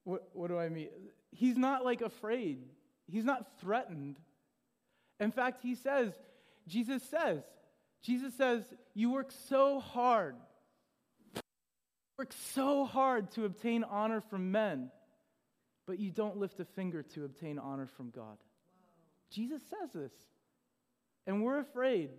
what, 0.03 0.31
what 0.33 0.49
do 0.49 0.59
I 0.59 0.69
mean? 0.69 0.89
He's 1.31 1.57
not 1.57 1.85
like 1.85 2.01
afraid, 2.01 2.65
he's 3.11 3.25
not 3.25 3.47
threatened 3.61 4.17
in 5.21 5.33
fact, 5.33 5.63
he 5.63 5.75
says, 5.75 6.13
Jesus 6.67 7.03
says, 7.03 7.43
Jesus 8.03 8.35
says, 8.35 8.63
you 8.95 9.11
work 9.11 9.33
so 9.49 9.81
hard, 9.81 10.37
work 12.17 12.33
so 12.55 12.85
hard 12.85 13.31
to 13.33 13.45
obtain 13.45 13.85
honor 13.85 14.21
from 14.21 14.53
men, 14.53 14.91
but 15.87 15.99
you 15.99 16.11
don't 16.11 16.37
lift 16.37 16.61
a 16.61 16.65
finger 16.65 17.03
to 17.03 17.25
obtain 17.25 17.59
honor 17.59 17.87
from 17.87 18.11
God. 18.11 18.23
Wow. 18.25 18.37
Jesus 19.31 19.63
says 19.69 19.93
this. 19.93 20.13
And 21.27 21.43
we're 21.43 21.59
afraid 21.59 22.11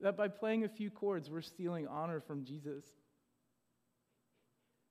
that 0.00 0.16
by 0.16 0.28
playing 0.28 0.64
a 0.64 0.68
few 0.68 0.90
chords, 0.90 1.30
we're 1.30 1.42
stealing 1.42 1.86
honor 1.86 2.20
from 2.20 2.44
Jesus. 2.44 2.84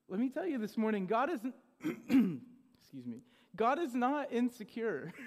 Let 0.07 0.19
me 0.19 0.29
tell 0.29 0.45
you 0.45 0.57
this 0.57 0.77
morning, 0.77 1.07
God 1.07 1.29
isn't, 1.31 1.53
excuse 1.83 3.05
me, 3.05 3.21
God 3.57 3.79
is 3.79 3.93
not 3.93 4.31
insecure. 4.31 5.13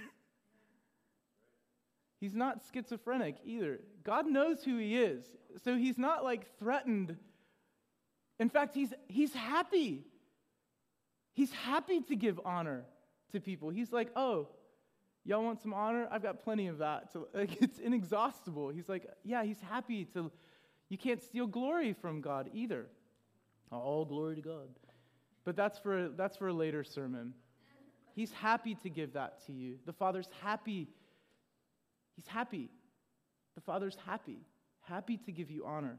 He's 2.20 2.34
not 2.34 2.60
schizophrenic 2.72 3.36
either. 3.44 3.80
God 4.04 4.26
knows 4.26 4.62
who 4.62 4.76
he 4.76 4.96
is. 4.96 5.24
So 5.64 5.76
he's 5.76 5.96
not 5.96 6.22
like 6.22 6.58
threatened. 6.58 7.16
In 8.38 8.50
fact, 8.50 8.74
he's, 8.74 8.92
he's 9.08 9.32
happy. 9.32 10.04
He's 11.32 11.50
happy 11.50 12.02
to 12.02 12.16
give 12.16 12.38
honor 12.44 12.84
to 13.32 13.40
people. 13.40 13.70
He's 13.70 13.90
like, 13.90 14.10
oh, 14.16 14.48
y'all 15.24 15.42
want 15.42 15.62
some 15.62 15.72
honor? 15.72 16.08
I've 16.10 16.22
got 16.22 16.40
plenty 16.40 16.66
of 16.66 16.78
that. 16.78 17.14
Like, 17.34 17.62
it's 17.62 17.78
inexhaustible. 17.78 18.68
He's 18.68 18.88
like, 18.88 19.06
yeah, 19.24 19.42
he's 19.42 19.60
happy 19.60 20.04
to. 20.12 20.30
You 20.90 20.98
can't 20.98 21.22
steal 21.22 21.46
glory 21.46 21.94
from 21.94 22.20
God 22.20 22.50
either. 22.52 22.86
All 23.72 24.04
glory 24.04 24.34
to 24.34 24.42
God. 24.42 24.68
But 25.44 25.56
that's 25.56 25.78
for, 25.78 26.08
that's 26.08 26.36
for 26.36 26.48
a 26.48 26.52
later 26.52 26.84
sermon. 26.84 27.32
He's 28.14 28.32
happy 28.32 28.74
to 28.82 28.88
give 28.88 29.14
that 29.14 29.46
to 29.46 29.52
you. 29.52 29.76
The 29.86 29.92
Father's 29.92 30.28
happy 30.42 30.88
He's 32.20 32.26
happy. 32.26 32.68
The 33.54 33.62
Father's 33.62 33.96
happy, 34.04 34.40
happy 34.82 35.16
to 35.24 35.32
give 35.32 35.50
you 35.50 35.64
honor. 35.64 35.96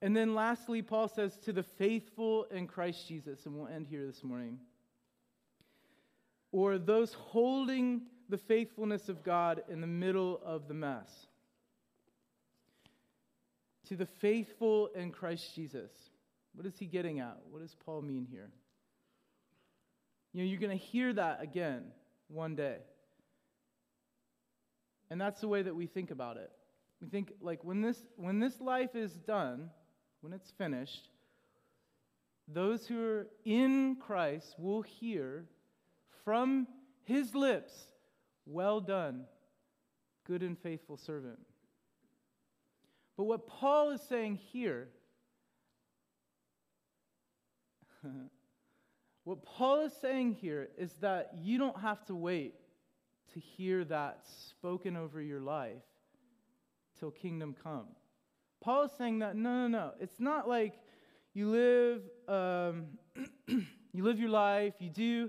And 0.00 0.16
then 0.16 0.36
lastly, 0.36 0.82
Paul 0.82 1.08
says, 1.08 1.36
to 1.38 1.52
the 1.52 1.64
faithful 1.64 2.44
in 2.52 2.68
Christ 2.68 3.08
Jesus, 3.08 3.44
and 3.44 3.56
we'll 3.56 3.66
end 3.66 3.88
here 3.88 4.06
this 4.06 4.22
morning, 4.22 4.60
or 6.52 6.78
those 6.78 7.12
holding 7.14 8.02
the 8.28 8.38
faithfulness 8.38 9.08
of 9.08 9.24
God 9.24 9.62
in 9.68 9.80
the 9.80 9.86
middle 9.88 10.40
of 10.44 10.68
the 10.68 10.74
mess. 10.74 11.10
To 13.88 13.96
the 13.96 14.06
faithful 14.06 14.90
in 14.94 15.10
Christ 15.10 15.56
Jesus. 15.56 15.90
What 16.54 16.66
is 16.66 16.78
he 16.78 16.86
getting 16.86 17.18
at? 17.18 17.38
What 17.50 17.62
does 17.62 17.74
Paul 17.84 18.02
mean 18.02 18.28
here? 18.30 18.50
You 20.36 20.42
know, 20.42 20.50
you're 20.50 20.60
going 20.60 20.78
to 20.78 20.84
hear 20.84 21.14
that 21.14 21.40
again 21.40 21.84
one 22.28 22.56
day. 22.56 22.76
And 25.08 25.18
that's 25.18 25.40
the 25.40 25.48
way 25.48 25.62
that 25.62 25.74
we 25.74 25.86
think 25.86 26.10
about 26.10 26.36
it. 26.36 26.52
We 27.00 27.08
think 27.08 27.32
like 27.40 27.64
when 27.64 27.80
this 27.80 28.04
when 28.16 28.38
this 28.38 28.60
life 28.60 28.94
is 28.94 29.12
done, 29.12 29.70
when 30.20 30.34
it's 30.34 30.50
finished, 30.50 31.08
those 32.48 32.86
who 32.86 33.02
are 33.02 33.28
in 33.46 33.96
Christ 33.96 34.56
will 34.58 34.82
hear 34.82 35.46
from 36.22 36.68
his 37.04 37.34
lips, 37.34 37.72
"Well 38.44 38.82
done, 38.82 39.24
good 40.24 40.42
and 40.42 40.58
faithful 40.58 40.98
servant." 40.98 41.38
But 43.16 43.24
what 43.24 43.46
Paul 43.46 43.88
is 43.88 44.02
saying 44.02 44.34
here 44.36 44.90
what 49.26 49.42
Paul 49.42 49.80
is 49.80 49.92
saying 49.92 50.36
here 50.40 50.68
is 50.78 50.92
that 51.00 51.32
you 51.42 51.58
don't 51.58 51.80
have 51.80 52.04
to 52.04 52.14
wait 52.14 52.54
to 53.34 53.40
hear 53.40 53.84
that 53.86 54.20
spoken 54.24 54.96
over 54.96 55.20
your 55.20 55.40
life 55.40 55.82
till 57.00 57.10
kingdom 57.10 57.52
come. 57.60 57.86
Paul 58.60 58.84
is 58.84 58.92
saying 58.96 59.18
that 59.18 59.34
no, 59.34 59.66
no, 59.66 59.66
no. 59.66 59.90
It's 59.98 60.20
not 60.20 60.48
like 60.48 60.74
you 61.34 61.48
live, 61.50 62.02
um, 62.28 62.86
you 63.92 64.04
live 64.04 64.20
your 64.20 64.28
life, 64.28 64.74
you 64.78 64.90
do 64.90 65.28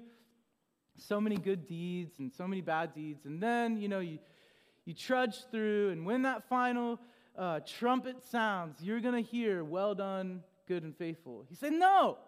so 0.96 1.20
many 1.20 1.36
good 1.36 1.66
deeds 1.66 2.20
and 2.20 2.32
so 2.32 2.48
many 2.48 2.62
bad 2.62 2.94
deeds, 2.94 3.26
and 3.26 3.42
then 3.42 3.78
you 3.78 3.88
know 3.88 4.00
you 4.00 4.20
you 4.86 4.94
trudge 4.94 5.38
through, 5.50 5.90
and 5.90 6.06
when 6.06 6.22
that 6.22 6.48
final 6.48 7.00
uh, 7.36 7.62
trumpet 7.62 8.24
sounds, 8.24 8.80
you're 8.80 9.00
gonna 9.02 9.22
hear, 9.22 9.64
"Well 9.64 9.96
done, 9.96 10.44
good 10.68 10.84
and 10.84 10.96
faithful." 10.96 11.46
He 11.50 11.56
said, 11.56 11.74
"No, 11.74 12.20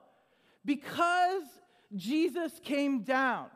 because 0.66 1.43
Jesus 1.95 2.60
came 2.64 3.03
down." 3.03 3.49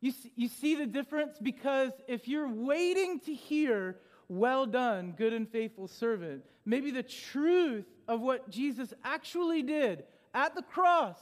You 0.00 0.12
see, 0.12 0.32
you 0.36 0.48
see 0.48 0.74
the 0.76 0.86
difference? 0.86 1.38
Because 1.38 1.92
if 2.06 2.28
you're 2.28 2.48
waiting 2.48 3.18
to 3.20 3.34
hear, 3.34 4.00
well 4.28 4.64
done, 4.66 5.12
good 5.12 5.32
and 5.32 5.48
faithful 5.48 5.88
servant, 5.88 6.44
maybe 6.64 6.90
the 6.90 7.02
truth 7.02 7.86
of 8.06 8.20
what 8.20 8.48
Jesus 8.48 8.94
actually 9.02 9.62
did 9.62 10.04
at 10.34 10.54
the 10.54 10.62
cross 10.62 11.18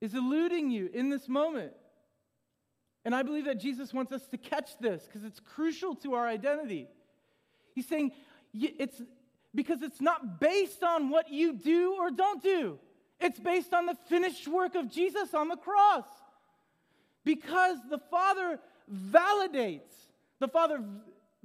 is 0.00 0.14
eluding 0.14 0.70
you 0.70 0.90
in 0.92 1.10
this 1.10 1.28
moment. 1.28 1.72
And 3.04 3.14
I 3.14 3.22
believe 3.22 3.44
that 3.44 3.60
Jesus 3.60 3.94
wants 3.94 4.12
us 4.12 4.26
to 4.28 4.36
catch 4.36 4.76
this 4.78 5.04
because 5.06 5.24
it's 5.24 5.40
crucial 5.40 5.94
to 5.96 6.14
our 6.14 6.26
identity. 6.26 6.88
He's 7.74 7.86
saying 7.86 8.12
it's 8.52 9.00
because 9.54 9.82
it's 9.82 10.00
not 10.00 10.40
based 10.40 10.82
on 10.82 11.10
what 11.10 11.30
you 11.30 11.52
do 11.52 11.96
or 11.98 12.10
don't 12.10 12.42
do. 12.42 12.78
It's 13.20 13.40
based 13.40 13.74
on 13.74 13.86
the 13.86 13.96
finished 14.08 14.46
work 14.46 14.74
of 14.74 14.90
Jesus 14.90 15.34
on 15.34 15.48
the 15.48 15.56
cross. 15.56 16.04
Because 17.24 17.78
the 17.90 17.98
Father 17.98 18.60
validates, 18.92 20.08
the 20.38 20.48
Father 20.48 20.82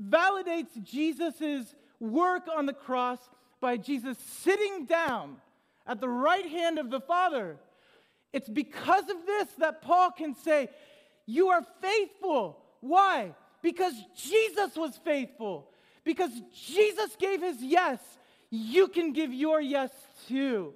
validates 0.02 0.82
Jesus' 0.84 1.74
work 2.00 2.44
on 2.56 2.66
the 2.66 2.74
cross 2.74 3.20
by 3.60 3.78
Jesus 3.78 4.18
sitting 4.18 4.86
down 4.86 5.38
at 5.88 6.00
the 6.00 6.10
right 6.10 6.46
hand 6.46 6.78
of 6.78 6.90
the 6.90 7.02
Father. 7.02 7.58
It's 8.32 8.50
because 8.50 9.10
of 9.10 9.26
this 9.26 9.48
that 9.60 9.82
Paul 9.82 10.12
can 10.12 10.36
say, 10.36 10.70
You 11.26 11.50
are 11.50 11.66
faithful. 11.82 12.60
Why? 12.82 13.34
Because 13.62 13.94
Jesus 14.16 14.76
was 14.76 15.00
faithful. 15.06 15.70
Because 16.04 16.32
Jesus 16.54 17.16
gave 17.18 17.42
his 17.42 17.62
yes, 17.62 18.00
you 18.50 18.88
can 18.88 19.14
give 19.14 19.34
your 19.34 19.62
yes 19.62 19.92
too. 20.28 20.74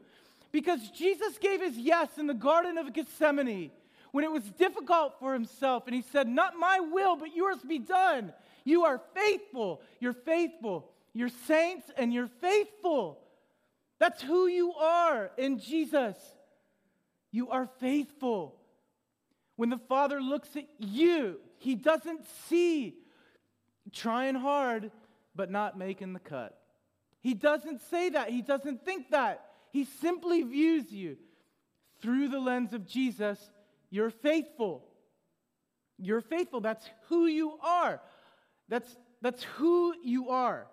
Because 0.52 0.90
Jesus 0.92 1.38
gave 1.38 1.62
his 1.62 1.78
yes 1.78 2.18
in 2.18 2.28
the 2.28 2.34
Garden 2.34 2.78
of 2.78 2.94
Gethsemane 2.94 3.72
when 4.12 4.24
it 4.24 4.32
was 4.32 4.44
difficult 4.52 5.20
for 5.20 5.34
himself, 5.34 5.84
and 5.86 5.96
he 5.96 6.02
said, 6.02 6.28
Not 6.28 6.56
my 6.58 6.80
will, 6.80 7.16
but 7.16 7.36
yours 7.36 7.60
be 7.68 7.80
done. 7.80 8.34
You 8.64 8.86
are 8.86 9.02
faithful. 9.14 9.82
You're 10.00 10.14
faithful. 10.14 10.90
You're 11.14 11.30
saints 11.46 11.90
and 11.98 12.14
you're 12.14 12.30
faithful. 12.42 13.20
That's 14.00 14.22
who 14.22 14.48
you 14.48 14.74
are 14.74 15.32
in 15.38 15.60
Jesus. 15.60 16.16
You 17.32 17.50
are 17.50 17.70
faithful. 17.80 18.56
When 19.56 19.70
the 19.70 19.80
Father 19.90 20.22
looks 20.22 20.56
at 20.56 20.68
you, 20.80 21.38
he 21.58 21.76
doesn't 21.76 22.22
see 22.48 22.96
trying 23.92 24.36
hard 24.36 24.92
but 25.38 25.52
not 25.52 25.78
making 25.78 26.14
the 26.14 26.20
cut. 26.20 26.58
He 27.22 27.34
doesn't 27.34 27.82
say 27.90 28.10
that. 28.10 28.30
He 28.30 28.42
doesn't 28.42 28.84
think 28.84 29.12
that. 29.12 29.46
He 29.72 29.86
simply 29.86 30.42
views 30.44 30.92
you 30.92 31.18
through 32.02 32.30
the 32.30 32.40
lens 32.40 32.74
of 32.74 32.86
Jesus. 32.86 33.40
You're 33.90 34.10
faithful. 34.10 34.84
You're 35.98 36.22
faithful. 36.22 36.60
That's 36.60 36.90
who 37.08 37.28
you 37.28 37.58
are. 37.62 38.02
That's, 38.68 38.98
that's 39.22 39.44
who 39.44 39.94
you 40.04 40.30
are. 40.30 40.68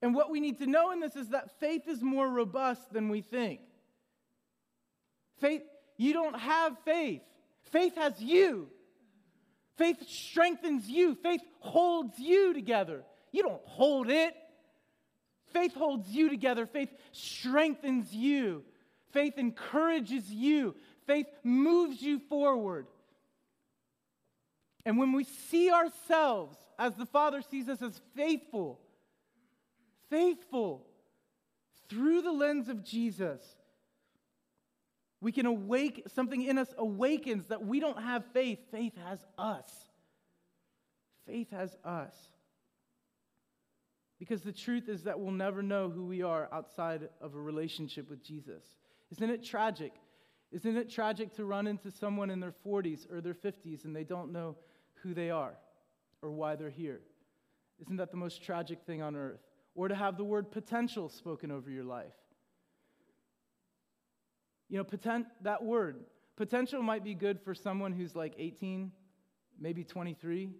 And 0.00 0.14
what 0.14 0.30
we 0.30 0.40
need 0.40 0.58
to 0.58 0.66
know 0.66 0.92
in 0.92 1.00
this 1.00 1.16
is 1.16 1.30
that 1.30 1.58
faith 1.58 1.88
is 1.88 2.02
more 2.02 2.28
robust 2.28 2.92
than 2.92 3.08
we 3.08 3.20
think. 3.20 3.60
Faith, 5.40 5.62
you 5.96 6.12
don't 6.12 6.38
have 6.38 6.76
faith. 6.84 7.22
Faith 7.72 7.96
has 7.96 8.20
you. 8.20 8.68
Faith 9.78 10.08
strengthens 10.08 10.88
you. 10.88 11.14
Faith 11.14 11.40
holds 11.60 12.18
you 12.18 12.52
together. 12.52 13.04
You 13.32 13.44
don't 13.44 13.62
hold 13.64 14.10
it. 14.10 14.34
Faith 15.52 15.74
holds 15.74 16.08
you 16.08 16.28
together. 16.28 16.66
Faith 16.66 16.90
strengthens 17.12 18.12
you. 18.12 18.64
Faith 19.12 19.34
encourages 19.38 20.30
you. 20.30 20.74
Faith 21.06 21.26
moves 21.42 22.02
you 22.02 22.18
forward. 22.28 22.86
And 24.84 24.98
when 24.98 25.12
we 25.12 25.24
see 25.24 25.70
ourselves 25.70 26.56
as 26.78 26.94
the 26.94 27.06
Father 27.06 27.40
sees 27.42 27.68
us 27.68 27.80
as 27.80 28.00
faithful, 28.14 28.80
faithful 30.10 30.86
through 31.88 32.22
the 32.22 32.32
lens 32.32 32.68
of 32.68 32.84
Jesus, 32.84 33.40
we 35.20 35.32
can 35.32 35.46
awake, 35.46 36.04
something 36.14 36.42
in 36.42 36.58
us 36.58 36.72
awakens 36.78 37.46
that 37.48 37.64
we 37.64 37.80
don't 37.80 38.00
have 38.00 38.24
faith. 38.32 38.60
Faith 38.70 38.94
has 39.06 39.24
us. 39.36 39.70
Faith 41.26 41.50
has 41.50 41.76
us. 41.84 42.14
Because 44.18 44.42
the 44.42 44.52
truth 44.52 44.88
is 44.88 45.04
that 45.04 45.18
we'll 45.18 45.32
never 45.32 45.62
know 45.62 45.90
who 45.90 46.04
we 46.04 46.22
are 46.22 46.48
outside 46.52 47.08
of 47.20 47.34
a 47.34 47.40
relationship 47.40 48.10
with 48.10 48.22
Jesus. 48.22 48.64
Isn't 49.12 49.30
it 49.30 49.44
tragic? 49.44 49.92
Isn't 50.50 50.76
it 50.76 50.90
tragic 50.90 51.34
to 51.34 51.44
run 51.44 51.66
into 51.66 51.90
someone 51.90 52.30
in 52.30 52.40
their 52.40 52.54
40s 52.66 53.10
or 53.12 53.20
their 53.20 53.34
50s 53.34 53.84
and 53.84 53.94
they 53.94 54.04
don't 54.04 54.32
know 54.32 54.56
who 55.02 55.14
they 55.14 55.30
are 55.30 55.54
or 56.22 56.30
why 56.30 56.56
they're 56.56 56.70
here? 56.70 57.00
Isn't 57.80 57.96
that 57.96 58.10
the 58.10 58.16
most 58.16 58.42
tragic 58.42 58.82
thing 58.82 59.02
on 59.02 59.14
earth? 59.14 59.40
Or 59.74 59.88
to 59.88 59.94
have 59.94 60.16
the 60.16 60.24
word 60.24 60.50
potential 60.50 61.08
spoken 61.08 61.52
over 61.52 61.70
your 61.70 61.84
life. 61.84 62.14
You 64.68 64.78
know, 64.78 64.84
potent, 64.84 65.26
that 65.42 65.64
word, 65.64 65.96
potential 66.36 66.82
might 66.82 67.04
be 67.04 67.14
good 67.14 67.40
for 67.40 67.54
someone 67.54 67.92
who's 67.92 68.14
like 68.14 68.34
18, 68.38 68.92
maybe 69.58 69.82
23, 69.82 70.48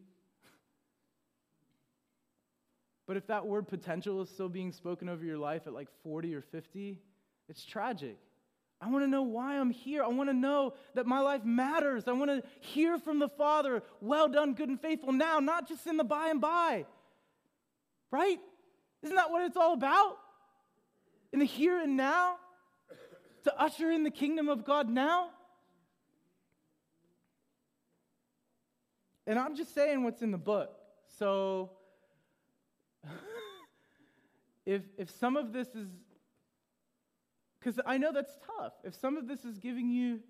but 3.06 3.16
if 3.16 3.26
that 3.26 3.46
word 3.46 3.68
potential 3.68 4.22
is 4.22 4.30
still 4.30 4.48
being 4.48 4.72
spoken 4.72 5.08
over 5.08 5.24
your 5.24 5.38
life 5.38 5.66
at 5.66 5.74
like 5.74 5.88
40 6.02 6.34
or 6.34 6.40
50, 6.40 6.98
it's 7.48 7.64
tragic. 7.64 8.16
I 8.80 8.88
want 8.88 9.04
to 9.04 9.08
know 9.08 9.22
why 9.22 9.58
I'm 9.58 9.70
here. 9.70 10.04
I 10.04 10.08
want 10.08 10.30
to 10.30 10.34
know 10.34 10.74
that 10.94 11.04
my 11.04 11.20
life 11.20 11.44
matters. 11.44 12.04
I 12.06 12.12
want 12.12 12.30
to 12.30 12.42
hear 12.60 12.98
from 12.98 13.18
the 13.18 13.28
Father, 13.28 13.82
well 14.00 14.28
done, 14.28 14.54
good 14.54 14.68
and 14.68 14.80
faithful 14.80 15.12
now, 15.12 15.40
not 15.40 15.68
just 15.68 15.86
in 15.86 15.96
the 15.96 16.04
by 16.04 16.28
and 16.28 16.40
by. 16.40 16.86
Right? 18.12 18.38
Isn't 19.02 19.16
that 19.16 19.30
what 19.30 19.44
it's 19.44 19.56
all 19.56 19.74
about? 19.74 20.16
In 21.32 21.40
the 21.40 21.44
here 21.44 21.80
and 21.80 21.96
now? 21.96 22.36
To 23.48 23.58
usher 23.58 23.90
in 23.90 24.04
the 24.04 24.10
kingdom 24.10 24.50
of 24.50 24.66
God 24.66 24.90
now? 24.90 25.30
And 29.26 29.38
I'm 29.38 29.56
just 29.56 29.74
saying 29.74 30.04
what's 30.04 30.20
in 30.20 30.32
the 30.32 30.36
book. 30.36 30.76
So 31.18 31.70
if, 34.66 34.82
if 34.98 35.10
some 35.10 35.38
of 35.38 35.54
this 35.54 35.68
is, 35.68 35.88
because 37.58 37.80
I 37.86 37.96
know 37.96 38.12
that's 38.12 38.36
tough, 38.58 38.74
if 38.84 38.94
some 38.94 39.16
of 39.16 39.26
this 39.26 39.46
is 39.46 39.56
giving 39.56 39.88
you 39.88 40.20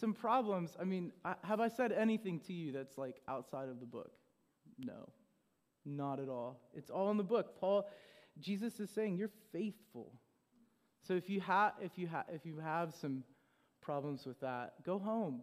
some 0.00 0.12
problems, 0.12 0.76
I 0.80 0.82
mean, 0.82 1.12
I, 1.24 1.36
have 1.44 1.60
I 1.60 1.68
said 1.68 1.92
anything 1.92 2.40
to 2.48 2.52
you 2.52 2.72
that's 2.72 2.98
like 2.98 3.20
outside 3.28 3.68
of 3.68 3.78
the 3.78 3.86
book? 3.86 4.10
No, 4.80 5.08
not 5.86 6.18
at 6.18 6.28
all. 6.28 6.58
It's 6.74 6.90
all 6.90 7.12
in 7.12 7.18
the 7.18 7.22
book. 7.22 7.60
Paul, 7.60 7.88
Jesus 8.40 8.80
is 8.80 8.90
saying, 8.90 9.16
you're 9.16 9.30
faithful. 9.52 10.12
So 11.06 11.14
if 11.14 11.28
you, 11.30 11.40
ha- 11.40 11.74
if, 11.80 11.92
you 11.96 12.08
ha- 12.08 12.24
if 12.28 12.44
you 12.44 12.58
have 12.58 12.94
some 12.94 13.24
problems 13.80 14.26
with 14.26 14.40
that, 14.40 14.74
go 14.84 14.98
home. 14.98 15.40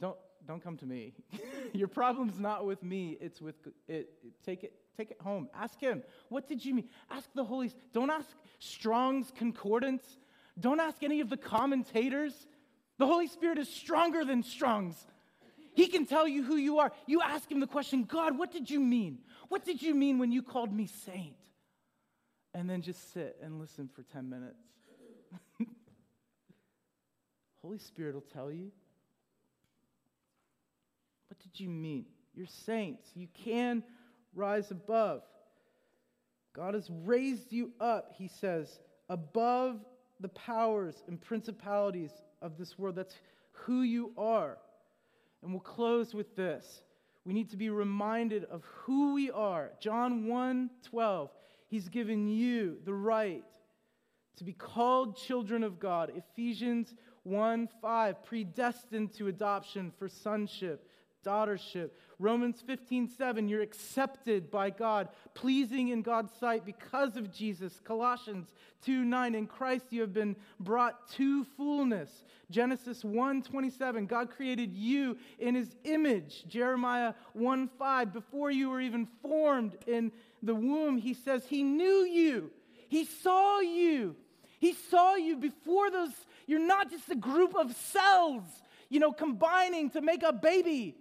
Don't, 0.00 0.16
don't 0.46 0.62
come 0.62 0.76
to 0.78 0.86
me. 0.86 1.14
Your 1.72 1.88
problem's 1.88 2.38
not 2.38 2.66
with 2.66 2.82
me, 2.82 3.16
it's 3.20 3.40
with 3.40 3.56
it. 3.88 4.10
Take 4.44 4.64
it, 4.64 4.72
take 4.96 5.10
it 5.10 5.20
home. 5.20 5.48
Ask 5.54 5.80
him, 5.80 6.02
what 6.28 6.48
did 6.48 6.64
you 6.64 6.74
mean? 6.74 6.88
Ask 7.10 7.28
the 7.34 7.44
Holy 7.44 7.68
Spirit. 7.68 7.92
Don't 7.92 8.10
ask 8.10 8.28
Strong's 8.58 9.32
Concordance. 9.36 10.04
Don't 10.58 10.80
ask 10.80 11.02
any 11.02 11.20
of 11.20 11.30
the 11.30 11.36
commentators. 11.36 12.46
The 12.98 13.06
Holy 13.06 13.28
Spirit 13.28 13.58
is 13.58 13.68
stronger 13.68 14.24
than 14.24 14.42
Strong's. 14.42 14.96
He 15.74 15.86
can 15.86 16.06
tell 16.06 16.26
you 16.26 16.42
who 16.42 16.56
you 16.56 16.80
are. 16.80 16.92
You 17.06 17.22
ask 17.22 17.50
him 17.50 17.60
the 17.60 17.66
question, 17.66 18.02
God, 18.02 18.36
what 18.36 18.50
did 18.50 18.68
you 18.68 18.80
mean? 18.80 19.18
What 19.48 19.64
did 19.64 19.80
you 19.80 19.94
mean 19.94 20.18
when 20.18 20.32
you 20.32 20.42
called 20.42 20.72
me 20.72 20.88
saint? 21.06 21.36
And 22.52 22.68
then 22.68 22.82
just 22.82 23.12
sit 23.12 23.36
and 23.40 23.60
listen 23.60 23.88
for 23.94 24.02
10 24.02 24.28
minutes. 24.28 24.58
Holy 27.62 27.78
Spirit 27.78 28.14
will 28.14 28.20
tell 28.32 28.50
you. 28.50 28.70
What 31.28 31.38
did 31.40 31.60
you 31.60 31.68
mean? 31.68 32.06
You're 32.34 32.46
saints. 32.46 33.10
You 33.14 33.28
can 33.44 33.82
rise 34.34 34.70
above. 34.70 35.22
God 36.54 36.74
has 36.74 36.88
raised 37.04 37.52
you 37.52 37.72
up, 37.80 38.14
he 38.16 38.28
says, 38.28 38.80
above 39.08 39.80
the 40.20 40.28
powers 40.28 41.02
and 41.06 41.20
principalities 41.20 42.10
of 42.42 42.58
this 42.58 42.78
world. 42.78 42.96
That's 42.96 43.14
who 43.52 43.82
you 43.82 44.12
are. 44.16 44.58
And 45.42 45.52
we'll 45.52 45.60
close 45.60 46.14
with 46.14 46.34
this. 46.34 46.82
We 47.24 47.32
need 47.32 47.50
to 47.50 47.56
be 47.56 47.70
reminded 47.70 48.44
of 48.44 48.64
who 48.64 49.14
we 49.14 49.30
are. 49.30 49.70
John 49.80 50.26
1 50.26 50.70
12. 50.82 51.30
He's 51.68 51.88
given 51.88 52.26
you 52.26 52.78
the 52.84 52.94
right 52.94 53.44
to 54.38 54.44
be 54.44 54.52
called 54.52 55.16
children 55.16 55.62
of 55.62 55.78
God. 55.78 56.12
Ephesians 56.14 56.94
1 57.24 57.68
5, 57.80 58.24
predestined 58.24 59.12
to 59.14 59.28
adoption 59.28 59.92
for 59.98 60.08
sonship 60.08 60.88
daughtership. 61.24 61.90
Romans 62.18 62.62
15, 62.66 63.08
7, 63.08 63.48
you're 63.48 63.62
accepted 63.62 64.50
by 64.50 64.70
God, 64.70 65.08
pleasing 65.34 65.88
in 65.88 66.02
God's 66.02 66.32
sight 66.38 66.64
because 66.64 67.16
of 67.16 67.32
Jesus. 67.32 67.80
Colossians 67.84 68.54
2, 68.84 69.04
9, 69.04 69.34
in 69.34 69.46
Christ 69.46 69.86
you 69.90 70.00
have 70.00 70.12
been 70.12 70.36
brought 70.58 71.08
to 71.12 71.44
fullness. 71.56 72.24
Genesis 72.50 73.04
1, 73.04 73.42
27, 73.42 74.06
God 74.06 74.30
created 74.30 74.72
you 74.72 75.16
in 75.38 75.54
his 75.54 75.76
image. 75.84 76.44
Jeremiah 76.48 77.14
1, 77.34 77.68
5, 77.78 78.12
before 78.12 78.50
you 78.50 78.70
were 78.70 78.80
even 78.80 79.06
formed 79.22 79.76
in 79.86 80.10
the 80.42 80.54
womb, 80.54 80.96
he 80.98 81.14
says 81.14 81.44
he 81.46 81.62
knew 81.62 82.04
you. 82.04 82.50
He 82.88 83.04
saw 83.04 83.60
you. 83.60 84.16
He 84.58 84.72
saw 84.72 85.14
you 85.14 85.36
before 85.36 85.90
those. 85.90 86.12
You're 86.46 86.66
not 86.66 86.90
just 86.90 87.10
a 87.10 87.16
group 87.16 87.54
of 87.54 87.74
cells, 87.74 88.42
you 88.88 89.00
know, 89.00 89.12
combining 89.12 89.90
to 89.90 90.00
make 90.00 90.22
a 90.22 90.32
baby. 90.32 90.96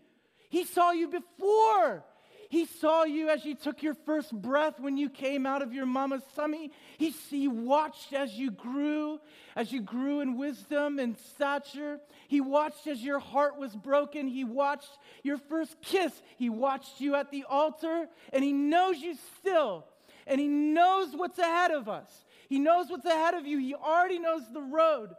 He 0.49 0.63
saw 0.63 0.91
you 0.91 1.07
before. 1.07 2.03
He 2.49 2.65
saw 2.65 3.03
you 3.03 3.29
as 3.29 3.43
you 3.43 3.55
took 3.55 3.83
your 3.83 3.93
first 3.93 4.31
breath 4.31 4.79
when 4.79 4.95
you 4.95 5.09
came 5.09 5.45
out 5.45 5.61
of 5.61 5.73
your 5.73 5.85
mama's 5.85 6.23
tummy. 6.35 6.71
He, 6.97 7.09
he 7.09 7.47
watched 7.47 8.13
as 8.13 8.33
you 8.33 8.51
grew, 8.51 9.19
as 9.55 9.71
you 9.71 9.81
grew 9.81 10.21
in 10.21 10.37
wisdom 10.37 10.97
and 10.97 11.17
stature. 11.17 11.99
He 12.29 12.39
watched 12.39 12.87
as 12.87 13.01
your 13.01 13.19
heart 13.19 13.57
was 13.57 13.75
broken. 13.75 14.27
He 14.27 14.45
watched 14.45 14.97
your 15.23 15.37
first 15.37 15.81
kiss. 15.81 16.13
He 16.37 16.49
watched 16.49 17.01
you 17.01 17.15
at 17.15 17.31
the 17.31 17.43
altar, 17.49 18.07
and 18.31 18.43
He 18.43 18.53
knows 18.53 18.97
you 18.99 19.17
still. 19.39 19.85
And 20.25 20.39
He 20.39 20.47
knows 20.47 21.15
what's 21.15 21.39
ahead 21.39 21.71
of 21.71 21.89
us. 21.89 22.25
He 22.47 22.59
knows 22.59 22.89
what's 22.89 23.05
ahead 23.05 23.33
of 23.33 23.45
you. 23.45 23.57
He 23.57 23.75
already 23.75 24.19
knows 24.19 24.43
the 24.51 24.61
road. 24.61 25.15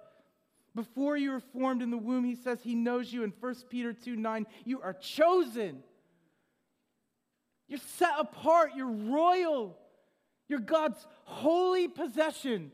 Before 0.74 1.16
you 1.16 1.33
were 1.33 1.41
formed 1.41 1.83
in 1.83 1.91
the 1.91 1.99
womb, 1.99 2.24
He 2.24 2.35
says 2.35 2.61
He 2.62 2.74
knows 2.74 3.12
you 3.12 3.22
in 3.24 3.33
1 3.41 3.55
Peter 3.68 3.93
2 3.93 4.16
9. 4.16 4.47
You 4.64 4.81
are 4.81 4.95
chosen 4.95 5.83
you're 7.68 7.81
set 7.99 8.14
apart. 8.18 8.72
You're 8.74 8.87
royal. 8.91 9.79
You're 10.49 10.61
God's 10.61 11.07
holy 11.24 11.87
possession. 11.87 12.72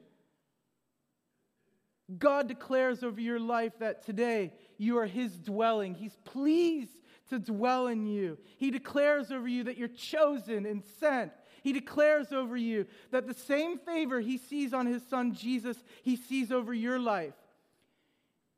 God 2.16 2.48
declares 2.48 3.02
over 3.02 3.20
your 3.20 3.40
life 3.40 3.72
that 3.80 4.04
today 4.04 4.52
you 4.78 4.98
are 4.98 5.06
His 5.06 5.36
dwelling. 5.36 5.94
He's 5.94 6.16
pleased 6.24 6.96
to 7.30 7.38
dwell 7.38 7.88
in 7.88 8.06
you. 8.06 8.38
He 8.58 8.70
declares 8.70 9.32
over 9.32 9.48
you 9.48 9.64
that 9.64 9.76
you're 9.76 9.88
chosen 9.88 10.64
and 10.66 10.84
sent. 11.00 11.32
He 11.64 11.72
declares 11.72 12.30
over 12.30 12.56
you 12.56 12.86
that 13.10 13.26
the 13.26 13.32
same 13.34 13.78
favor 13.78 14.20
He 14.20 14.36
sees 14.36 14.74
on 14.74 14.86
His 14.86 15.02
Son 15.08 15.34
Jesus, 15.34 15.82
He 16.02 16.14
sees 16.14 16.52
over 16.52 16.74
your 16.74 17.00
life. 17.00 17.32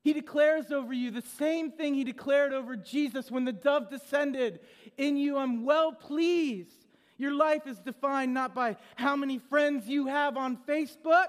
He 0.03 0.13
declares 0.13 0.73
over 0.73 0.93
you 0.93 1.11
the 1.11 1.23
same 1.23 1.73
thing 1.73 1.95
he 1.95 2.05
declared 2.05 2.53
over 2.53 2.77
Jesus 2.77 3.29
when 3.29 3.45
the 3.45 3.53
dove 3.53 3.91
descended. 3.91 4.61
In 4.97 5.17
you, 5.17 5.37
I'm 5.37 5.65
well 5.65 5.91
pleased. 5.91 6.87
Your 7.19 7.35
life 7.35 7.67
is 7.67 7.81
defined 7.81 8.33
not 8.33 8.55
by 8.55 8.77
how 8.95 9.17
many 9.17 9.39
friends 9.39 9.89
you 9.89 10.07
have 10.07 10.37
on 10.37 10.59
Facebook, 10.59 11.27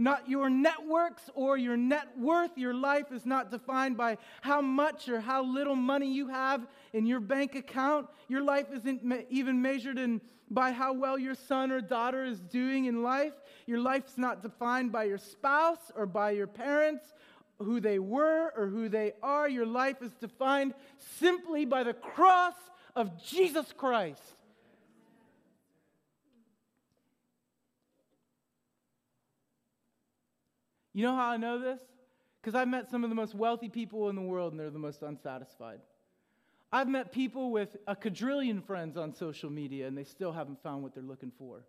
not 0.00 0.28
your 0.28 0.48
networks 0.48 1.28
or 1.34 1.58
your 1.58 1.76
net 1.76 2.08
worth. 2.18 2.56
Your 2.56 2.72
life 2.72 3.12
is 3.12 3.26
not 3.26 3.50
defined 3.50 3.98
by 3.98 4.16
how 4.40 4.62
much 4.62 5.08
or 5.10 5.20
how 5.20 5.44
little 5.44 5.76
money 5.76 6.10
you 6.10 6.28
have 6.28 6.66
in 6.94 7.04
your 7.04 7.20
bank 7.20 7.54
account. 7.54 8.08
Your 8.26 8.42
life 8.42 8.66
isn't 8.72 9.02
even 9.28 9.60
measured 9.60 9.98
in, 9.98 10.22
by 10.50 10.72
how 10.72 10.94
well 10.94 11.18
your 11.18 11.34
son 11.34 11.70
or 11.70 11.82
daughter 11.82 12.24
is 12.24 12.40
doing 12.40 12.86
in 12.86 13.02
life. 13.02 13.34
Your 13.66 13.78
life's 13.78 14.16
not 14.16 14.42
defined 14.42 14.90
by 14.90 15.04
your 15.04 15.18
spouse 15.18 15.92
or 15.94 16.06
by 16.06 16.30
your 16.30 16.46
parents 16.46 17.04
who 17.58 17.78
they 17.78 17.98
were 17.98 18.52
or 18.56 18.68
who 18.68 18.88
they 18.88 19.12
are. 19.22 19.50
Your 19.50 19.66
life 19.66 20.00
is 20.00 20.12
defined 20.14 20.72
simply 21.18 21.66
by 21.66 21.82
the 21.82 21.92
cross 21.92 22.54
of 22.96 23.22
Jesus 23.22 23.72
Christ. 23.76 24.22
You 30.92 31.04
know 31.04 31.14
how 31.14 31.30
I 31.30 31.36
know 31.36 31.58
this? 31.58 31.80
Because 32.40 32.54
I've 32.54 32.68
met 32.68 32.90
some 32.90 33.04
of 33.04 33.10
the 33.10 33.16
most 33.16 33.34
wealthy 33.34 33.68
people 33.68 34.08
in 34.08 34.16
the 34.16 34.22
world 34.22 34.52
and 34.52 34.60
they're 34.60 34.70
the 34.70 34.78
most 34.78 35.02
unsatisfied. 35.02 35.80
I've 36.72 36.88
met 36.88 37.12
people 37.12 37.50
with 37.50 37.76
a 37.86 37.96
quadrillion 37.96 38.62
friends 38.62 38.96
on 38.96 39.14
social 39.14 39.50
media 39.50 39.86
and 39.86 39.96
they 39.96 40.04
still 40.04 40.32
haven't 40.32 40.62
found 40.62 40.82
what 40.82 40.94
they're 40.94 41.02
looking 41.02 41.32
for. 41.36 41.64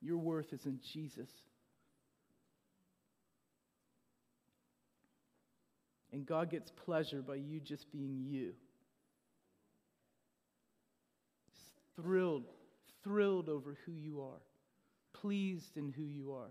Your 0.00 0.18
worth 0.18 0.52
is 0.52 0.66
in 0.66 0.80
Jesus. 0.92 1.30
And 6.12 6.26
God 6.26 6.50
gets 6.50 6.70
pleasure 6.70 7.22
by 7.22 7.36
you 7.36 7.60
just 7.60 7.90
being 7.92 8.24
you. 8.26 8.52
Just 11.54 11.72
thrilled, 11.96 12.44
thrilled 13.02 13.48
over 13.48 13.78
who 13.86 13.92
you 13.92 14.20
are, 14.20 14.40
pleased 15.22 15.76
in 15.76 15.92
who 15.96 16.02
you 16.02 16.32
are. 16.32 16.50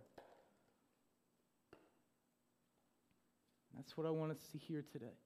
That's 3.75 3.95
what 3.97 4.07
I 4.07 4.11
want 4.11 4.31
us 4.31 4.37
to 4.53 4.57
hear 4.57 4.83
today. 4.93 5.17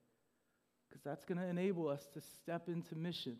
Because 0.88 1.02
that's 1.04 1.24
going 1.24 1.38
to 1.38 1.46
enable 1.46 1.88
us 1.88 2.00
to 2.14 2.20
step 2.42 2.68
into 2.68 2.94
mission, 2.96 3.36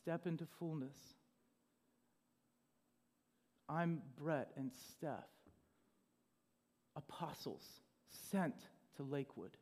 step 0.00 0.26
into 0.26 0.46
fullness. 0.58 0.96
I'm 3.68 4.00
Brett 4.18 4.50
and 4.56 4.70
Steph, 4.92 5.28
apostles 6.96 7.62
sent 8.30 8.54
to 8.96 9.02
Lakewood 9.02 9.56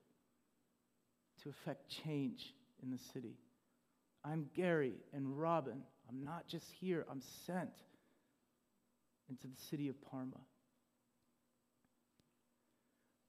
to 1.43 1.51
effect 1.51 1.85
change 2.05 2.41
in 2.83 2.91
the 2.91 2.99
city. 3.13 3.37
I'm 4.25 4.47
Gary 4.55 4.95
and 5.13 5.39
Robin. 5.41 5.83
I'm 6.09 6.25
not 6.25 6.47
just 6.49 6.67
here, 6.81 7.07
I'm 7.11 7.23
sent 7.47 7.71
into 9.31 9.47
the 9.47 9.61
city 9.71 9.89
of 9.89 9.95
Parma. 10.11 10.41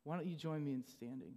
Why 0.04 0.16
don't 0.18 0.28
you 0.28 0.36
join 0.36 0.66
me 0.66 0.74
in 0.74 0.84
standing? 0.84 1.36